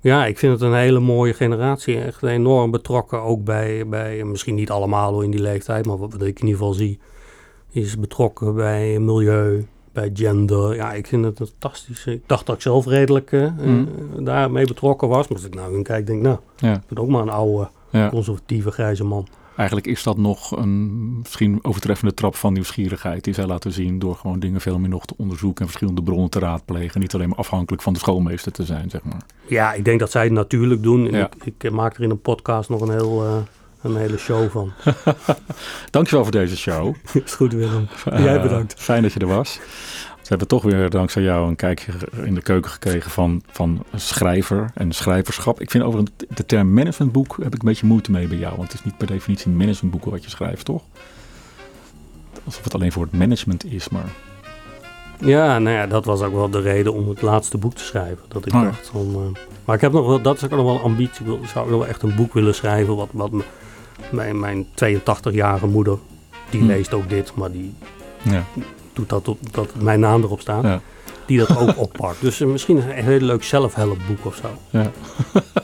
ja, 0.00 0.26
ik 0.26 0.38
vind 0.38 0.52
het 0.52 0.62
een 0.62 0.76
hele 0.76 1.00
mooie 1.00 1.34
generatie. 1.34 2.00
Echt 2.00 2.22
enorm 2.22 2.70
betrokken 2.70 3.22
ook 3.22 3.44
bij, 3.44 3.88
bij 3.88 4.24
misschien 4.24 4.54
niet 4.54 4.70
allemaal 4.70 5.20
in 5.20 5.30
die 5.30 5.40
leeftijd, 5.40 5.86
maar 5.86 5.98
wat 5.98 6.14
ik 6.14 6.20
in 6.20 6.46
ieder 6.46 6.48
geval 6.48 6.72
zie, 6.72 6.98
is 7.70 7.98
betrokken 7.98 8.54
bij 8.54 8.98
milieu, 8.98 9.66
bij 9.92 10.10
gender. 10.14 10.74
Ja, 10.74 10.92
ik 10.92 11.06
vind 11.06 11.24
het 11.24 11.36
fantastisch. 11.36 12.06
Ik 12.06 12.22
dacht 12.26 12.46
dat 12.46 12.54
ik 12.54 12.62
zelf 12.62 12.86
redelijk 12.86 13.32
uh, 13.32 13.50
mm. 13.58 13.88
daarmee 14.18 14.66
betrokken 14.66 15.08
was. 15.08 15.28
Maar 15.28 15.36
als 15.36 15.46
ik 15.46 15.54
nou 15.54 15.76
in 15.76 15.82
kijk, 15.82 16.06
denk 16.06 16.22
nou, 16.22 16.38
ja. 16.56 16.74
ik 16.74 16.86
ben 16.88 16.98
ook 16.98 17.08
maar 17.08 17.22
een 17.22 17.28
oude, 17.28 17.68
ja. 17.90 18.08
conservatieve, 18.08 18.70
grijze 18.70 19.04
man. 19.04 19.26
Eigenlijk 19.58 19.88
is 19.88 20.02
dat 20.02 20.16
nog 20.16 20.56
een 20.56 21.18
misschien 21.18 21.58
overtreffende 21.62 22.14
trap 22.14 22.34
van 22.34 22.52
nieuwsgierigheid 22.52 23.24
die 23.24 23.34
zij 23.34 23.46
laten 23.46 23.72
zien 23.72 23.98
door 23.98 24.16
gewoon 24.16 24.40
dingen 24.40 24.60
veel 24.60 24.78
meer 24.78 24.88
nog 24.88 25.06
te 25.06 25.14
onderzoeken 25.16 25.60
en 25.60 25.70
verschillende 25.70 26.02
bronnen 26.02 26.30
te 26.30 26.38
raadplegen. 26.38 27.00
Niet 27.00 27.14
alleen 27.14 27.28
maar 27.28 27.38
afhankelijk 27.38 27.82
van 27.82 27.92
de 27.92 27.98
schoolmeester 27.98 28.52
te 28.52 28.64
zijn, 28.64 28.90
zeg 28.90 29.02
maar. 29.02 29.22
Ja, 29.46 29.72
ik 29.72 29.84
denk 29.84 30.00
dat 30.00 30.10
zij 30.10 30.24
het 30.24 30.32
natuurlijk 30.32 30.82
doen. 30.82 31.10
Ja. 31.10 31.30
Ik, 31.44 31.64
ik, 31.64 31.70
maak 31.70 31.96
er 31.96 32.02
in 32.02 32.10
een 32.10 32.20
podcast 32.20 32.68
nog 32.68 32.80
een, 32.80 32.90
heel, 32.90 33.24
uh, 33.24 33.36
een 33.82 33.96
hele 33.96 34.18
show 34.18 34.50
van. 34.50 34.72
Dankjewel 35.90 36.22
voor 36.22 36.32
deze 36.32 36.56
show. 36.56 36.94
is 37.24 37.34
goed 37.34 37.52
Willem. 37.52 37.88
Jij 38.04 38.40
bedankt. 38.40 38.72
Uh, 38.72 38.78
fijn 38.78 39.02
dat 39.02 39.12
je 39.12 39.20
er 39.20 39.26
was. 39.26 39.60
We 40.28 40.34
hebben 40.34 40.48
toch 40.58 40.62
weer 40.62 40.90
dankzij 40.90 41.22
jou 41.22 41.48
een 41.48 41.56
kijkje 41.56 41.92
in 42.24 42.34
de 42.34 42.42
keuken 42.42 42.70
gekregen 42.70 43.10
van, 43.10 43.42
van 43.50 43.84
schrijver 43.94 44.70
en 44.74 44.92
schrijverschap. 44.92 45.60
Ik 45.60 45.70
vind 45.70 45.84
over 45.84 46.04
de 46.28 46.46
term 46.46 46.72
managementboek 46.72 47.36
heb 47.42 47.54
ik 47.54 47.60
een 47.60 47.68
beetje 47.68 47.86
moeite 47.86 48.10
mee 48.10 48.26
bij 48.26 48.38
jou. 48.38 48.56
Want 48.56 48.72
het 48.72 48.80
is 48.80 48.84
niet 48.84 48.96
per 48.96 49.06
definitie 49.06 49.46
een 49.46 49.56
managementboek 49.56 50.04
wat 50.04 50.24
je 50.24 50.30
schrijft, 50.30 50.64
toch? 50.64 50.82
Alsof 52.44 52.64
het 52.64 52.74
alleen 52.74 52.92
voor 52.92 53.02
het 53.02 53.12
management 53.12 53.64
is, 53.64 53.88
maar... 53.88 54.12
Ja, 55.18 55.58
nou 55.58 55.76
ja, 55.76 55.86
dat 55.86 56.04
was 56.04 56.20
ook 56.20 56.34
wel 56.34 56.50
de 56.50 56.60
reden 56.60 56.92
om 56.94 57.08
het 57.08 57.22
laatste 57.22 57.58
boek 57.58 57.74
te 57.74 57.84
schrijven. 57.84 58.24
Dat 58.28 58.46
ik 58.46 58.54
oh, 58.54 58.62
dacht 58.62 58.88
van... 58.88 59.06
Uh, 59.10 59.42
maar 59.64 59.74
ik 59.74 59.80
heb 59.80 59.92
nog 59.92 60.06
wel, 60.06 60.22
dat 60.22 60.36
is 60.36 60.44
ook 60.44 60.50
nog 60.50 60.64
wel 60.64 60.74
een 60.74 60.80
ambitie. 60.80 61.26
Ik 61.26 61.48
zou 61.48 61.64
ook 61.64 61.70
nog 61.70 61.80
wel 61.80 61.88
echt 61.88 62.02
een 62.02 62.14
boek 62.14 62.32
willen 62.32 62.54
schrijven 62.54 62.96
wat, 62.96 63.08
wat 63.12 63.30
mijn, 64.10 64.40
mijn 64.40 64.66
82-jarige 64.66 65.66
moeder, 65.66 65.98
die 66.50 66.60
hm. 66.60 66.66
leest 66.66 66.94
ook 66.94 67.08
dit, 67.08 67.34
maar 67.34 67.50
die... 67.50 67.74
Ja 68.22 68.44
doet 68.98 69.08
dat, 69.08 69.28
op, 69.28 69.38
dat 69.52 69.68
mijn 69.80 70.00
naam 70.00 70.22
erop 70.22 70.40
staat. 70.40 70.62
Ja. 70.62 70.80
Die 71.26 71.38
dat 71.38 71.56
ook 71.56 71.76
oppakt. 71.86 72.20
Dus 72.20 72.40
uh, 72.40 72.48
misschien 72.48 72.76
een 72.76 73.04
heel 73.04 73.20
leuk 73.20 73.44
zelfhelpboek 73.44 74.26
of 74.26 74.40
zo. 74.42 74.48
Ja. 74.70 74.90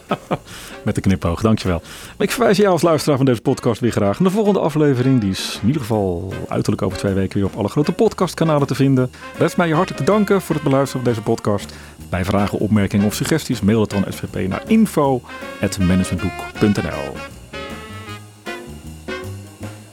Met 0.85 0.95
de 0.95 1.01
knipoog, 1.01 1.41
dankjewel. 1.41 1.83
Ik 2.19 2.31
verwijs 2.31 2.57
jou 2.57 2.71
als 2.71 2.83
luisteraar 2.83 3.17
van 3.17 3.27
deze 3.27 3.41
podcast 3.41 3.81
weer 3.81 3.91
graag 3.91 4.21
naar 4.21 4.29
de 4.29 4.35
volgende 4.35 4.61
aflevering. 4.61 5.21
Die 5.21 5.31
is 5.31 5.59
in 5.61 5.67
ieder 5.67 5.83
geval 5.83 6.33
uiterlijk 6.49 6.83
over 6.83 6.99
twee 6.99 7.15
weken 7.15 7.39
weer 7.39 7.47
op 7.47 7.57
alle 7.57 7.69
grote 7.69 7.93
podcastkanalen 7.93 8.67
te 8.67 8.75
vinden. 8.75 9.11
Rest 9.39 9.57
mij 9.57 9.69
je 9.69 9.75
hartelijk 9.75 10.05
te 10.05 10.11
danken 10.13 10.41
voor 10.41 10.55
het 10.55 10.65
beluisteren 10.65 11.05
van 11.05 11.13
deze 11.13 11.25
podcast. 11.25 11.75
Bij 12.09 12.25
vragen, 12.25 12.59
opmerkingen 12.59 13.07
of 13.07 13.15
suggesties 13.15 13.61
mail 13.61 13.81
het 13.81 13.91
dan 13.91 14.05
SVP 14.09 14.49
naar 14.49 14.63
info.managementboek.nl 14.67 17.13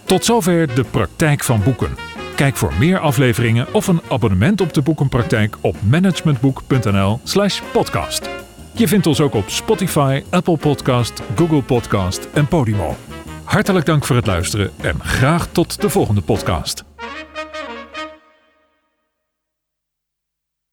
Tot 0.05 0.25
zover 0.25 0.75
de 0.75 0.83
praktijk 0.83 1.43
van 1.43 1.63
boeken. 1.63 2.20
Kijk 2.35 2.55
voor 2.55 2.73
meer 2.79 2.99
afleveringen 2.99 3.73
of 3.73 3.87
een 3.87 4.01
abonnement 4.09 4.61
op 4.61 4.73
de 4.73 4.81
boekenpraktijk 4.81 5.57
op 5.61 5.75
managementboek.nl/slash 5.89 7.61
podcast. 7.71 8.29
Je 8.71 8.87
vindt 8.87 9.07
ons 9.07 9.21
ook 9.21 9.33
op 9.33 9.49
Spotify, 9.49 10.23
Apple 10.29 10.57
Podcast, 10.57 11.21
Google 11.35 11.61
Podcast 11.61 12.27
en 12.33 12.47
Podimo. 12.47 12.95
Hartelijk 13.43 13.85
dank 13.85 14.05
voor 14.05 14.15
het 14.15 14.27
luisteren 14.27 14.71
en 14.81 14.99
graag 14.99 15.47
tot 15.47 15.81
de 15.81 15.89
volgende 15.89 16.21
podcast. 16.21 16.90